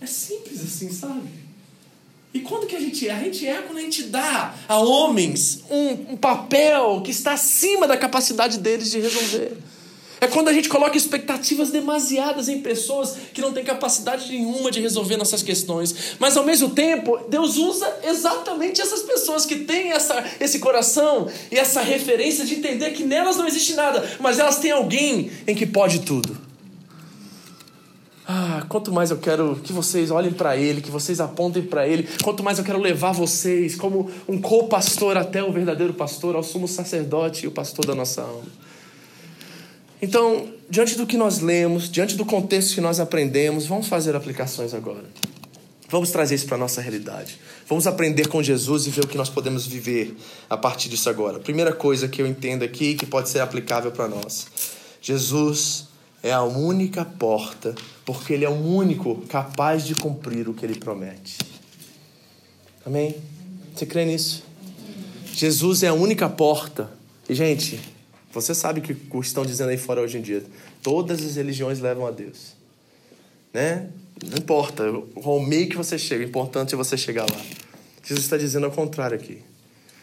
É 0.00 0.06
simples 0.06 0.62
assim, 0.62 0.88
sabe? 0.88 1.28
E 2.32 2.38
quando 2.42 2.68
que 2.68 2.76
a 2.76 2.80
gente 2.80 3.08
erra? 3.08 3.22
A 3.22 3.24
gente 3.24 3.44
erra 3.44 3.62
quando 3.62 3.78
a 3.78 3.82
gente 3.82 4.04
dá 4.04 4.54
a 4.68 4.78
homens 4.78 5.64
um, 5.68 6.12
um 6.12 6.16
papel 6.16 7.00
que 7.04 7.10
está 7.10 7.32
acima 7.32 7.88
da 7.88 7.96
capacidade 7.96 8.60
deles 8.60 8.88
de 8.88 9.00
resolver. 9.00 9.56
É 10.26 10.28
quando 10.28 10.48
a 10.48 10.52
gente 10.52 10.68
coloca 10.68 10.96
expectativas 10.96 11.70
demasiadas 11.70 12.48
em 12.48 12.60
pessoas 12.60 13.16
que 13.32 13.40
não 13.40 13.52
têm 13.52 13.62
capacidade 13.62 14.28
nenhuma 14.28 14.72
de 14.72 14.80
resolver 14.80 15.16
nossas 15.16 15.40
questões. 15.40 16.16
Mas 16.18 16.36
ao 16.36 16.44
mesmo 16.44 16.70
tempo, 16.70 17.16
Deus 17.28 17.56
usa 17.56 17.88
exatamente 18.02 18.80
essas 18.80 19.02
pessoas 19.02 19.46
que 19.46 19.54
têm 19.60 19.92
essa, 19.92 20.24
esse 20.40 20.58
coração 20.58 21.28
e 21.48 21.56
essa 21.56 21.80
referência 21.80 22.44
de 22.44 22.56
entender 22.56 22.90
que 22.90 23.04
nelas 23.04 23.36
não 23.36 23.46
existe 23.46 23.74
nada, 23.74 24.04
mas 24.18 24.40
elas 24.40 24.58
têm 24.58 24.72
alguém 24.72 25.30
em 25.46 25.54
que 25.54 25.64
pode 25.64 26.00
tudo. 26.00 26.36
Ah, 28.26 28.66
quanto 28.68 28.90
mais 28.90 29.12
eu 29.12 29.18
quero 29.18 29.60
que 29.62 29.72
vocês 29.72 30.10
olhem 30.10 30.32
para 30.32 30.56
Ele, 30.56 30.80
que 30.80 30.90
vocês 30.90 31.20
apontem 31.20 31.62
para 31.62 31.86
Ele, 31.86 32.08
quanto 32.24 32.42
mais 32.42 32.58
eu 32.58 32.64
quero 32.64 32.80
levar 32.80 33.12
vocês 33.12 33.76
como 33.76 34.10
um 34.26 34.40
co-pastor 34.40 35.16
até 35.16 35.40
o 35.44 35.52
verdadeiro 35.52 35.94
pastor, 35.94 36.34
ao 36.34 36.42
sumo 36.42 36.66
sacerdote 36.66 37.44
e 37.44 37.46
o 37.46 37.52
pastor 37.52 37.86
da 37.86 37.94
nossa 37.94 38.22
alma. 38.22 38.65
Então, 40.00 40.48
diante 40.68 40.96
do 40.96 41.06
que 41.06 41.16
nós 41.16 41.40
lemos, 41.40 41.90
diante 41.90 42.16
do 42.16 42.24
contexto 42.24 42.74
que 42.74 42.80
nós 42.80 43.00
aprendemos, 43.00 43.66
vamos 43.66 43.88
fazer 43.88 44.14
aplicações 44.14 44.74
agora. 44.74 45.04
Vamos 45.88 46.10
trazer 46.10 46.34
isso 46.34 46.46
para 46.46 46.56
a 46.56 46.58
nossa 46.58 46.80
realidade. 46.80 47.38
Vamos 47.68 47.86
aprender 47.86 48.28
com 48.28 48.42
Jesus 48.42 48.86
e 48.86 48.90
ver 48.90 49.04
o 49.04 49.08
que 49.08 49.16
nós 49.16 49.28
podemos 49.28 49.66
viver 49.66 50.16
a 50.50 50.56
partir 50.56 50.88
disso 50.88 51.08
agora. 51.08 51.38
Primeira 51.38 51.72
coisa 51.72 52.08
que 52.08 52.20
eu 52.20 52.26
entendo 52.26 52.64
aqui 52.64 52.94
que 52.94 53.06
pode 53.06 53.28
ser 53.28 53.40
aplicável 53.40 53.92
para 53.92 54.08
nós: 54.08 54.46
Jesus 55.00 55.86
é 56.22 56.32
a 56.32 56.42
única 56.42 57.04
porta, 57.04 57.74
porque 58.04 58.32
Ele 58.32 58.44
é 58.44 58.48
o 58.48 58.52
único 58.52 59.16
capaz 59.28 59.84
de 59.84 59.94
cumprir 59.94 60.48
o 60.48 60.54
que 60.54 60.66
Ele 60.66 60.74
promete. 60.74 61.38
Amém? 62.84 63.14
Você 63.74 63.86
crê 63.86 64.04
nisso? 64.04 64.42
Jesus 65.32 65.82
é 65.82 65.88
a 65.88 65.94
única 65.94 66.28
porta. 66.28 66.90
E, 67.28 67.34
gente, 67.34 67.80
você 68.40 68.54
sabe 68.54 68.80
o 68.80 68.82
que 68.82 68.94
estão 69.20 69.46
dizendo 69.46 69.70
aí 69.70 69.78
fora 69.78 70.00
hoje 70.00 70.18
em 70.18 70.20
dia. 70.20 70.44
Todas 70.82 71.24
as 71.24 71.36
religiões 71.36 71.80
levam 71.80 72.06
a 72.06 72.10
Deus. 72.10 72.54
Né? 73.52 73.88
Não 74.22 74.36
importa 74.36 74.84
qual 75.14 75.40
meio 75.40 75.68
que 75.68 75.76
você 75.76 75.98
chega, 75.98 76.22
o 76.22 76.28
importante 76.28 76.74
é 76.74 76.76
você 76.76 76.98
chegar 76.98 77.22
lá. 77.22 77.40
Jesus 78.04 78.24
está 78.24 78.36
dizendo 78.36 78.66
ao 78.66 78.72
contrário 78.72 79.16
aqui. 79.16 79.38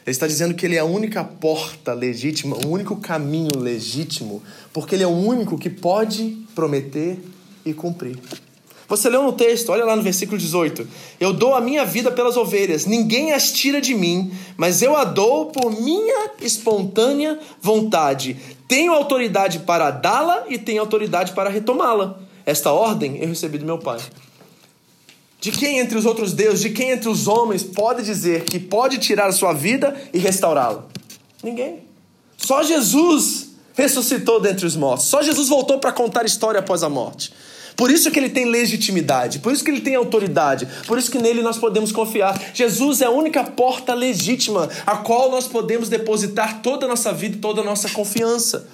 Ele 0.06 0.12
está 0.12 0.26
dizendo 0.26 0.54
que 0.56 0.66
ele 0.66 0.76
é 0.76 0.80
a 0.80 0.86
única 0.86 1.24
porta 1.24 1.94
legítima, 1.94 2.58
o 2.58 2.70
único 2.70 2.98
caminho 2.98 3.56
legítimo, 3.56 4.42
porque 4.74 4.96
ele 4.96 5.04
é 5.04 5.08
o 5.08 5.12
único 5.12 5.58
que 5.58 5.70
pode 5.70 6.44
prometer 6.56 7.20
e 7.64 7.74
cumprir. 7.74 8.18
Você 8.88 9.10
leu 9.10 9.24
no 9.24 9.34
texto, 9.34 9.72
olha 9.72 9.86
lá 9.86 9.96
no 9.96 10.02
versículo 10.02 10.38
18: 10.38 10.88
Eu 11.20 11.34
dou 11.34 11.56
a 11.56 11.62
minha 11.62 11.86
vida 11.86 12.12
pelas 12.12 12.38
ovelhas, 12.38 12.86
ninguém 12.86 13.32
as 13.32 13.52
tira 13.52 13.80
de 13.80 13.96
mim, 13.96 14.32
mas 14.58 14.82
eu 14.82 14.96
a 14.96 15.04
dou 15.04 15.48
por 15.48 15.72
minha 15.72 16.32
espontânea 16.42 17.40
vontade. 17.62 18.38
Tenho 18.68 18.94
autoridade 18.94 19.60
para 19.60 19.92
dá-la 19.92 20.46
e 20.50 20.58
tenho 20.58 20.82
autoridade 20.82 21.34
para 21.34 21.50
retomá-la. 21.50 22.20
Esta 22.46 22.72
ordem 22.72 23.18
eu 23.22 23.28
recebi 23.28 23.58
do 23.58 23.66
meu 23.66 23.78
Pai. 23.78 24.00
De 25.40 25.52
quem 25.52 25.80
entre 25.80 25.98
os 25.98 26.06
outros 26.06 26.34
deuses, 26.34 26.62
de 26.62 26.70
quem 26.70 26.92
entre 26.92 27.10
os 27.10 27.28
homens 27.28 27.64
pode 27.64 28.04
dizer 28.04 28.46
que 28.46 28.60
pode 28.60 28.98
tirar 28.98 29.28
a 29.28 29.34
sua 29.34 29.54
vida 29.54 29.96
e 30.14 30.18
restaurá-la? 30.18 30.86
Ninguém. 31.44 31.80
Só 32.38 32.64
Jesus 32.64 33.50
ressuscitou 33.74 34.40
dentre 34.40 34.66
os 34.66 34.76
mortos. 34.76 35.08
Só 35.08 35.22
Jesus 35.22 35.50
voltou 35.50 35.80
para 35.80 35.92
contar 35.92 36.26
história 36.26 36.60
após 36.60 36.84
a 36.84 36.90
morte. 36.90 37.34
Por 37.76 37.90
isso 37.90 38.12
que 38.12 38.20
ele 38.20 38.30
tem 38.30 38.46
legitimidade, 38.46 39.40
por 39.40 39.52
isso 39.52 39.64
que 39.64 39.72
ele 39.72 39.82
tem 39.82 39.96
autoridade, 39.96 40.68
por 40.88 40.98
isso 40.98 41.10
que 41.10 41.18
nele 41.18 41.42
nós 41.42 41.58
podemos 41.58 41.92
confiar. 41.92 42.40
Jesus 42.54 43.02
é 43.02 43.06
a 43.06 43.12
única 43.12 43.44
porta 43.44 43.94
legítima 43.94 44.70
a 44.86 44.98
qual 44.98 45.32
nós 45.32 45.48
podemos 45.48 45.90
depositar 45.90 46.62
toda 46.62 46.86
a 46.86 46.90
nossa 46.90 47.12
vida 47.12 47.38
e 47.38 47.40
toda 47.40 47.62
a 47.62 47.64
nossa 47.64 47.90
confiança. 47.90 48.68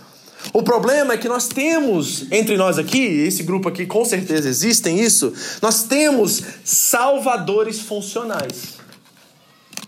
O 0.53 0.63
problema 0.63 1.13
é 1.13 1.17
que 1.17 1.27
nós 1.27 1.47
temos 1.47 2.25
entre 2.31 2.55
nós 2.55 2.77
aqui, 2.77 2.99
esse 2.99 3.43
grupo 3.43 3.67
aqui 3.67 3.85
com 3.85 4.05
certeza 4.05 4.47
existem 4.47 4.99
isso, 4.99 5.33
nós 5.61 5.83
temos 5.83 6.41
salvadores 6.63 7.79
funcionais. 7.79 8.78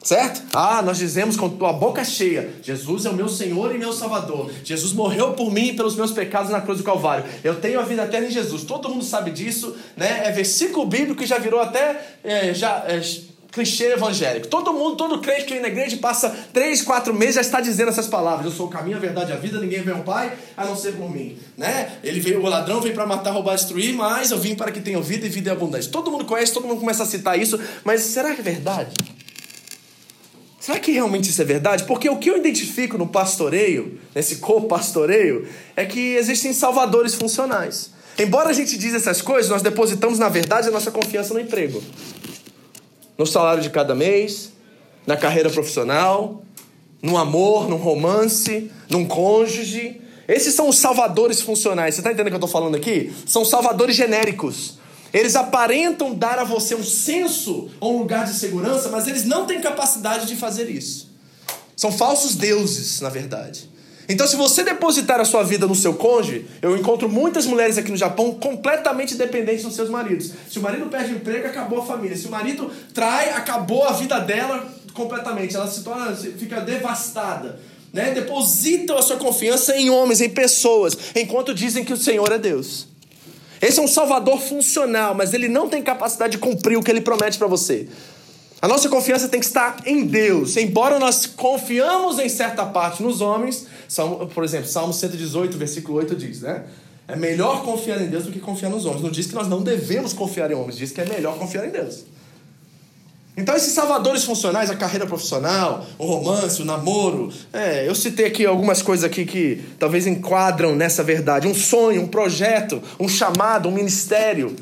Certo? 0.04 0.41
Ah, 0.54 0.82
nós 0.82 0.97
dizemos 0.97 1.38
com 1.38 1.45
a 1.66 1.74
boca 1.74 2.04
cheia: 2.04 2.49
Jesus 2.64 3.06
é 3.06 3.10
o 3.10 3.14
meu 3.14 3.30
Senhor 3.30 3.74
e 3.74 3.78
meu 3.78 3.93
Salvador. 3.93 4.49
Jesus 4.64 4.93
morreu 4.93 5.34
por 5.34 5.52
mim 5.52 5.70
e 5.70 5.74
pelos 5.74 5.95
meus 5.95 6.12
pecados 6.12 6.49
na 6.49 6.60
cruz 6.60 6.80
do 6.80 6.84
Calvário. 6.84 7.24
Eu 7.43 7.62
tenho 7.62 7.80
a 7.80 7.84
vida 7.84 8.04
eterna 8.04 8.28
em 8.28 8.32
Jesus. 8.32 8.64
Todo 8.64 8.89
mundo 8.89 9.04
sabe 9.04 9.30
disso, 9.30 9.76
né? 9.95 10.24
É 10.26 10.32
versículo 10.32 10.88
bíblico 10.88 11.22
que 11.22 11.28
já 11.28 11.38
virou 11.38 11.62
até 11.62 12.16
é, 12.24 12.52
já, 12.52 12.84
é, 12.88 12.99
clichê 13.52 13.93
evangélico. 13.93 14.47
Todo 14.47 14.74
mundo, 14.74 14.95
todo 14.95 15.20
crente 15.20 15.43
que 15.43 15.54
vem 15.54 15.62
na 15.62 15.68
igreja 15.68 15.95
passa 15.97 16.36
três, 16.52 16.82
quatro 16.82 17.14
meses 17.14 17.36
já 17.36 17.41
está 17.41 17.62
dizendo 17.62 17.89
essas 17.89 18.08
palavras. 18.08 18.45
Eu 18.45 18.52
sou 18.52 18.66
o 18.66 18.70
caminho, 18.70 18.97
a 18.97 18.99
verdade 18.99 19.30
e 19.30 19.34
a 19.34 19.38
vida. 19.38 19.60
Ninguém 19.60 19.84
vê 19.84 19.91
ao 19.91 20.02
Pai 20.02 20.34
a 20.58 20.66
não 20.66 20.76
ser 20.76 20.93
por 20.93 21.12
mim, 21.12 21.38
né? 21.56 21.99
Ele 22.04 22.20
veio, 22.20 22.41
o 22.41 22.47
ladrão 22.47 22.82
veio 22.82 22.95
para 22.95 23.06
matar, 23.06 23.30
roubar, 23.32 23.56
destruir, 23.56 23.93
mas 23.93 24.32
eu 24.32 24.39
vim 24.39 24.56
para 24.56 24.72
que 24.72 24.80
tenham 24.80 25.02
vida 25.02 25.28
e 25.28 25.30
vida 25.30 25.49
e 25.49 25.52
abundância. 25.52 25.91
Todo 25.91 26.10
mundo 26.10 26.26
conhece, 26.26 26.54
todo 26.54 26.68
mundo 26.68 26.80
começa 26.80 27.04
a 27.04 27.06
citar 27.06 27.39
isso, 27.39 27.60
mas 27.84 28.02
será 28.02 28.34
que 28.34 28.41
é 28.41 28.43
verdade? 28.43 28.91
Será 30.62 30.80
que 30.80 30.91
realmente 30.91 31.28
isso 31.28 31.41
é 31.41 31.45
verdade? 31.45 31.86
Porque 31.86 32.07
o 32.07 32.18
que 32.18 32.30
eu 32.30 32.38
identifico 32.38 32.95
no 32.95 33.07
pastoreio, 33.07 33.99
nesse 34.14 34.36
co-pastoreio, 34.36 35.47
é 35.76 35.84
que 35.88 36.14
existem 36.14 36.53
salvadores 36.53 37.16
funcionais. 37.16 37.89
Embora 38.16 38.49
a 38.49 38.53
gente 38.53 38.78
diz 38.78 38.93
essas 38.93 39.24
coisas, 39.24 39.49
nós 39.49 39.64
depositamos 39.64 40.20
na 40.20 40.30
verdade 40.30 40.68
a 40.68 40.72
nossa 40.72 40.91
confiança 40.91 41.34
no 41.34 41.39
emprego. 41.39 41.82
No 43.18 43.26
salário 43.26 43.64
de 43.64 43.72
cada 43.72 43.95
mês, 43.95 44.51
na 45.07 45.18
carreira 45.18 45.49
profissional, 45.49 46.43
no 47.01 47.18
amor, 47.18 47.68
num 47.68 47.78
romance, 47.78 48.70
num 48.88 49.03
cônjuge. 49.03 49.99
Esses 50.28 50.53
são 50.53 50.70
os 50.70 50.78
salvadores 50.78 51.41
funcionais. 51.41 51.95
Você 51.95 52.01
está 52.01 52.12
entendendo 52.12 52.28
o 52.28 52.38
que 52.38 52.43
eu 52.43 52.45
estou 52.45 52.62
falando 52.62 52.76
aqui? 52.76 53.12
São 53.26 53.43
salvadores 53.43 53.95
genéricos. 53.95 54.78
Eles 55.14 55.36
aparentam 55.36 56.14
dar 56.14 56.39
a 56.39 56.43
você 56.43 56.74
um 56.76 56.84
senso 56.84 57.70
ou 57.80 57.95
um 57.95 57.99
lugar 57.99 58.26
de 58.26 58.34
segurança, 58.34 58.89
mas 58.89 59.07
eles 59.07 59.26
não 59.26 59.45
têm 59.45 59.59
capacidade 59.59 60.26
de 60.26 60.36
fazer 60.36 60.70
isso. 60.70 61.09
São 61.76 61.91
falsos 61.91 62.36
deuses, 62.36 63.01
na 63.01 63.09
verdade. 63.09 63.70
Então, 64.07 64.28
se 64.28 64.36
você 64.36 64.64
depositar 64.64 65.20
a 65.22 65.26
sua 65.26 65.41
vida 65.41 65.66
no 65.66 65.76
seu 65.76 65.93
cônjuge, 65.93 66.45
eu 66.62 66.76
encontro 66.76 67.07
muitas 67.07 67.45
mulheres 67.45 67.78
aqui 67.78 67.89
no 67.91 67.97
Japão 67.97 68.34
completamente 68.34 69.16
dependentes 69.16 69.64
dos 69.64 69.74
seus 69.74 69.89
maridos. 69.89 70.32
Se 70.49 70.59
o 70.59 70.62
marido 70.62 70.88
perde 70.88 71.14
o 71.14 71.16
emprego, 71.16 71.47
acabou 71.47 71.80
a 71.80 71.86
família. 71.86 72.18
Se 72.18 72.28
o 72.28 72.32
marido 72.32 72.70
trai, 72.93 73.30
acabou 73.30 73.84
a 73.84 73.93
vida 73.93 74.20
dela 74.20 74.68
completamente. 74.93 75.55
Ela 75.55 75.68
se 75.68 75.82
torna, 75.84 76.14
fica 76.14 76.59
devastada. 76.59 77.59
Né? 77.93 78.12
Depositam 78.12 78.97
a 78.97 79.01
sua 79.01 79.18
confiança 79.18 79.78
em 79.78 79.89
homens, 79.89 80.20
em 80.20 80.30
pessoas, 80.30 80.97
enquanto 81.16 81.53
dizem 81.53 81.86
que 81.86 81.93
o 81.93 81.97
Senhor 81.97 82.32
é 82.32 82.38
Deus. 82.38 82.91
Esse 83.62 83.80
é 83.80 83.84
um 83.84 83.88
salvador 83.88 84.39
funcional, 84.39 85.14
mas 85.14 85.34
ele 85.34 85.47
não 85.47 85.70
tem 85.70 85.84
capacidade 85.84 86.32
de 86.32 86.38
cumprir 86.39 86.78
o 86.78 86.84
que 86.84 86.89
ele 86.89 87.01
promete 87.01 87.38
para 87.38 87.47
você. 87.47 87.88
A 88.62 88.68
nossa 88.68 88.89
confiança 88.89 89.28
tem 89.28 89.39
que 89.39 89.45
estar 89.45 89.78
em 89.86 90.05
Deus. 90.05 90.57
Embora 90.57 90.99
nós 90.99 91.26
confiamos 91.26 92.20
em 92.20 92.30
certa 92.30 92.66
parte 92.66 93.01
nos 93.01 93.22
homens, 93.22 93.68
por 94.34 94.43
exemplo, 94.43 94.68
Salmo 94.68 94.93
118, 94.93 95.57
versículo 95.57 95.97
8 95.97 96.16
diz, 96.16 96.41
né? 96.41 96.64
É 97.07 97.16
melhor 97.16 97.64
confiar 97.64 98.01
em 98.01 98.07
Deus 98.07 98.26
do 98.26 98.32
que 98.32 98.39
confiar 98.39 98.70
nos 98.70 98.86
homens. 98.86 99.01
Não 99.01 99.12
diz 99.12 99.28
que 99.28 99.36
nós 99.36 99.47
não 99.47 99.62
devemos 99.62 100.14
confiar 100.14 100.49
em 100.49 100.53
homens, 100.53 100.78
diz 100.78 100.91
que 100.91 101.01
é 101.01 101.05
melhor 101.05 101.38
confiar 101.38 101.68
em 101.68 101.72
Deus. 101.72 102.05
Então, 103.36 103.55
esses 103.55 103.71
salvadores 103.71 104.25
funcionais, 104.25 104.69
a 104.69 104.75
carreira 104.75 105.05
profissional, 105.05 105.86
o 105.97 106.05
romance, 106.05 106.61
o 106.61 106.65
namoro, 106.65 107.32
é, 107.53 107.88
eu 107.88 107.95
citei 107.95 108.25
aqui 108.25 108.45
algumas 108.45 108.82
coisas 108.82 109.05
aqui 109.05 109.25
que 109.25 109.63
talvez 109.79 110.05
enquadram 110.05 110.75
nessa 110.75 111.01
verdade. 111.01 111.47
Um 111.47 111.55
sonho, 111.55 112.01
um 112.01 112.07
projeto, 112.07 112.82
um 112.99 113.07
chamado, 113.07 113.69
um 113.69 113.71
ministério. 113.71 114.53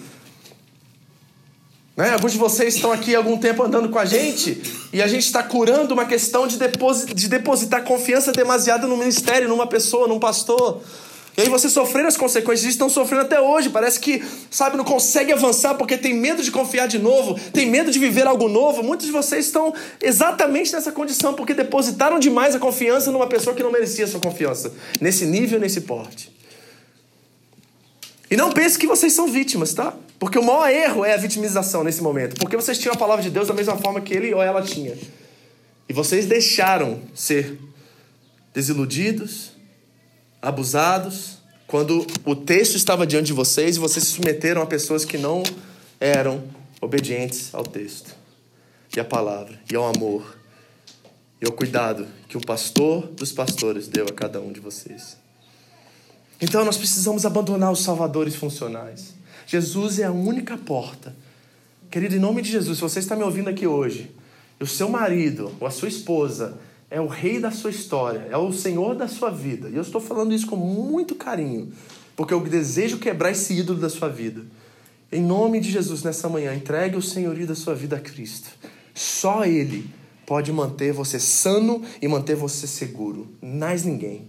Né? 1.98 2.12
Alguns 2.12 2.32
de 2.34 2.38
vocês 2.38 2.76
estão 2.76 2.92
aqui 2.92 3.16
há 3.16 3.18
algum 3.18 3.38
tempo 3.38 3.64
andando 3.64 3.90
com 3.90 3.98
a 3.98 4.06
gente 4.06 4.62
e 4.94 5.02
a 5.02 5.08
gente 5.08 5.26
está 5.26 5.42
curando 5.42 5.94
uma 5.94 6.06
questão 6.06 6.48
de, 6.48 6.58
de 7.14 7.28
depositar 7.28 7.84
confiança 7.84 8.32
demasiada 8.32 8.88
no 8.88 8.96
ministério, 8.96 9.50
numa 9.50 9.68
pessoa, 9.68 10.08
num 10.08 10.20
pastor. 10.20 10.82
E 11.40 11.44
aí 11.44 11.48
você 11.48 11.70
sofrendo 11.70 12.10
as 12.10 12.18
consequências 12.18 12.60
disso, 12.60 12.72
estão 12.72 12.90
sofrendo 12.90 13.22
até 13.22 13.40
hoje. 13.40 13.70
Parece 13.70 13.98
que, 13.98 14.22
sabe, 14.52 14.76
não 14.76 14.84
consegue 14.84 15.32
avançar 15.32 15.74
porque 15.76 15.98
tem 15.98 16.14
medo 16.14 16.44
de 16.44 16.52
confiar 16.52 16.86
de 16.86 17.00
novo, 17.00 17.40
tem 17.54 17.66
medo 17.66 17.90
de 17.92 17.98
viver 17.98 18.28
algo 18.28 18.50
novo. 18.50 18.84
Muitos 18.84 19.06
de 19.06 19.12
vocês 19.14 19.46
estão 19.46 19.74
exatamente 20.02 20.74
nessa 20.74 20.92
condição 20.92 21.34
porque 21.34 21.54
depositaram 21.54 22.20
demais 22.20 22.56
a 22.56 22.60
confiança 22.60 23.10
numa 23.10 23.26
pessoa 23.26 23.56
que 23.56 23.64
não 23.64 23.72
merecia 23.72 24.06
sua 24.06 24.20
confiança. 24.20 24.74
Nesse 25.00 25.26
nível, 25.26 25.62
nesse 25.62 25.80
porte. 25.80 26.30
E 28.30 28.36
não 28.36 28.52
pense 28.52 28.78
que 28.78 28.86
vocês 28.86 29.14
são 29.14 29.26
vítimas, 29.26 29.74
tá? 29.74 29.94
Porque 30.20 30.38
o 30.38 30.44
maior 30.44 30.70
erro 30.70 31.06
é 31.06 31.14
a 31.14 31.18
vitimização 31.18 31.86
nesse 31.86 32.04
momento. 32.04 32.38
Porque 32.38 32.58
vocês 32.58 32.78
tinham 32.78 32.94
a 32.94 32.98
palavra 32.98 33.24
de 33.24 33.30
Deus 33.30 33.48
da 33.48 33.54
mesma 33.54 33.78
forma 33.78 34.02
que 34.02 34.14
ele 34.14 34.34
ou 34.34 34.44
ela 34.44 34.62
tinha. 34.62 34.94
E 35.88 35.94
vocês 35.94 36.26
deixaram 36.26 37.00
ser 37.16 37.58
desiludidos, 38.54 39.49
abusados, 40.42 41.38
quando 41.68 42.06
o 42.26 42.36
texto 42.36 42.76
estava 42.76 43.06
diante 43.06 43.28
de 43.28 43.34
vocês 43.34 43.76
e 43.76 43.80
vocês 43.80 44.06
se 44.06 44.12
submeteram 44.14 44.62
a 44.62 44.66
pessoas 44.66 45.06
que 45.06 45.18
não 45.18 45.44
eram 46.00 46.44
obedientes 46.82 47.54
ao 47.54 47.64
texto, 47.64 48.16
e 48.96 49.00
à 49.00 49.06
palavra, 49.06 49.60
e 49.72 49.76
ao 49.76 49.86
amor, 49.86 50.38
e 51.42 51.46
ao 51.46 51.52
cuidado 51.52 52.08
que 52.28 52.38
o 52.38 52.42
pastor 52.42 53.08
dos 53.08 53.32
pastores 53.32 53.88
deu 53.88 54.06
a 54.06 54.14
cada 54.14 54.42
um 54.42 54.52
de 54.52 54.60
vocês. 54.60 55.18
Então 56.42 56.64
nós 56.64 56.78
precisamos 56.78 57.26
abandonar 57.26 57.72
os 57.72 57.82
salvadores 57.82 58.36
funcionais. 58.36 59.14
Jesus 59.46 60.00
é 60.00 60.06
a 60.06 60.12
única 60.12 60.58
porta. 60.58 61.16
Querido, 61.92 62.16
em 62.16 62.20
nome 62.20 62.42
de 62.42 62.52
Jesus, 62.52 62.78
se 62.78 62.82
você 62.82 63.00
está 63.00 63.16
me 63.16 63.24
ouvindo 63.24 63.50
aqui 63.50 63.68
hoje, 63.68 64.12
e 64.60 64.64
o 64.64 64.68
seu 64.68 64.90
marido 64.90 65.52
ou 65.60 65.68
a 65.68 65.72
sua 65.72 65.88
esposa 65.88 66.58
é 66.90 67.00
o 67.00 67.08
rei 67.08 67.40
da 67.40 67.52
sua 67.52 67.70
história, 67.70 68.28
é 68.30 68.38
o 68.38 68.52
senhor 68.52 68.96
da 68.96 69.08
sua 69.08 69.30
vida. 69.30 69.70
E 69.70 69.76
eu 69.76 69.82
estou 69.82 70.02
falando 70.02 70.34
isso 70.34 70.48
com 70.48 70.56
muito 70.56 71.16
carinho, 71.16 71.72
porque 72.16 72.34
eu 72.34 72.42
desejo 72.42 72.98
quebrar 72.98 73.32
esse 73.32 73.54
ídolo 73.54 73.80
da 73.80 73.90
sua 73.90 74.10
vida. 74.10 74.44
Em 75.12 75.22
nome 75.22 75.60
de 75.60 75.72
Jesus, 75.72 76.04
nessa 76.04 76.30
manhã, 76.30 76.54
entregue 76.54 76.96
o 76.96 77.02
senhorio 77.02 77.48
da 77.48 77.56
sua 77.56 77.74
vida 77.74 77.96
a 77.96 78.00
Cristo. 78.00 78.50
Só 78.94 79.46
Ele 79.46 79.90
pode 80.26 80.52
manter 80.52 80.94
você 80.94 81.20
sano 81.20 81.84
e 82.02 82.08
manter 82.08 82.36
você 82.36 82.68
seguro. 82.68 83.28
Mais 83.42 83.84
ninguém. 83.84 84.28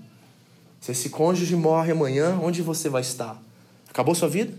Se 0.81 0.93
esse 0.93 1.11
cônjuge 1.11 1.55
morre 1.55 1.93
amanhã, 1.93 2.39
onde 2.43 2.63
você 2.63 2.89
vai 2.89 3.03
estar? 3.03 3.43
Acabou 3.91 4.15
sua 4.15 4.29
vida? 4.29 4.53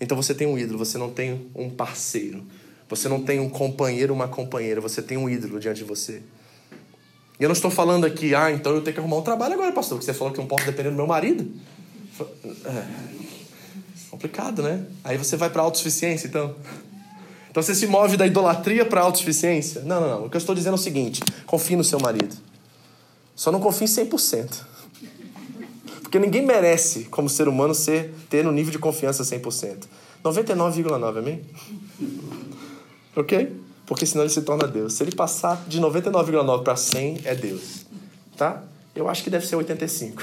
Então 0.00 0.16
você 0.16 0.34
tem 0.34 0.46
um 0.46 0.58
ídolo, 0.58 0.78
você 0.78 0.96
não 0.96 1.10
tem 1.10 1.50
um 1.54 1.68
parceiro. 1.68 2.42
Você 2.88 3.08
não 3.08 3.22
tem 3.22 3.38
um 3.38 3.48
companheiro, 3.48 4.14
uma 4.14 4.28
companheira, 4.28 4.80
você 4.80 5.02
tem 5.02 5.18
um 5.18 5.28
ídolo 5.28 5.60
diante 5.60 5.78
de 5.78 5.84
você. 5.84 6.22
E 7.42 7.44
eu 7.44 7.48
não 7.48 7.54
estou 7.54 7.72
falando 7.72 8.04
aqui, 8.04 8.36
ah, 8.36 8.52
então 8.52 8.72
eu 8.72 8.80
tenho 8.82 8.94
que 8.94 9.00
arrumar 9.00 9.16
um 9.16 9.22
trabalho 9.22 9.54
agora, 9.54 9.72
pastor, 9.72 9.98
porque 9.98 10.04
você 10.04 10.16
falou 10.16 10.32
que 10.32 10.38
eu 10.38 10.42
não 10.42 10.48
posso 10.48 10.64
depender 10.64 10.90
do 10.90 10.94
meu 10.94 11.08
marido. 11.08 11.50
É, 12.64 12.84
complicado, 14.08 14.62
né? 14.62 14.86
Aí 15.02 15.18
você 15.18 15.36
vai 15.36 15.50
para 15.50 15.60
a 15.60 15.64
autossuficiência, 15.64 16.28
então. 16.28 16.54
Então 17.50 17.60
você 17.60 17.74
se 17.74 17.88
move 17.88 18.16
da 18.16 18.28
idolatria 18.28 18.86
para 18.86 19.00
a 19.00 19.04
autossuficiência? 19.06 19.80
Não, 19.80 20.00
não, 20.00 20.08
não. 20.08 20.26
O 20.26 20.30
que 20.30 20.36
eu 20.36 20.38
estou 20.38 20.54
dizendo 20.54 20.74
é 20.74 20.78
o 20.78 20.78
seguinte: 20.78 21.20
confie 21.44 21.74
no 21.74 21.82
seu 21.82 21.98
marido. 21.98 22.32
Só 23.34 23.50
não 23.50 23.58
confie 23.58 23.86
em 23.86 23.88
100%. 23.88 24.60
Porque 26.00 26.20
ninguém 26.20 26.46
merece, 26.46 27.06
como 27.06 27.28
ser 27.28 27.48
humano, 27.48 27.74
ser, 27.74 28.14
ter 28.30 28.46
um 28.46 28.52
nível 28.52 28.70
de 28.70 28.78
confiança 28.78 29.24
100%. 29.24 29.88
99,9, 30.22 31.18
amém? 31.18 31.42
Ok? 33.16 33.52
Porque 33.86 34.06
senão 34.06 34.24
ele 34.24 34.32
se 34.32 34.42
torna 34.42 34.66
Deus. 34.66 34.94
Se 34.94 35.02
ele 35.02 35.12
passar 35.12 35.64
de 35.66 35.80
99,9 35.80 36.62
para 36.62 36.76
100, 36.76 37.20
é 37.24 37.34
Deus. 37.34 37.84
Tá? 38.36 38.62
Eu 38.94 39.08
acho 39.08 39.24
que 39.24 39.30
deve 39.30 39.46
ser 39.46 39.56
85. 39.56 40.22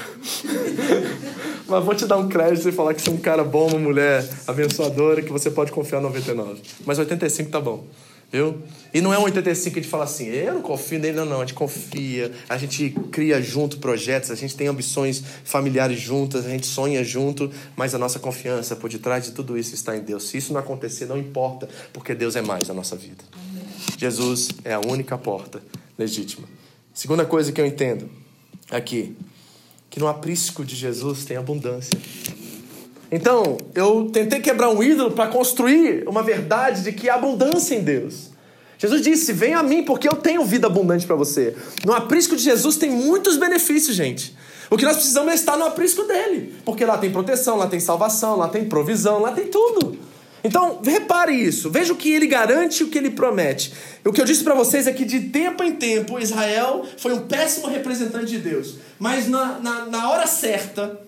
Mas 1.66 1.84
vou 1.84 1.94
te 1.94 2.06
dar 2.06 2.16
um 2.16 2.28
crédito 2.28 2.68
e 2.68 2.72
falar 2.72 2.94
que 2.94 3.02
você 3.02 3.10
é 3.10 3.12
um 3.12 3.16
cara 3.16 3.44
bom, 3.44 3.68
uma 3.68 3.78
mulher 3.78 4.28
abençoadora, 4.46 5.22
que 5.22 5.30
você 5.30 5.50
pode 5.50 5.72
confiar 5.72 6.00
99. 6.00 6.60
Mas 6.84 6.98
85 6.98 7.50
tá 7.50 7.60
bom. 7.60 7.84
Viu? 8.32 8.62
E 8.94 9.00
não 9.00 9.12
é 9.12 9.18
um 9.18 9.22
85 9.22 9.74
que 9.74 9.80
a 9.80 9.82
gente 9.82 9.90
fala 9.90 10.04
assim, 10.04 10.28
eu 10.28 10.54
não 10.54 10.62
confio 10.62 11.00
nele, 11.00 11.16
não, 11.16 11.24
não. 11.24 11.36
A 11.38 11.40
gente 11.40 11.54
confia, 11.54 12.30
a 12.48 12.56
gente 12.56 12.90
cria 13.10 13.42
junto 13.42 13.78
projetos, 13.78 14.30
a 14.30 14.36
gente 14.36 14.54
tem 14.54 14.68
ambições 14.68 15.22
familiares 15.42 16.00
juntas, 16.00 16.46
a 16.46 16.48
gente 16.48 16.66
sonha 16.66 17.02
junto, 17.02 17.50
mas 17.76 17.92
a 17.92 17.98
nossa 17.98 18.20
confiança 18.20 18.76
por 18.76 18.88
detrás 18.88 19.24
de 19.24 19.32
tudo 19.32 19.58
isso 19.58 19.74
está 19.74 19.96
em 19.96 20.00
Deus. 20.00 20.28
Se 20.28 20.36
isso 20.36 20.52
não 20.52 20.60
acontecer, 20.60 21.06
não 21.06 21.18
importa, 21.18 21.68
porque 21.92 22.14
Deus 22.14 22.36
é 22.36 22.40
mais 22.40 22.68
na 22.68 22.74
nossa 22.74 22.94
vida. 22.94 23.24
Jesus 24.00 24.48
é 24.64 24.72
a 24.72 24.80
única 24.80 25.18
porta 25.18 25.60
legítima. 25.98 26.48
Segunda 26.94 27.26
coisa 27.26 27.52
que 27.52 27.60
eu 27.60 27.66
entendo 27.66 28.08
aqui, 28.70 29.14
que 29.90 30.00
no 30.00 30.08
aprisco 30.08 30.64
de 30.64 30.74
Jesus 30.74 31.26
tem 31.26 31.36
abundância. 31.36 32.00
Então, 33.12 33.58
eu 33.74 34.08
tentei 34.10 34.40
quebrar 34.40 34.70
um 34.70 34.82
ídolo 34.82 35.10
para 35.10 35.26
construir 35.26 36.08
uma 36.08 36.22
verdade 36.22 36.82
de 36.82 36.92
que 36.92 37.10
há 37.10 37.16
abundância 37.16 37.74
em 37.74 37.82
Deus. 37.82 38.30
Jesus 38.78 39.02
disse: 39.02 39.34
Venha 39.34 39.58
a 39.58 39.62
mim, 39.62 39.82
porque 39.82 40.08
eu 40.08 40.16
tenho 40.16 40.46
vida 40.46 40.66
abundante 40.66 41.06
para 41.06 41.14
você. 41.14 41.54
No 41.84 41.92
aprisco 41.92 42.34
de 42.34 42.42
Jesus 42.42 42.78
tem 42.78 42.88
muitos 42.88 43.36
benefícios, 43.36 43.94
gente. 43.94 44.34
O 44.70 44.78
que 44.78 44.84
nós 44.86 44.96
precisamos 44.96 45.30
é 45.30 45.34
estar 45.34 45.58
no 45.58 45.66
aprisco 45.66 46.04
dele, 46.04 46.54
porque 46.64 46.86
lá 46.86 46.96
tem 46.96 47.12
proteção, 47.12 47.58
lá 47.58 47.66
tem 47.66 47.78
salvação, 47.78 48.36
lá 48.38 48.48
tem 48.48 48.64
provisão, 48.64 49.18
lá 49.18 49.32
tem 49.32 49.48
tudo. 49.48 49.98
Então, 50.42 50.80
repare 50.82 51.32
isso. 51.32 51.70
Veja 51.70 51.92
o 51.92 51.96
que 51.96 52.10
ele 52.10 52.26
garante 52.26 52.80
e 52.80 52.84
o 52.84 52.88
que 52.88 52.98
ele 52.98 53.10
promete. 53.10 53.72
O 54.04 54.12
que 54.12 54.20
eu 54.20 54.24
disse 54.24 54.42
para 54.42 54.54
vocês 54.54 54.86
é 54.86 54.92
que 54.92 55.04
de 55.04 55.20
tempo 55.20 55.62
em 55.62 55.72
tempo 55.72 56.18
Israel 56.18 56.84
foi 56.96 57.12
um 57.12 57.26
péssimo 57.26 57.68
representante 57.68 58.26
de 58.26 58.38
Deus. 58.38 58.76
Mas 58.98 59.28
na, 59.28 59.58
na, 59.58 59.86
na 59.86 60.10
hora 60.10 60.26
certa, 60.26 60.98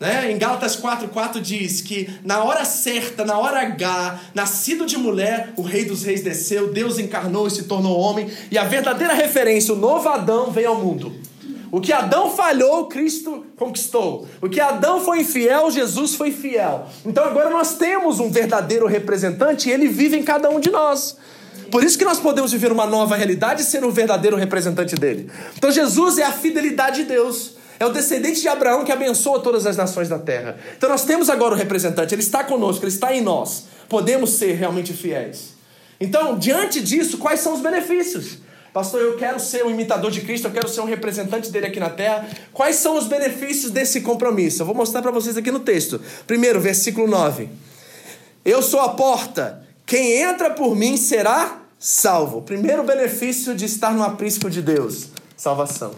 né? 0.00 0.32
Em 0.32 0.38
Gálatas 0.38 0.80
4,4 0.80 1.42
diz 1.42 1.82
que 1.82 2.08
na 2.24 2.42
hora 2.42 2.64
certa, 2.64 3.22
na 3.22 3.38
hora 3.38 3.60
H, 3.60 4.18
nascido 4.34 4.86
de 4.86 4.96
mulher, 4.96 5.52
o 5.56 5.62
Rei 5.62 5.84
dos 5.84 6.02
Reis 6.02 6.22
desceu, 6.22 6.72
Deus 6.72 6.98
encarnou 6.98 7.46
e 7.46 7.50
se 7.50 7.64
tornou 7.64 8.00
homem, 8.00 8.30
e 8.50 8.56
a 8.56 8.64
verdadeira 8.64 9.12
referência, 9.12 9.74
o 9.74 9.76
novo 9.76 10.08
Adão, 10.08 10.50
veio 10.50 10.70
ao 10.70 10.76
mundo. 10.76 11.14
O 11.70 11.80
que 11.80 11.92
Adão 11.92 12.30
falhou, 12.30 12.86
Cristo 12.86 13.46
conquistou. 13.56 14.26
O 14.42 14.48
que 14.48 14.60
Adão 14.60 15.04
foi 15.04 15.20
infiel, 15.20 15.70
Jesus 15.70 16.14
foi 16.14 16.32
fiel. 16.32 16.86
Então 17.06 17.24
agora 17.24 17.48
nós 17.50 17.74
temos 17.74 18.18
um 18.18 18.30
verdadeiro 18.30 18.86
representante 18.86 19.68
e 19.68 19.72
ele 19.72 19.86
vive 19.86 20.16
em 20.16 20.22
cada 20.22 20.50
um 20.50 20.58
de 20.58 20.70
nós. 20.70 21.16
Por 21.70 21.84
isso 21.84 21.96
que 21.96 22.04
nós 22.04 22.18
podemos 22.18 22.50
viver 22.50 22.72
uma 22.72 22.86
nova 22.86 23.14
realidade 23.14 23.62
e 23.62 23.64
ser 23.64 23.84
um 23.84 23.90
verdadeiro 23.90 24.36
representante 24.36 24.96
dele. 24.96 25.30
Então 25.56 25.70
Jesus 25.70 26.18
é 26.18 26.24
a 26.24 26.32
fidelidade 26.32 27.02
de 27.02 27.08
Deus. 27.08 27.52
É 27.78 27.86
o 27.86 27.92
descendente 27.92 28.40
de 28.42 28.48
Abraão 28.48 28.84
que 28.84 28.92
abençoa 28.92 29.40
todas 29.40 29.64
as 29.64 29.76
nações 29.76 30.08
da 30.08 30.18
terra. 30.18 30.58
Então 30.76 30.90
nós 30.90 31.04
temos 31.04 31.30
agora 31.30 31.54
o 31.54 31.56
representante, 31.56 32.14
ele 32.14 32.20
está 32.20 32.44
conosco, 32.44 32.84
ele 32.84 32.92
está 32.92 33.14
em 33.14 33.22
nós. 33.22 33.64
Podemos 33.88 34.30
ser 34.34 34.52
realmente 34.52 34.92
fiéis. 34.92 35.54
Então, 35.98 36.38
diante 36.38 36.80
disso, 36.80 37.18
quais 37.18 37.40
são 37.40 37.54
os 37.54 37.60
benefícios? 37.60 38.38
Pastor, 38.72 39.00
eu 39.00 39.16
quero 39.16 39.40
ser 39.40 39.64
um 39.64 39.70
imitador 39.70 40.10
de 40.10 40.20
Cristo, 40.20 40.46
eu 40.46 40.52
quero 40.52 40.68
ser 40.68 40.80
um 40.80 40.84
representante 40.84 41.50
dele 41.50 41.66
aqui 41.66 41.80
na 41.80 41.90
terra. 41.90 42.28
Quais 42.52 42.76
são 42.76 42.96
os 42.96 43.06
benefícios 43.06 43.72
desse 43.72 44.00
compromisso? 44.00 44.62
Eu 44.62 44.66
vou 44.66 44.74
mostrar 44.74 45.02
para 45.02 45.10
vocês 45.10 45.36
aqui 45.36 45.50
no 45.50 45.60
texto. 45.60 46.00
Primeiro, 46.26 46.60
versículo 46.60 47.08
9. 47.08 47.48
Eu 48.44 48.62
sou 48.62 48.80
a 48.80 48.90
porta. 48.90 49.66
Quem 49.84 50.22
entra 50.22 50.50
por 50.50 50.76
mim 50.76 50.96
será 50.96 51.62
salvo. 51.80 52.42
Primeiro 52.42 52.84
benefício 52.84 53.56
de 53.56 53.64
estar 53.64 53.92
no 53.92 54.04
aprisco 54.04 54.48
de 54.48 54.62
Deus: 54.62 55.08
salvação. 55.36 55.92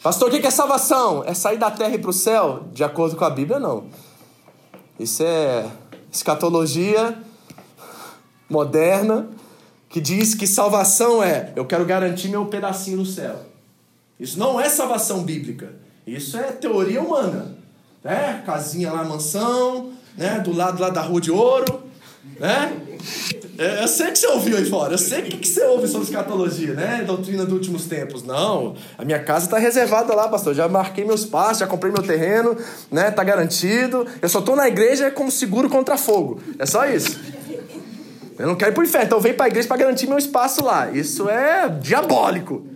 Pastor, 0.00 0.28
o 0.28 0.40
que 0.40 0.46
é 0.46 0.50
salvação? 0.50 1.24
É 1.26 1.34
sair 1.34 1.56
da 1.56 1.70
terra 1.70 1.94
e 1.94 1.98
para 1.98 2.10
o 2.10 2.12
céu? 2.12 2.66
De 2.72 2.84
acordo 2.84 3.16
com 3.16 3.24
a 3.24 3.30
Bíblia, 3.30 3.58
não. 3.58 3.86
Isso 5.00 5.24
é 5.24 5.66
escatologia 6.12 7.18
moderna 8.48 9.28
que 9.94 10.00
diz 10.00 10.34
que 10.34 10.44
salvação 10.44 11.22
é 11.22 11.52
eu 11.54 11.64
quero 11.64 11.84
garantir 11.84 12.26
meu 12.26 12.46
pedacinho 12.46 12.96
no 12.96 13.06
céu. 13.06 13.42
Isso 14.18 14.36
não 14.40 14.60
é 14.60 14.68
salvação 14.68 15.22
bíblica. 15.22 15.72
Isso 16.04 16.36
é 16.36 16.50
teoria 16.50 17.00
humana. 17.00 17.56
Né? 18.02 18.42
Casinha 18.44 18.90
lá, 18.90 19.04
mansão, 19.04 19.92
né? 20.18 20.40
do 20.40 20.52
lado 20.52 20.82
lá 20.82 20.90
da 20.90 21.00
rua 21.00 21.20
de 21.20 21.30
ouro. 21.30 21.80
Né? 22.40 22.76
É, 23.56 23.84
eu 23.84 23.86
sei 23.86 24.10
que 24.10 24.18
você 24.18 24.26
ouviu 24.26 24.56
aí 24.56 24.64
fora, 24.64 24.94
eu 24.94 24.98
sei 24.98 25.20
o 25.20 25.24
que 25.26 25.46
você 25.46 25.62
ouve 25.62 25.86
sobre 25.86 26.08
escatologia, 26.08 26.74
né? 26.74 27.04
Doutrina 27.06 27.44
dos 27.44 27.52
últimos 27.52 27.84
tempos. 27.84 28.24
Não, 28.24 28.74
a 28.98 29.04
minha 29.04 29.22
casa 29.22 29.44
está 29.44 29.58
reservada 29.58 30.12
lá, 30.12 30.26
pastor. 30.28 30.54
Já 30.54 30.66
marquei 30.66 31.04
meus 31.04 31.24
passos, 31.24 31.58
já 31.58 31.66
comprei 31.68 31.92
meu 31.92 32.02
terreno, 32.02 32.56
né? 32.90 33.12
Tá 33.12 33.22
garantido. 33.22 34.08
Eu 34.20 34.28
só 34.28 34.40
estou 34.40 34.56
na 34.56 34.66
igreja 34.66 35.08
como 35.12 35.30
seguro 35.30 35.68
contra 35.68 35.96
fogo. 35.96 36.40
É 36.58 36.66
só 36.66 36.84
isso. 36.84 37.16
Eu 38.38 38.46
não 38.46 38.56
quero 38.56 38.72
ir 38.72 38.74
pro 38.74 38.84
inferno, 38.84 39.06
então 39.06 39.18
eu 39.18 39.22
venho 39.22 39.34
para 39.34 39.46
a 39.46 39.48
igreja 39.48 39.68
para 39.68 39.76
garantir 39.76 40.06
meu 40.06 40.18
espaço 40.18 40.64
lá. 40.64 40.90
Isso 40.90 41.28
é 41.28 41.68
diabólico. 41.68 42.66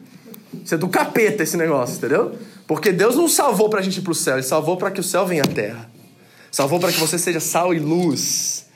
Isso 0.65 0.75
é 0.75 0.79
do 0.79 0.89
capeta 0.89 1.43
esse 1.43 1.57
negócio, 1.57 1.97
entendeu? 1.97 2.37
Porque 2.67 2.93
Deus 2.93 3.17
não 3.17 3.29
salvou 3.29 3.69
para 3.69 3.81
a 3.81 3.83
gente 3.83 3.99
ir 3.99 4.03
pro 4.03 4.15
céu, 4.15 4.37
Ele 4.37 4.43
salvou 4.43 4.77
para 4.77 4.91
que 4.91 5.01
o 5.01 5.05
céu 5.05 5.27
venha 5.27 5.43
à 5.43 5.47
terra. 5.47 5.91
Salvou 6.51 6.79
para 6.79 6.93
que 6.93 7.01
você 7.01 7.19
seja 7.19 7.41
sal 7.41 7.75
e 7.75 7.79
luz 7.79 8.69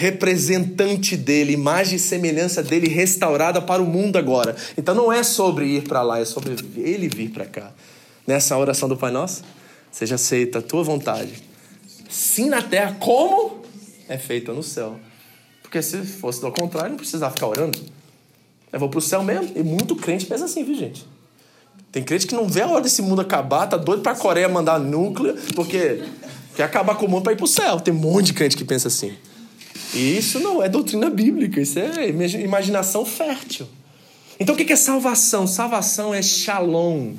representante 0.00 1.14
dele, 1.14 1.52
imagem 1.52 1.96
e 1.96 1.98
semelhança 1.98 2.62
dele 2.62 2.88
restaurada 2.88 3.60
para 3.60 3.82
o 3.82 3.86
mundo 3.86 4.16
agora. 4.16 4.56
Então 4.78 4.94
não 4.94 5.12
é 5.12 5.22
sobre 5.22 5.66
ir 5.66 5.82
para 5.82 6.00
lá, 6.00 6.18
é 6.18 6.24
sobre 6.24 6.56
ele 6.78 7.06
vir 7.06 7.28
para 7.28 7.44
cá. 7.44 7.70
Nessa 8.26 8.56
oração 8.56 8.88
do 8.88 8.96
Pai 8.96 9.10
Nosso, 9.10 9.42
seja 9.92 10.14
aceita 10.14 10.60
a 10.60 10.62
tua 10.62 10.82
vontade. 10.82 11.34
Sim 12.08 12.48
na 12.48 12.62
terra, 12.62 12.96
como 12.98 13.60
é 14.08 14.16
feita 14.16 14.54
no 14.54 14.62
céu. 14.62 14.98
Porque 15.70 15.82
se 15.82 15.98
fosse 15.98 16.40
do 16.40 16.50
contrário, 16.50 16.90
não 16.90 16.96
precisava 16.96 17.32
ficar 17.32 17.46
orando. 17.46 17.78
Eu 18.72 18.80
vou 18.80 18.88
para 18.88 18.98
o 18.98 19.00
céu 19.00 19.22
mesmo. 19.22 19.52
E 19.54 19.62
muito 19.62 19.94
crente 19.94 20.26
pensa 20.26 20.46
assim, 20.46 20.64
viu, 20.64 20.74
gente? 20.74 21.06
Tem 21.92 22.02
crente 22.02 22.26
que 22.26 22.34
não 22.34 22.48
vê 22.48 22.62
a 22.62 22.66
hora 22.66 22.80
desse 22.80 23.00
mundo 23.00 23.20
acabar, 23.20 23.68
tá 23.68 23.76
doido 23.76 24.02
para 24.02 24.10
a 24.10 24.16
Coreia 24.16 24.48
mandar 24.48 24.80
núcleo, 24.80 25.36
porque 25.54 26.02
quer 26.56 26.64
acabar 26.64 26.96
com 26.96 27.06
o 27.06 27.08
mundo 27.08 27.22
para 27.22 27.34
ir 27.34 27.36
para 27.36 27.44
o 27.44 27.48
céu. 27.48 27.78
Tem 27.78 27.94
um 27.94 27.98
monte 27.98 28.26
de 28.26 28.32
crente 28.32 28.56
que 28.56 28.64
pensa 28.64 28.88
assim. 28.88 29.14
E 29.94 30.18
isso 30.18 30.40
não 30.40 30.60
é 30.60 30.68
doutrina 30.68 31.08
bíblica, 31.08 31.60
isso 31.60 31.78
é 31.78 32.08
imaginação 32.08 33.04
fértil. 33.04 33.68
Então 34.40 34.56
o 34.56 34.58
que 34.58 34.72
é 34.72 34.76
salvação? 34.76 35.46
Salvação 35.46 36.12
é 36.12 36.20
shalom. 36.20 37.14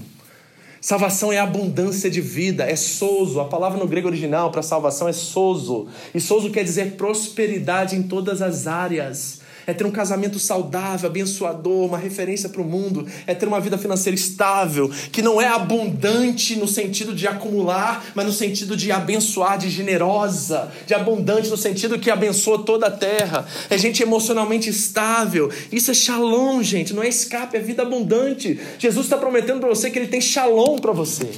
Salvação 0.81 1.31
é 1.31 1.37
abundância 1.37 2.09
de 2.09 2.19
vida, 2.19 2.63
é 2.63 2.75
sozo. 2.75 3.39
A 3.39 3.45
palavra 3.45 3.77
no 3.77 3.87
grego 3.87 4.07
original 4.07 4.49
para 4.51 4.63
salvação 4.63 5.07
é 5.07 5.13
sozo. 5.13 5.87
E 6.13 6.19
sozo 6.19 6.49
quer 6.49 6.63
dizer 6.63 6.93
prosperidade 6.93 7.95
em 7.95 8.01
todas 8.01 8.41
as 8.41 8.65
áreas 8.65 9.40
é 9.65 9.73
ter 9.73 9.85
um 9.85 9.91
casamento 9.91 10.39
saudável, 10.39 11.09
abençoador, 11.09 11.85
uma 11.85 11.97
referência 11.97 12.49
para 12.49 12.61
o 12.61 12.65
mundo, 12.65 13.07
é 13.27 13.33
ter 13.33 13.47
uma 13.47 13.59
vida 13.59 13.77
financeira 13.77 14.15
estável, 14.15 14.91
que 15.11 15.21
não 15.21 15.41
é 15.41 15.47
abundante 15.47 16.55
no 16.55 16.67
sentido 16.67 17.13
de 17.13 17.27
acumular, 17.27 18.05
mas 18.15 18.25
no 18.25 18.31
sentido 18.31 18.75
de 18.75 18.91
abençoar, 18.91 19.57
de 19.57 19.69
generosa, 19.69 20.71
de 20.85 20.93
abundante 20.93 21.49
no 21.49 21.57
sentido 21.57 21.99
que 21.99 22.09
abençoa 22.09 22.63
toda 22.63 22.87
a 22.87 22.91
terra, 22.91 23.45
é 23.69 23.77
gente 23.77 24.03
emocionalmente 24.03 24.69
estável. 24.69 25.51
Isso 25.71 25.91
é 25.91 25.93
shalom, 25.93 26.61
gente, 26.61 26.93
não 26.93 27.03
é 27.03 27.07
escape, 27.07 27.57
é 27.57 27.59
vida 27.59 27.81
abundante. 27.81 28.59
Jesus 28.79 29.05
está 29.05 29.17
prometendo 29.17 29.59
para 29.59 29.69
você 29.69 29.89
que 29.89 29.99
ele 29.99 30.07
tem 30.07 30.21
shalom 30.21 30.77
para 30.77 30.91
você. 30.91 31.29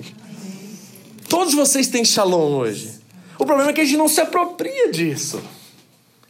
Todos 1.30 1.54
vocês 1.54 1.88
têm 1.88 2.06
shalom 2.06 2.58
hoje. 2.58 2.92
O 3.40 3.46
problema 3.46 3.72
é 3.72 3.74
que 3.74 3.82
a 3.82 3.86
gente 3.86 3.98
não 3.98 4.08
se 4.08 4.22
apropria 4.22 4.92
disso. 4.92 5.42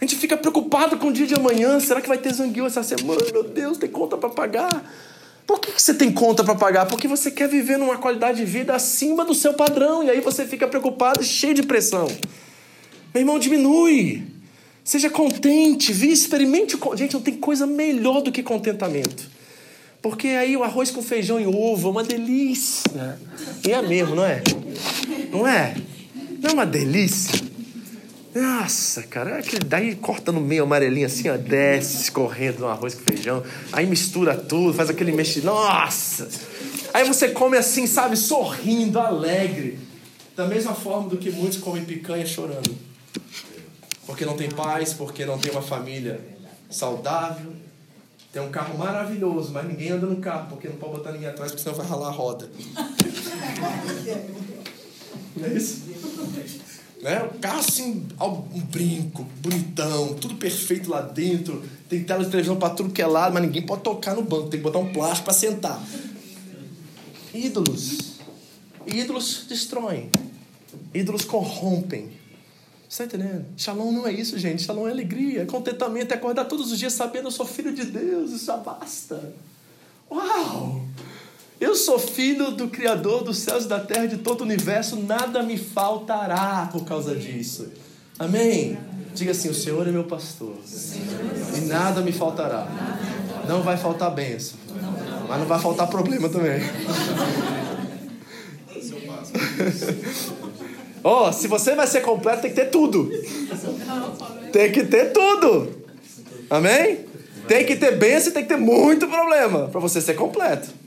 A 0.04 0.06
gente 0.06 0.18
fica 0.18 0.36
preocupado 0.36 0.98
com 0.98 1.08
o 1.08 1.14
dia 1.14 1.26
de 1.26 1.34
amanhã. 1.34 1.80
Será 1.80 2.02
que 2.02 2.10
vai 2.10 2.18
ter 2.18 2.34
zangueio 2.34 2.66
essa 2.66 2.84
semana? 2.84 3.22
Meu 3.32 3.42
Deus, 3.42 3.78
tem 3.78 3.90
conta 3.90 4.18
para 4.18 4.28
pagar. 4.28 4.94
Por 5.48 5.62
que 5.62 5.72
você 5.72 5.94
tem 5.94 6.12
conta 6.12 6.44
para 6.44 6.56
pagar? 6.56 6.88
Porque 6.88 7.08
você 7.08 7.32
quer 7.32 7.48
viver 7.48 7.78
numa 7.78 7.98
qualidade 7.98 8.40
de 8.40 8.44
vida 8.44 8.76
acima 8.76 9.24
do 9.24 9.34
seu 9.34 9.54
padrão. 9.54 10.04
E 10.04 10.10
aí 10.10 10.20
você 10.20 10.46
fica 10.46 10.68
preocupado 10.68 11.22
e 11.22 11.24
cheio 11.24 11.54
de 11.54 11.64
pressão. 11.64 12.08
Meu 13.14 13.22
irmão, 13.22 13.40
diminui. 13.40 14.24
Seja 14.84 15.10
contente. 15.10 15.94
Vi, 15.94 16.12
experimente. 16.12 16.78
Gente, 16.98 17.14
não 17.14 17.22
tem 17.22 17.38
coisa 17.38 17.66
melhor 17.66 18.22
do 18.22 18.30
que 18.30 18.44
contentamento. 18.44 19.32
Porque 20.02 20.28
aí 20.28 20.58
o 20.58 20.64
arroz 20.64 20.92
com 20.92 21.02
feijão 21.02 21.40
e 21.40 21.48
ovo 21.48 21.88
é 21.88 21.92
uma 21.92 22.04
delícia. 22.04 23.18
E 23.66 23.72
é 23.72 23.82
mesmo, 23.82 24.16
não 24.18 24.26
é? 24.26 24.44
Não 25.32 25.48
é? 25.48 25.76
Não 26.42 26.50
é 26.50 26.54
uma 26.54 26.66
delícia? 26.66 27.53
Nossa, 28.36 29.04
cara, 29.04 29.40
é 29.40 29.60
daí 29.66 29.96
corta 29.96 30.32
no 30.32 30.42
meio 30.42 30.64
amarelinho 30.64 31.06
assim, 31.06 31.30
ó, 31.30 31.38
desce 31.38 32.02
escorrendo 32.04 32.60
no 32.60 32.68
arroz 32.68 32.96
com 32.96 33.02
feijão, 33.02 33.44
aí 33.72 33.86
mistura 33.86 34.36
tudo, 34.36 34.74
faz 34.74 34.90
aquele 34.90 35.12
mexe. 35.12 35.42
Nossa! 35.42 36.28
Aí 36.94 37.04
você 37.08 37.30
come 37.30 37.58
assim, 37.58 37.86
sabe, 37.86 38.18
sorrindo, 38.18 39.00
alegre. 39.00 39.78
Da 40.36 40.48
mesma 40.48 40.74
forma 40.74 41.10
do 41.10 41.18
que 41.18 41.30
muitos 41.30 41.60
comem 41.60 41.86
picanha 41.86 42.26
chorando. 42.26 42.76
Porque 44.06 44.26
não 44.26 44.36
tem 44.36 44.50
paz, 44.50 44.94
porque 44.94 45.26
não 45.26 45.38
tem 45.38 45.52
uma 45.52 45.62
família 45.62 46.20
saudável. 46.70 47.54
Tem 48.32 48.42
um 48.42 48.50
carro 48.50 48.76
maravilhoso, 48.80 49.52
mas 49.54 49.68
ninguém 49.68 49.92
anda 49.92 50.08
no 50.08 50.16
carro, 50.16 50.48
porque 50.50 50.68
não 50.68 50.76
pode 50.78 50.94
botar 50.94 51.12
ninguém 51.12 51.30
atrás, 51.30 51.52
porque 51.52 51.64
senão 51.64 51.78
vai 51.78 51.86
ralar 51.86 52.08
a 52.08 52.12
roda. 52.12 52.50
Não 55.36 55.46
é 55.46 55.54
isso? 55.54 55.84
Né? 57.04 57.22
O 57.22 57.38
carro 57.38 57.60
assim, 57.60 58.08
um 58.22 58.60
brinco, 58.62 59.24
bonitão, 59.42 60.14
tudo 60.14 60.36
perfeito 60.36 60.90
lá 60.90 61.02
dentro. 61.02 61.62
Tem 61.90 62.02
tela 62.02 62.24
de 62.24 62.32
televisão 62.32 62.56
para 62.56 62.74
tudo 62.74 62.94
que 62.94 63.02
é 63.02 63.06
lado, 63.06 63.34
mas 63.34 63.44
ninguém 63.44 63.62
pode 63.62 63.84
tocar 63.84 64.16
no 64.16 64.22
banco, 64.22 64.48
tem 64.48 64.58
que 64.58 64.64
botar 64.64 64.80
um 64.80 64.94
plástico 64.94 65.26
para 65.26 65.34
sentar. 65.34 65.84
Ídolos. 67.34 68.14
Ídolos 68.88 69.46
destroem. 69.50 70.10
Ídolos 70.94 71.26
corrompem. 71.26 72.10
Você 72.88 73.04
está 73.04 73.18
entendendo? 73.18 73.48
Shalom 73.58 73.92
não 73.92 74.08
é 74.08 74.14
isso, 74.14 74.40
gente. 74.40 74.64
Shalom 74.64 74.88
é 74.88 74.92
alegria, 74.92 75.42
é 75.42 75.46
contentamento, 75.46 76.14
é 76.14 76.16
acordar 76.16 76.46
todos 76.46 76.72
os 76.72 76.80
dias 76.80 76.94
sabendo 76.94 77.28
eu 77.28 77.32
sou 77.32 77.46
filho 77.46 77.74
de 77.74 77.84
Deus, 77.84 78.32
isso 78.32 78.46
já 78.46 78.56
basta. 78.56 79.34
Uau! 80.10 80.82
Eu 81.64 81.76
sou 81.76 81.98
filho 81.98 82.52
do 82.52 82.68
Criador 82.68 83.24
dos 83.24 83.38
céus 83.38 83.64
e 83.64 83.68
da 83.70 83.80
terra, 83.80 84.06
de 84.06 84.18
todo 84.18 84.42
o 84.42 84.44
universo, 84.44 84.98
nada 84.98 85.42
me 85.42 85.58
faltará 85.58 86.68
por 86.70 86.84
causa 86.84 87.16
disso. 87.16 87.72
Amém? 88.20 88.78
Diga 89.16 89.32
assim: 89.32 89.48
O 89.48 89.54
Senhor 89.54 89.88
é 89.88 89.92
meu 89.92 90.04
pastor, 90.04 90.58
e 91.56 91.62
nada 91.62 92.02
me 92.02 92.12
faltará. 92.12 92.68
Não 93.48 93.64
vai 93.64 93.78
faltar 93.78 94.14
bênção, 94.14 94.60
mas 95.30 95.40
não 95.40 95.46
vai 95.46 95.58
faltar 95.58 95.88
problema 95.88 96.28
também. 96.28 96.60
Ó, 101.02 101.30
oh, 101.30 101.32
se 101.32 101.48
você 101.48 101.76
vai 101.76 101.88
ser 101.88 102.02
completo, 102.02 102.42
tem 102.42 102.52
que 102.52 102.58
ter 102.58 102.70
tudo. 102.72 103.10
Tem 104.52 104.70
que 104.70 104.84
ter 104.84 105.14
tudo. 105.14 105.72
Amém? 106.50 107.06
Tem 107.48 107.66
que 107.66 107.78
ter 107.78 107.98
bênção 107.98 108.32
e 108.32 108.34
tem 108.34 108.44
que 108.44 108.50
ter 108.50 108.60
muito 108.60 109.08
problema 109.08 109.70
para 109.70 109.80
você 109.80 110.02
ser 110.02 110.16
completo 110.16 110.83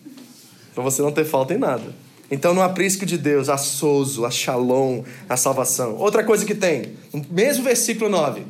para 0.76 0.84
você 0.84 1.00
não 1.00 1.10
ter 1.10 1.24
falta 1.24 1.54
em 1.54 1.58
nada. 1.58 1.94
Então, 2.30 2.52
no 2.52 2.60
aprisco 2.60 3.06
de 3.06 3.16
Deus, 3.16 3.48
a 3.48 3.56
sozo, 3.56 4.26
a 4.26 4.30
shalom, 4.30 5.02
a 5.26 5.34
salvação. 5.34 5.96
Outra 5.96 6.22
coisa 6.22 6.44
que 6.44 6.54
tem, 6.54 6.92
no 7.14 7.24
mesmo 7.30 7.64
versículo 7.64 8.10
9, 8.10 8.42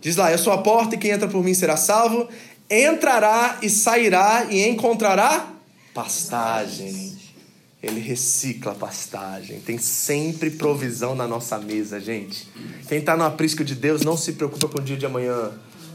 diz 0.00 0.14
lá: 0.14 0.30
Eu 0.30 0.38
sou 0.38 0.52
a 0.52 0.58
porta 0.58 0.94
e 0.94 0.98
quem 0.98 1.10
entra 1.10 1.26
por 1.26 1.42
mim 1.42 1.52
será 1.52 1.76
salvo, 1.76 2.28
entrará 2.70 3.58
e 3.60 3.68
sairá 3.68 4.46
e 4.50 4.68
encontrará 4.68 5.52
pastagem. 5.92 7.18
Ele 7.82 7.98
recicla 7.98 8.70
a 8.70 8.74
pastagem. 8.76 9.58
Tem 9.58 9.78
sempre 9.78 10.48
provisão 10.48 11.16
na 11.16 11.26
nossa 11.26 11.58
mesa, 11.58 11.98
gente. 11.98 12.48
Quem 12.88 12.98
está 12.98 13.16
no 13.16 13.24
aprisco 13.24 13.64
de 13.64 13.74
Deus 13.74 14.02
não 14.02 14.16
se 14.16 14.34
preocupa 14.34 14.68
com 14.68 14.78
o 14.78 14.80
dia 14.80 14.96
de 14.96 15.06
amanhã. 15.06 15.50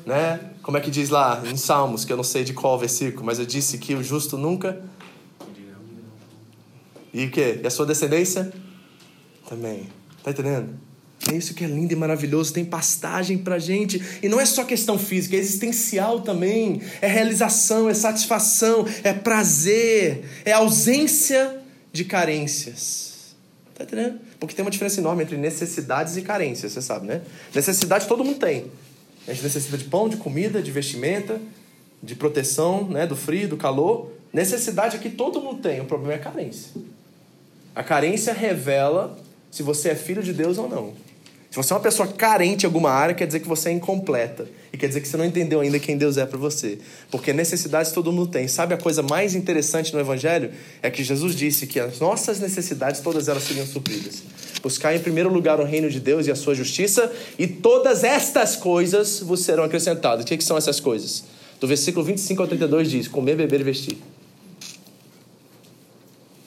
Né? 0.05 0.41
Como 0.61 0.75
é 0.75 0.81
que 0.81 0.91
diz 0.91 1.09
lá 1.09 1.41
em 1.45 1.55
Salmos, 1.55 2.03
que 2.03 2.11
eu 2.11 2.17
não 2.17 2.23
sei 2.25 2.43
de 2.43 2.53
qual 2.53 2.77
versículo, 2.77 3.25
mas 3.25 3.39
eu 3.39 3.45
disse 3.45 3.77
que 3.77 3.95
o 3.95 4.03
justo 4.03 4.37
nunca 4.37 4.81
e 7.17 7.25
o 7.25 7.31
quê? 7.31 7.59
E 7.63 7.65
a 7.65 7.69
sua 7.71 7.85
descendência? 7.85 8.53
Também. 9.49 9.87
Tá 10.23 10.29
entendendo? 10.29 10.69
É 11.31 11.35
isso 11.35 11.55
que 11.55 11.63
é 11.63 11.67
lindo 11.67 11.91
e 11.91 11.95
maravilhoso. 11.95 12.53
Tem 12.53 12.63
pastagem 12.63 13.39
pra 13.39 13.57
gente. 13.57 13.99
E 14.21 14.29
não 14.29 14.39
é 14.39 14.45
só 14.45 14.63
questão 14.63 14.99
física, 14.99 15.35
é 15.35 15.39
existencial 15.39 16.21
também. 16.21 16.79
É 17.01 17.07
realização, 17.07 17.89
é 17.89 17.93
satisfação, 17.95 18.85
é 19.03 19.13
prazer, 19.13 20.25
é 20.45 20.51
ausência 20.51 21.57
de 21.91 22.05
carências. 22.05 23.35
Tá 23.73 23.83
entendendo? 23.83 24.19
Porque 24.39 24.53
tem 24.53 24.63
uma 24.63 24.69
diferença 24.69 24.99
enorme 24.99 25.23
entre 25.23 25.37
necessidades 25.37 26.17
e 26.17 26.21
carências, 26.21 26.71
você 26.71 26.81
sabe, 26.83 27.07
né? 27.07 27.21
Necessidade 27.53 28.05
todo 28.07 28.23
mundo 28.23 28.37
tem. 28.37 28.71
A 29.27 29.33
gente 29.33 29.43
necessita 29.43 29.75
de 29.75 29.85
pão, 29.85 30.07
de 30.07 30.17
comida, 30.17 30.61
de 30.61 30.69
vestimenta, 30.69 31.41
de 32.01 32.13
proteção, 32.13 32.87
né? 32.87 33.07
Do 33.07 33.15
frio, 33.15 33.47
do 33.47 33.57
calor. 33.57 34.11
Necessidade 34.31 34.95
aqui 34.95 35.09
todo 35.09 35.41
mundo 35.41 35.63
tem. 35.63 35.81
O 35.81 35.85
problema 35.85 36.13
é 36.13 36.15
a 36.17 36.19
carência. 36.19 36.71
A 37.77 37.83
carência 37.83 38.33
revela 38.33 39.15
se 39.51 39.61
você 39.61 39.89
é 39.89 39.95
filho 39.95 40.23
de 40.23 40.33
Deus 40.33 40.57
ou 40.57 40.67
não. 40.67 40.93
Se 41.51 41.57
você 41.57 41.71
é 41.71 41.75
uma 41.75 41.81
pessoa 41.81 42.07
carente 42.07 42.63
em 42.63 42.65
alguma 42.65 42.89
área, 42.89 43.13
quer 43.13 43.27
dizer 43.27 43.39
que 43.39 43.47
você 43.47 43.69
é 43.69 43.71
incompleta. 43.71 44.47
E 44.73 44.77
quer 44.79 44.87
dizer 44.87 44.99
que 44.99 45.07
você 45.07 45.15
não 45.15 45.23
entendeu 45.23 45.59
ainda 45.59 45.77
quem 45.77 45.95
Deus 45.95 46.17
é 46.17 46.25
para 46.25 46.39
você. 46.39 46.79
Porque 47.11 47.31
necessidades 47.31 47.91
todo 47.91 48.11
mundo 48.11 48.31
tem. 48.31 48.47
Sabe 48.47 48.73
a 48.73 48.77
coisa 48.77 49.03
mais 49.03 49.35
interessante 49.35 49.93
no 49.93 49.99
Evangelho? 49.99 50.49
É 50.81 50.89
que 50.89 51.03
Jesus 51.03 51.35
disse 51.35 51.67
que 51.67 51.79
as 51.79 51.99
nossas 51.99 52.39
necessidades, 52.39 52.99
todas 52.99 53.27
elas 53.27 53.43
seriam 53.43 53.67
supridas. 53.67 54.23
Buscar 54.63 54.95
em 54.95 54.99
primeiro 54.99 55.31
lugar 55.31 55.59
o 55.59 55.63
reino 55.63 55.87
de 55.87 55.99
Deus 55.99 56.25
e 56.25 56.31
a 56.31 56.35
sua 56.35 56.55
justiça, 56.55 57.13
e 57.37 57.45
todas 57.45 58.03
estas 58.03 58.55
coisas 58.55 59.19
vos 59.19 59.41
serão 59.41 59.63
acrescentadas. 59.63 60.25
O 60.25 60.27
que, 60.27 60.35
que 60.35 60.43
são 60.43 60.57
essas 60.57 60.79
coisas? 60.79 61.25
Do 61.59 61.67
versículo 61.67 62.03
25 62.03 62.41
ao 62.41 62.47
32 62.47 62.89
diz: 62.89 63.07
comer, 63.07 63.35
beber 63.35 63.61
e 63.61 63.63
vestir 63.63 63.97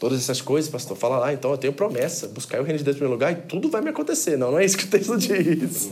todas 0.00 0.18
essas 0.18 0.40
coisas, 0.40 0.70
pastor. 0.70 0.96
Fala 0.96 1.18
lá, 1.18 1.32
então 1.32 1.50
eu 1.50 1.58
tenho 1.58 1.74
promessa. 1.74 2.26
Buscar 2.26 2.58
o 2.58 2.64
reino 2.64 2.78
de 2.78 2.84
Deus 2.84 2.96
em 2.96 2.98
primeiro 2.98 3.12
lugar 3.12 3.32
e 3.32 3.36
tudo 3.42 3.70
vai 3.70 3.82
me 3.82 3.90
acontecer. 3.90 4.36
Não, 4.36 4.50
não 4.50 4.58
é 4.58 4.64
isso 4.64 4.76
que 4.76 4.84
o 4.84 4.88
texto 4.88 5.14
diz. 5.20 5.90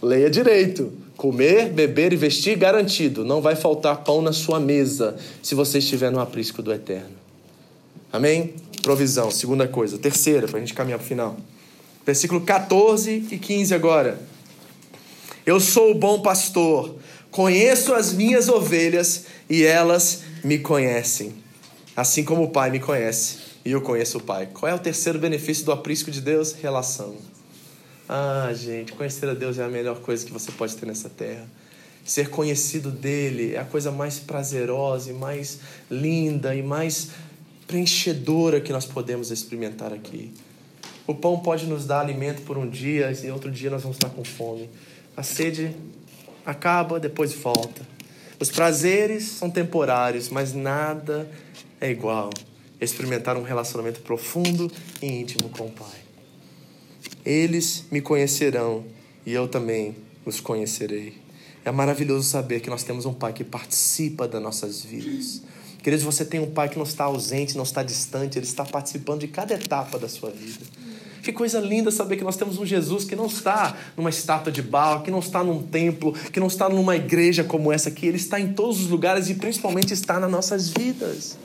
Leia 0.00 0.30
direito. 0.30 0.92
Comer, 1.16 1.68
beber 1.70 2.12
e 2.12 2.16
vestir, 2.16 2.56
garantido. 2.56 3.24
Não 3.24 3.42
vai 3.42 3.56
faltar 3.56 3.98
pão 3.98 4.22
na 4.22 4.32
sua 4.32 4.60
mesa 4.60 5.16
se 5.42 5.56
você 5.56 5.78
estiver 5.78 6.10
no 6.10 6.20
aprisco 6.20 6.62
do 6.62 6.72
eterno. 6.72 7.10
Amém? 8.12 8.54
Provisão, 8.80 9.30
segunda 9.30 9.66
coisa. 9.66 9.98
Terceira, 9.98 10.46
para 10.46 10.58
a 10.58 10.60
gente 10.60 10.72
caminhar 10.72 10.98
para 10.98 11.04
o 11.04 11.08
final. 11.08 11.36
Versículo 12.06 12.40
14 12.40 13.26
e 13.30 13.38
15 13.38 13.74
agora. 13.74 14.20
Eu 15.44 15.58
sou 15.58 15.90
o 15.90 15.94
bom 15.94 16.20
pastor, 16.20 16.94
conheço 17.28 17.92
as 17.92 18.12
minhas 18.12 18.48
ovelhas 18.48 19.24
e 19.50 19.64
elas 19.64 20.22
me 20.44 20.58
conhecem 20.58 21.41
Assim 21.94 22.24
como 22.24 22.44
o 22.44 22.50
Pai 22.50 22.70
me 22.70 22.80
conhece 22.80 23.38
e 23.64 23.70
eu 23.70 23.80
conheço 23.82 24.18
o 24.18 24.22
Pai. 24.22 24.48
Qual 24.52 24.70
é 24.70 24.74
o 24.74 24.78
terceiro 24.78 25.18
benefício 25.18 25.64
do 25.64 25.72
aprisco 25.72 26.10
de 26.10 26.20
Deus? 26.20 26.52
Relação. 26.52 27.16
Ah, 28.08 28.50
gente, 28.54 28.92
conhecer 28.92 29.28
a 29.28 29.34
Deus 29.34 29.58
é 29.58 29.64
a 29.64 29.68
melhor 29.68 30.00
coisa 30.00 30.24
que 30.24 30.32
você 30.32 30.50
pode 30.52 30.74
ter 30.76 30.86
nessa 30.86 31.08
terra. 31.08 31.46
Ser 32.04 32.30
conhecido 32.30 32.90
dele 32.90 33.54
é 33.54 33.58
a 33.58 33.64
coisa 33.64 33.90
mais 33.90 34.18
prazerosa 34.18 35.10
e 35.10 35.14
mais 35.14 35.60
linda 35.90 36.54
e 36.54 36.62
mais 36.62 37.10
preenchedora 37.66 38.60
que 38.60 38.72
nós 38.72 38.84
podemos 38.84 39.30
experimentar 39.30 39.92
aqui. 39.92 40.32
O 41.06 41.14
pão 41.14 41.38
pode 41.40 41.66
nos 41.66 41.86
dar 41.86 42.00
alimento 42.00 42.42
por 42.42 42.56
um 42.56 42.68
dia 42.68 43.12
e 43.22 43.30
outro 43.30 43.50
dia 43.50 43.70
nós 43.70 43.82
vamos 43.82 43.96
estar 43.96 44.08
com 44.08 44.24
fome. 44.24 44.68
A 45.16 45.22
sede 45.22 45.76
acaba, 46.44 46.98
depois 46.98 47.32
volta. 47.34 47.82
Os 48.40 48.50
prazeres 48.50 49.24
são 49.24 49.48
temporários, 49.48 50.28
mas 50.28 50.52
nada 50.52 51.28
é 51.82 51.90
igual 51.90 52.30
experimentar 52.80 53.36
um 53.36 53.42
relacionamento 53.42 54.00
profundo 54.00 54.70
e 55.02 55.06
íntimo 55.06 55.48
com 55.50 55.66
o 55.66 55.70
Pai. 55.70 56.00
Eles 57.26 57.84
me 57.90 58.00
conhecerão 58.00 58.84
e 59.26 59.32
eu 59.32 59.48
também 59.48 59.96
os 60.24 60.40
conhecerei. 60.40 61.14
É 61.64 61.70
maravilhoso 61.70 62.28
saber 62.28 62.60
que 62.60 62.70
nós 62.70 62.84
temos 62.84 63.04
um 63.04 63.12
Pai 63.12 63.32
que 63.32 63.44
participa 63.44 64.26
das 64.26 64.40
nossas 64.40 64.82
vidas. 64.82 65.42
Queridos, 65.82 66.04
você 66.04 66.24
tem 66.24 66.38
um 66.38 66.50
Pai 66.50 66.68
que 66.68 66.76
não 66.76 66.84
está 66.84 67.04
ausente, 67.04 67.56
não 67.56 67.64
está 67.64 67.82
distante, 67.82 68.38
Ele 68.38 68.46
está 68.46 68.64
participando 68.64 69.20
de 69.20 69.28
cada 69.28 69.54
etapa 69.54 69.98
da 69.98 70.08
sua 70.08 70.30
vida. 70.30 70.64
Que 71.22 71.32
coisa 71.32 71.60
linda 71.60 71.90
saber 71.90 72.16
que 72.16 72.24
nós 72.24 72.36
temos 72.36 72.58
um 72.58 72.66
Jesus 72.66 73.04
que 73.04 73.14
não 73.14 73.26
está 73.26 73.76
numa 73.96 74.10
estátua 74.10 74.52
de 74.52 74.62
barro, 74.62 75.02
que 75.02 75.10
não 75.10 75.20
está 75.20 75.42
num 75.42 75.62
templo, 75.62 76.12
que 76.12 76.40
não 76.40 76.48
está 76.48 76.68
numa 76.68 76.96
igreja 76.96 77.44
como 77.44 77.72
essa 77.72 77.88
aqui. 77.88 78.06
Ele 78.06 78.16
está 78.16 78.40
em 78.40 78.52
todos 78.52 78.80
os 78.80 78.88
lugares 78.88 79.28
e 79.30 79.34
principalmente 79.34 79.92
está 79.92 80.18
nas 80.18 80.30
nossas 80.30 80.68
vidas. 80.68 81.38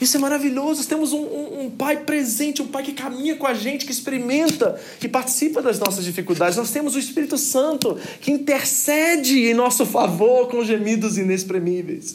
Isso 0.00 0.16
é 0.16 0.20
maravilhoso. 0.20 0.86
Temos 0.88 1.12
um, 1.12 1.20
um, 1.20 1.64
um, 1.64 1.70
pai 1.70 1.98
presente, 1.98 2.62
um 2.62 2.66
pai 2.66 2.82
que 2.82 2.92
caminha 2.92 3.36
com 3.36 3.46
a 3.46 3.52
gente, 3.52 3.84
que 3.84 3.92
experimenta, 3.92 4.80
que 4.98 5.08
participa 5.08 5.60
das 5.60 5.78
nossas 5.78 6.04
dificuldades. 6.04 6.56
Nós 6.56 6.70
temos 6.70 6.94
o 6.96 6.98
Espírito 6.98 7.36
Santo 7.36 7.98
que 8.20 8.30
intercede 8.30 9.38
em 9.46 9.52
nosso 9.52 9.84
favor 9.84 10.48
com 10.48 10.64
gemidos 10.64 11.18
inexprimíveis. 11.18 12.14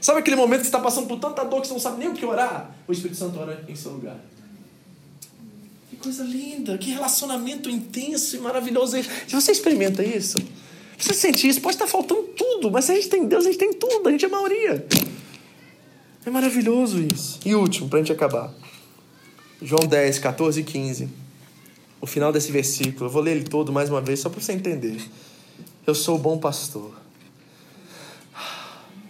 Sabe 0.00 0.20
aquele 0.20 0.36
momento 0.36 0.60
que 0.60 0.66
você 0.66 0.68
está 0.68 0.80
passando 0.80 1.08
por 1.08 1.18
tanta 1.18 1.42
dor 1.44 1.60
que 1.60 1.66
você 1.66 1.72
não 1.72 1.80
sabe 1.80 1.98
nem 1.98 2.08
o 2.08 2.12
que 2.12 2.24
orar? 2.24 2.70
O 2.86 2.92
Espírito 2.92 3.16
Santo 3.16 3.38
ora 3.40 3.64
em 3.66 3.74
seu 3.74 3.90
lugar. 3.90 4.16
Que 5.90 5.96
coisa 5.96 6.22
linda, 6.22 6.78
que 6.78 6.90
relacionamento 6.90 7.68
intenso 7.68 8.36
e 8.36 8.38
maravilhoso. 8.38 8.96
Se 9.26 9.34
você 9.34 9.50
experimenta 9.50 10.04
isso, 10.04 10.38
você 10.96 11.14
sente 11.14 11.48
isso, 11.48 11.60
pode 11.60 11.76
estar 11.76 11.86
faltando 11.86 12.22
tudo, 12.36 12.70
mas 12.70 12.84
se 12.84 12.92
a 12.92 12.94
gente 12.94 13.08
tem 13.08 13.26
Deus, 13.26 13.44
a 13.44 13.48
gente 13.48 13.58
tem 13.58 13.72
tudo, 13.72 14.08
a 14.08 14.12
gente 14.12 14.24
é 14.24 14.28
a 14.28 14.30
maioria. 14.30 14.86
É 16.26 16.30
maravilhoso 16.30 17.00
isso. 17.00 17.40
E 17.44 17.54
último, 17.54 17.88
para 17.88 17.98
a 17.98 18.02
gente 18.02 18.12
acabar. 18.12 18.52
João 19.60 19.86
10, 19.86 20.18
14 20.18 20.60
e 20.60 20.64
15. 20.64 21.08
O 22.00 22.06
final 22.06 22.32
desse 22.32 22.50
versículo. 22.50 23.06
Eu 23.06 23.10
vou 23.10 23.22
ler 23.22 23.36
ele 23.36 23.44
todo 23.44 23.72
mais 23.72 23.90
uma 23.90 24.00
vez, 24.00 24.20
só 24.20 24.28
para 24.28 24.40
você 24.40 24.52
entender. 24.52 25.00
Eu 25.86 25.94
sou 25.94 26.16
o 26.16 26.18
bom 26.18 26.38
pastor. 26.38 26.94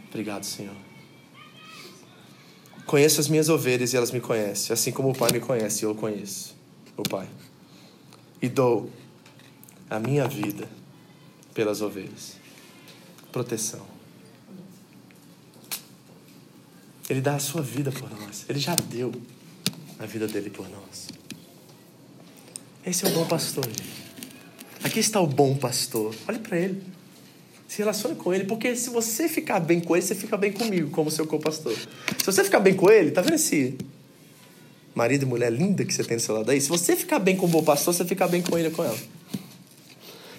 Obrigado, 0.09 0.45
Senhor. 0.45 0.75
Conheço 2.87 3.21
as 3.21 3.29
minhas 3.29 3.49
ovelhas 3.49 3.93
e 3.93 3.97
elas 3.97 4.11
me 4.11 4.21
conhecem, 4.21 4.73
assim 4.73 4.93
como 4.93 5.11
o 5.11 5.15
Pai 5.15 5.33
me 5.33 5.41
conhece 5.41 5.85
e 5.85 5.89
eu 5.89 5.95
conheço 5.95 6.55
o 6.97 7.03
Pai. 7.03 7.29
E 8.41 8.49
dou 8.49 8.91
a 9.89 9.99
minha 9.99 10.29
vida 10.29 10.69
pelas 11.55 11.81
ovelhas. 11.81 12.35
Proteção. 13.33 13.94
Ele 17.09 17.21
dá 17.21 17.35
a 17.35 17.39
sua 17.39 17.61
vida 17.63 17.93
por 17.93 18.11
nós. 18.11 18.45
Ele 18.49 18.59
já 18.59 18.75
deu 18.75 19.13
a 19.99 20.07
vida 20.07 20.27
dele 20.27 20.51
por 20.51 20.69
nós. 20.69 21.09
Esse 22.87 23.05
é 23.05 23.09
o 23.09 23.13
bom 23.13 23.27
pastor. 23.27 23.67
Aqui 24.83 25.01
está 25.01 25.21
o 25.21 25.27
bom 25.27 25.57
pastor. 25.57 26.15
Olhe 26.29 26.39
para 26.39 26.59
ele. 26.59 26.83
Se 27.67 27.79
relacione 27.79 28.15
com 28.15 28.33
ele, 28.33 28.45
porque 28.45 28.77
se 28.77 28.91
você 28.91 29.29
ficar 29.29 29.59
bem 29.59 29.81
com 29.81 29.97
ele, 29.97 30.05
você 30.05 30.15
fica 30.15 30.37
bem 30.37 30.53
comigo, 30.53 30.91
como 30.91 31.11
seu 31.11 31.27
co-pastor. 31.27 31.75
Se 31.75 32.25
você 32.25 32.45
ficar 32.45 32.61
bem 32.61 32.75
com 32.75 32.91
ele, 32.91 33.11
tá 33.11 33.23
vendo 33.23 33.35
esse 33.35 33.77
marido 34.95 35.25
e 35.25 35.27
mulher 35.27 35.51
linda 35.51 35.85
que 35.85 35.93
você 35.93 36.05
tem 36.05 36.17
do 36.17 36.23
seu 36.23 36.35
lado 36.35 36.51
aí? 36.51 36.61
Se 36.61 36.69
você 36.69 36.95
ficar 36.95 37.19
bem 37.19 37.37
com 37.37 37.47
o 37.47 37.49
bom 37.49 37.65
pastor, 37.65 37.93
você 37.93 38.05
fica 38.05 38.29
bem 38.29 38.43
com 38.43 38.57
ele 38.57 38.71
com 38.71 38.85
ela. 38.85 38.97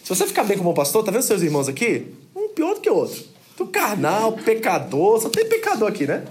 Se 0.03 0.09
você 0.09 0.27
ficar 0.27 0.43
bem 0.43 0.55
com 0.55 0.61
o 0.61 0.67
bom 0.67 0.73
pastor, 0.73 1.03
tá 1.03 1.11
vendo 1.11 1.23
seus 1.23 1.41
irmãos 1.41 1.67
aqui? 1.67 2.13
Um 2.35 2.49
pior 2.49 2.75
do 2.75 2.81
que 2.81 2.89
o 2.89 2.95
outro. 2.95 3.23
Tu 3.57 3.65
carnal, 3.67 4.33
pecador, 4.33 5.19
só 5.21 5.29
tem 5.29 5.45
pecador 5.45 5.89
aqui, 5.89 6.05
né? 6.05 6.23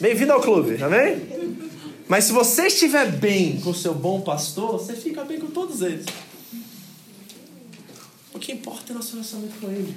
Bem-vindo 0.00 0.32
ao 0.32 0.40
clube, 0.40 0.80
amém? 0.80 1.26
Mas 2.08 2.24
se 2.24 2.32
você 2.32 2.68
estiver 2.68 3.10
bem 3.10 3.60
com 3.60 3.70
o 3.70 3.74
seu 3.74 3.92
bom 3.92 4.20
pastor, 4.20 4.72
você 4.72 4.94
fica 4.94 5.24
bem 5.24 5.40
com 5.40 5.48
todos 5.48 5.82
eles. 5.82 6.06
O 8.32 8.38
que 8.38 8.52
importa 8.52 8.92
é 8.92 8.94
nosso 8.94 9.12
relacionamento 9.12 9.58
com 9.58 9.68
ele. 9.68 9.96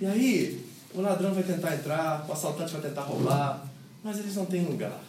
E 0.00 0.06
aí, 0.06 0.64
o 0.94 1.00
ladrão 1.00 1.34
vai 1.34 1.42
tentar 1.42 1.74
entrar, 1.74 2.24
o 2.28 2.32
assaltante 2.32 2.72
vai 2.72 2.82
tentar 2.82 3.02
roubar, 3.02 3.66
mas 4.04 4.20
eles 4.20 4.36
não 4.36 4.46
têm 4.46 4.64
lugar. 4.64 5.00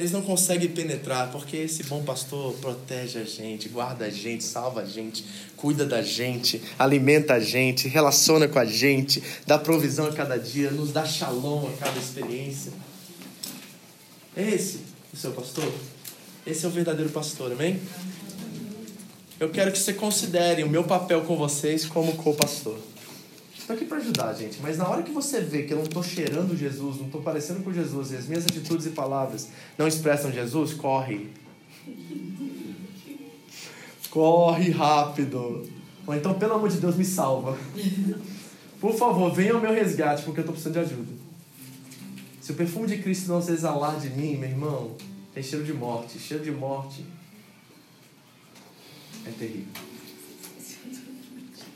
Eles 0.00 0.12
não 0.12 0.22
conseguem 0.22 0.70
penetrar, 0.70 1.30
porque 1.30 1.58
esse 1.58 1.82
bom 1.82 2.02
pastor 2.02 2.54
protege 2.54 3.18
a 3.18 3.24
gente, 3.24 3.68
guarda 3.68 4.06
a 4.06 4.08
gente, 4.08 4.42
salva 4.42 4.80
a 4.80 4.86
gente, 4.86 5.22
cuida 5.58 5.84
da 5.84 6.00
gente, 6.00 6.62
alimenta 6.78 7.34
a 7.34 7.38
gente, 7.38 7.86
relaciona 7.86 8.48
com 8.48 8.58
a 8.58 8.64
gente, 8.64 9.22
dá 9.46 9.58
provisão 9.58 10.06
a 10.06 10.12
cada 10.14 10.38
dia, 10.38 10.70
nos 10.70 10.90
dá 10.90 11.04
shalom 11.04 11.68
a 11.68 11.72
cada 11.76 11.98
experiência. 11.98 12.72
É 14.34 14.42
esse 14.42 14.80
o 15.12 15.18
seu 15.18 15.32
pastor? 15.32 15.70
Esse 16.46 16.64
é 16.64 16.68
o 16.68 16.70
verdadeiro 16.70 17.10
pastor, 17.10 17.52
amém? 17.52 17.78
Eu 19.38 19.50
quero 19.50 19.70
que 19.70 19.78
você 19.78 19.92
considere 19.92 20.64
o 20.64 20.70
meu 20.70 20.84
papel 20.84 21.20
com 21.26 21.36
vocês 21.36 21.84
como 21.84 22.16
co-pastor. 22.16 22.78
Estou 23.70 23.78
aqui 23.78 23.88
para 23.88 23.98
ajudar, 23.98 24.34
gente, 24.34 24.58
mas 24.60 24.78
na 24.78 24.88
hora 24.88 25.00
que 25.00 25.12
você 25.12 25.40
vê 25.40 25.62
que 25.62 25.72
eu 25.72 25.76
não 25.76 25.84
estou 25.84 26.02
cheirando 26.02 26.56
Jesus, 26.56 26.96
não 26.96 27.06
estou 27.06 27.22
parecendo 27.22 27.62
com 27.62 27.72
Jesus, 27.72 28.10
e 28.10 28.16
as 28.16 28.26
minhas 28.26 28.44
atitudes 28.44 28.84
e 28.84 28.90
palavras 28.90 29.46
não 29.78 29.86
expressam 29.86 30.32
Jesus, 30.32 30.74
corre. 30.74 31.30
Corre 34.10 34.70
rápido. 34.70 35.70
Ou 36.04 36.12
então, 36.12 36.34
pelo 36.34 36.54
amor 36.54 36.68
de 36.68 36.78
Deus, 36.78 36.96
me 36.96 37.04
salva. 37.04 37.56
Por 38.80 38.92
favor, 38.92 39.32
venha 39.32 39.54
ao 39.54 39.60
meu 39.60 39.72
resgate, 39.72 40.24
porque 40.24 40.40
eu 40.40 40.42
estou 40.42 40.52
precisando 40.52 40.72
de 40.72 40.92
ajuda. 40.92 41.12
Se 42.40 42.50
o 42.50 42.56
perfume 42.56 42.88
de 42.88 42.98
Cristo 42.98 43.28
não 43.28 43.40
se 43.40 43.52
exalar 43.52 44.00
de 44.00 44.10
mim, 44.10 44.36
meu 44.36 44.48
irmão, 44.48 44.96
tem 45.32 45.44
cheiro 45.44 45.64
de 45.64 45.72
morte. 45.72 46.18
Cheiro 46.18 46.42
de 46.42 46.50
morte 46.50 47.04
é 49.24 49.30
terrível. 49.30 49.72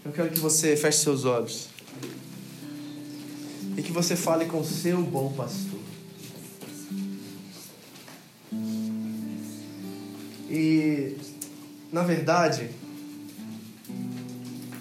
Eu 0.05 0.11
quero 0.11 0.31
que 0.31 0.41
você 0.41 0.77
feche 0.77 0.99
seus 0.99 1.25
olhos 1.25 1.73
e 3.77 3.83
que 3.83 3.93
você 3.93 4.17
fale 4.17 4.47
com 4.47 4.63
seu 4.63 5.03
bom 5.03 5.33
pastor. 5.33 5.81
E, 10.49 11.17
na 11.93 12.03
verdade, 12.03 12.71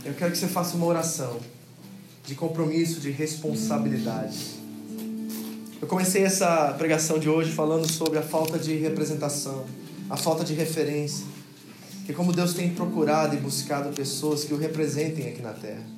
eu 0.05 0.13
quero 0.13 0.31
que 0.31 0.37
você 0.37 0.47
faça 0.47 0.75
uma 0.75 0.85
oração 0.85 1.39
de 2.25 2.35
compromisso, 2.35 2.99
de 2.99 3.09
responsabilidade. 3.09 4.61
Eu 5.81 5.87
comecei 5.87 6.23
essa 6.23 6.73
pregação 6.77 7.19
de 7.19 7.27
hoje 7.27 7.51
falando 7.51 7.91
sobre 7.91 8.19
a 8.19 8.21
falta 8.21 8.59
de 8.59 8.75
representação, 8.75 9.65
a 10.09 10.15
falta 10.15 10.43
de 10.43 10.53
referência. 10.53 11.25
Que 12.05 12.13
como 12.13 12.31
Deus 12.31 12.53
tem 12.53 12.69
procurado 12.69 13.35
e 13.35 13.39
buscado 13.39 13.93
pessoas 13.93 14.43
que 14.43 14.53
o 14.53 14.57
representem 14.57 15.29
aqui 15.29 15.41
na 15.41 15.53
terra. 15.53 15.92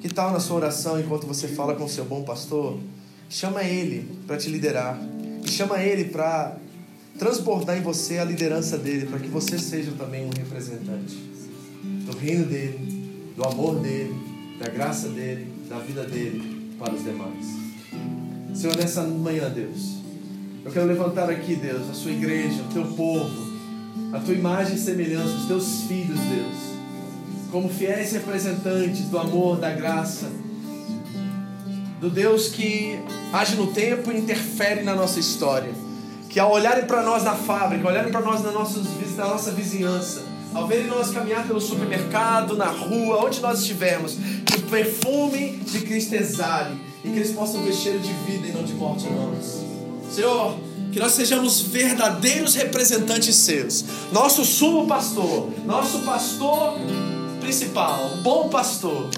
Que 0.00 0.08
tal 0.08 0.32
na 0.32 0.38
sua 0.38 0.56
oração, 0.56 1.00
enquanto 1.00 1.26
você 1.26 1.48
fala 1.48 1.74
com 1.74 1.84
o 1.84 1.88
seu 1.88 2.04
bom 2.04 2.22
pastor, 2.22 2.78
chama 3.28 3.64
ele 3.64 4.08
para 4.28 4.36
te 4.36 4.48
liderar. 4.48 4.98
E 5.44 5.48
chama 5.48 5.82
ele 5.82 6.04
para 6.04 6.56
transbordar 7.18 7.76
em 7.76 7.82
você 7.82 8.18
a 8.18 8.24
liderança 8.24 8.78
dele, 8.78 9.06
para 9.06 9.18
que 9.18 9.26
você 9.26 9.58
seja 9.58 9.90
também 9.98 10.24
um 10.24 10.30
representante 10.30 11.16
do 12.06 12.16
reino 12.16 12.46
dele, 12.46 13.32
do 13.36 13.44
amor 13.44 13.80
dele, 13.80 14.14
da 14.60 14.68
graça 14.68 15.08
dele, 15.08 15.52
da 15.68 15.80
vida 15.80 16.04
dele 16.04 16.76
para 16.78 16.94
os 16.94 17.02
demais. 17.02 17.46
Senhor, 18.54 18.76
nessa 18.76 19.02
manhã, 19.02 19.50
Deus, 19.50 19.96
eu 20.64 20.70
quero 20.70 20.86
levantar 20.86 21.28
aqui, 21.28 21.56
Deus, 21.56 21.90
a 21.90 21.94
sua 21.94 22.12
igreja, 22.12 22.62
o 22.62 22.72
teu 22.72 22.84
povo, 22.92 23.58
a 24.12 24.20
tua 24.20 24.34
imagem 24.34 24.76
e 24.76 24.78
semelhança, 24.78 25.34
os 25.34 25.46
teus 25.46 25.82
filhos, 25.82 26.18
Deus 26.20 26.67
como 27.50 27.68
fiéis 27.68 28.12
representantes 28.12 29.06
do 29.06 29.18
amor, 29.18 29.58
da 29.58 29.70
graça, 29.70 30.30
do 32.00 32.10
Deus 32.10 32.48
que 32.48 32.98
age 33.32 33.56
no 33.56 33.68
tempo 33.68 34.12
e 34.12 34.18
interfere 34.18 34.82
na 34.82 34.94
nossa 34.94 35.18
história. 35.18 35.72
Que 36.28 36.38
ao 36.38 36.52
olharem 36.52 36.84
para 36.84 37.02
nós 37.02 37.24
na 37.24 37.34
fábrica, 37.34 37.88
olharem 37.88 38.12
para 38.12 38.20
nós 38.20 38.42
na 38.42 38.52
nossa, 38.52 38.80
na 39.16 39.24
nossa 39.24 39.50
vizinhança, 39.50 40.22
ao 40.54 40.66
verem 40.66 40.86
nós 40.86 41.10
caminhar 41.10 41.46
pelo 41.46 41.60
supermercado, 41.60 42.56
na 42.56 42.66
rua, 42.66 43.24
onde 43.24 43.40
nós 43.40 43.60
estivermos, 43.60 44.16
que 44.44 44.56
o 44.58 44.62
perfume 44.62 45.56
de 45.56 45.80
Cristo 45.80 46.14
exale 46.14 46.76
e 47.04 47.08
que 47.08 47.16
eles 47.16 47.32
possam 47.32 47.62
ver 47.62 47.72
cheiro 47.72 47.98
de 47.98 48.12
vida 48.12 48.48
e 48.48 48.52
não 48.52 48.62
de 48.62 48.74
morte 48.74 49.06
em 49.06 49.12
nós. 49.12 49.64
Senhor, 50.10 50.54
que 50.92 50.98
nós 50.98 51.12
sejamos 51.12 51.60
verdadeiros 51.60 52.54
representantes 52.54 53.36
seus. 53.36 53.84
Nosso 54.12 54.44
sumo 54.44 54.86
pastor, 54.86 55.50
nosso 55.66 56.00
pastor 56.00 56.78
principal, 57.48 58.10
um 58.14 58.22
bom 58.22 58.50
pastor. 58.50 59.08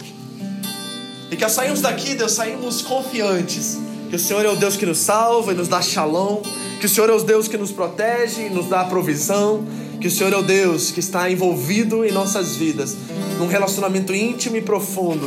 E 1.32 1.36
que 1.36 1.42
ao 1.42 1.50
sairmos 1.50 1.80
daqui, 1.80 2.14
Deus, 2.14 2.30
saímos 2.30 2.80
confiantes. 2.80 3.76
Que 4.08 4.14
o 4.14 4.18
Senhor 4.20 4.44
é 4.44 4.48
o 4.48 4.54
Deus 4.54 4.76
que 4.76 4.86
nos 4.86 4.98
salva 4.98 5.52
e 5.52 5.56
nos 5.56 5.66
dá 5.66 5.82
shalom. 5.82 6.40
Que 6.78 6.86
o 6.86 6.88
Senhor 6.88 7.10
é 7.10 7.12
o 7.12 7.20
Deus 7.24 7.48
que 7.48 7.58
nos 7.58 7.72
protege 7.72 8.46
e 8.46 8.50
nos 8.50 8.68
dá 8.68 8.84
provisão. 8.84 9.64
Que 10.00 10.06
o 10.06 10.10
Senhor 10.10 10.32
é 10.32 10.36
o 10.36 10.42
Deus 10.42 10.92
que 10.92 11.00
está 11.00 11.28
envolvido 11.28 12.04
em 12.04 12.12
nossas 12.12 12.54
vidas, 12.54 12.96
num 13.36 13.48
relacionamento 13.48 14.14
íntimo 14.14 14.56
e 14.56 14.62
profundo, 14.62 15.26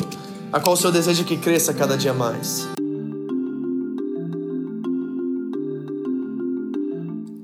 a 0.51 0.61
qual 0.61 0.75
o 0.75 0.77
Senhor 0.77 0.93
deseja 0.93 1.25
que 1.25 1.35
cresça 1.35 1.73
cada 1.73 1.97
dia 1.97 2.13
mais. 2.13 2.69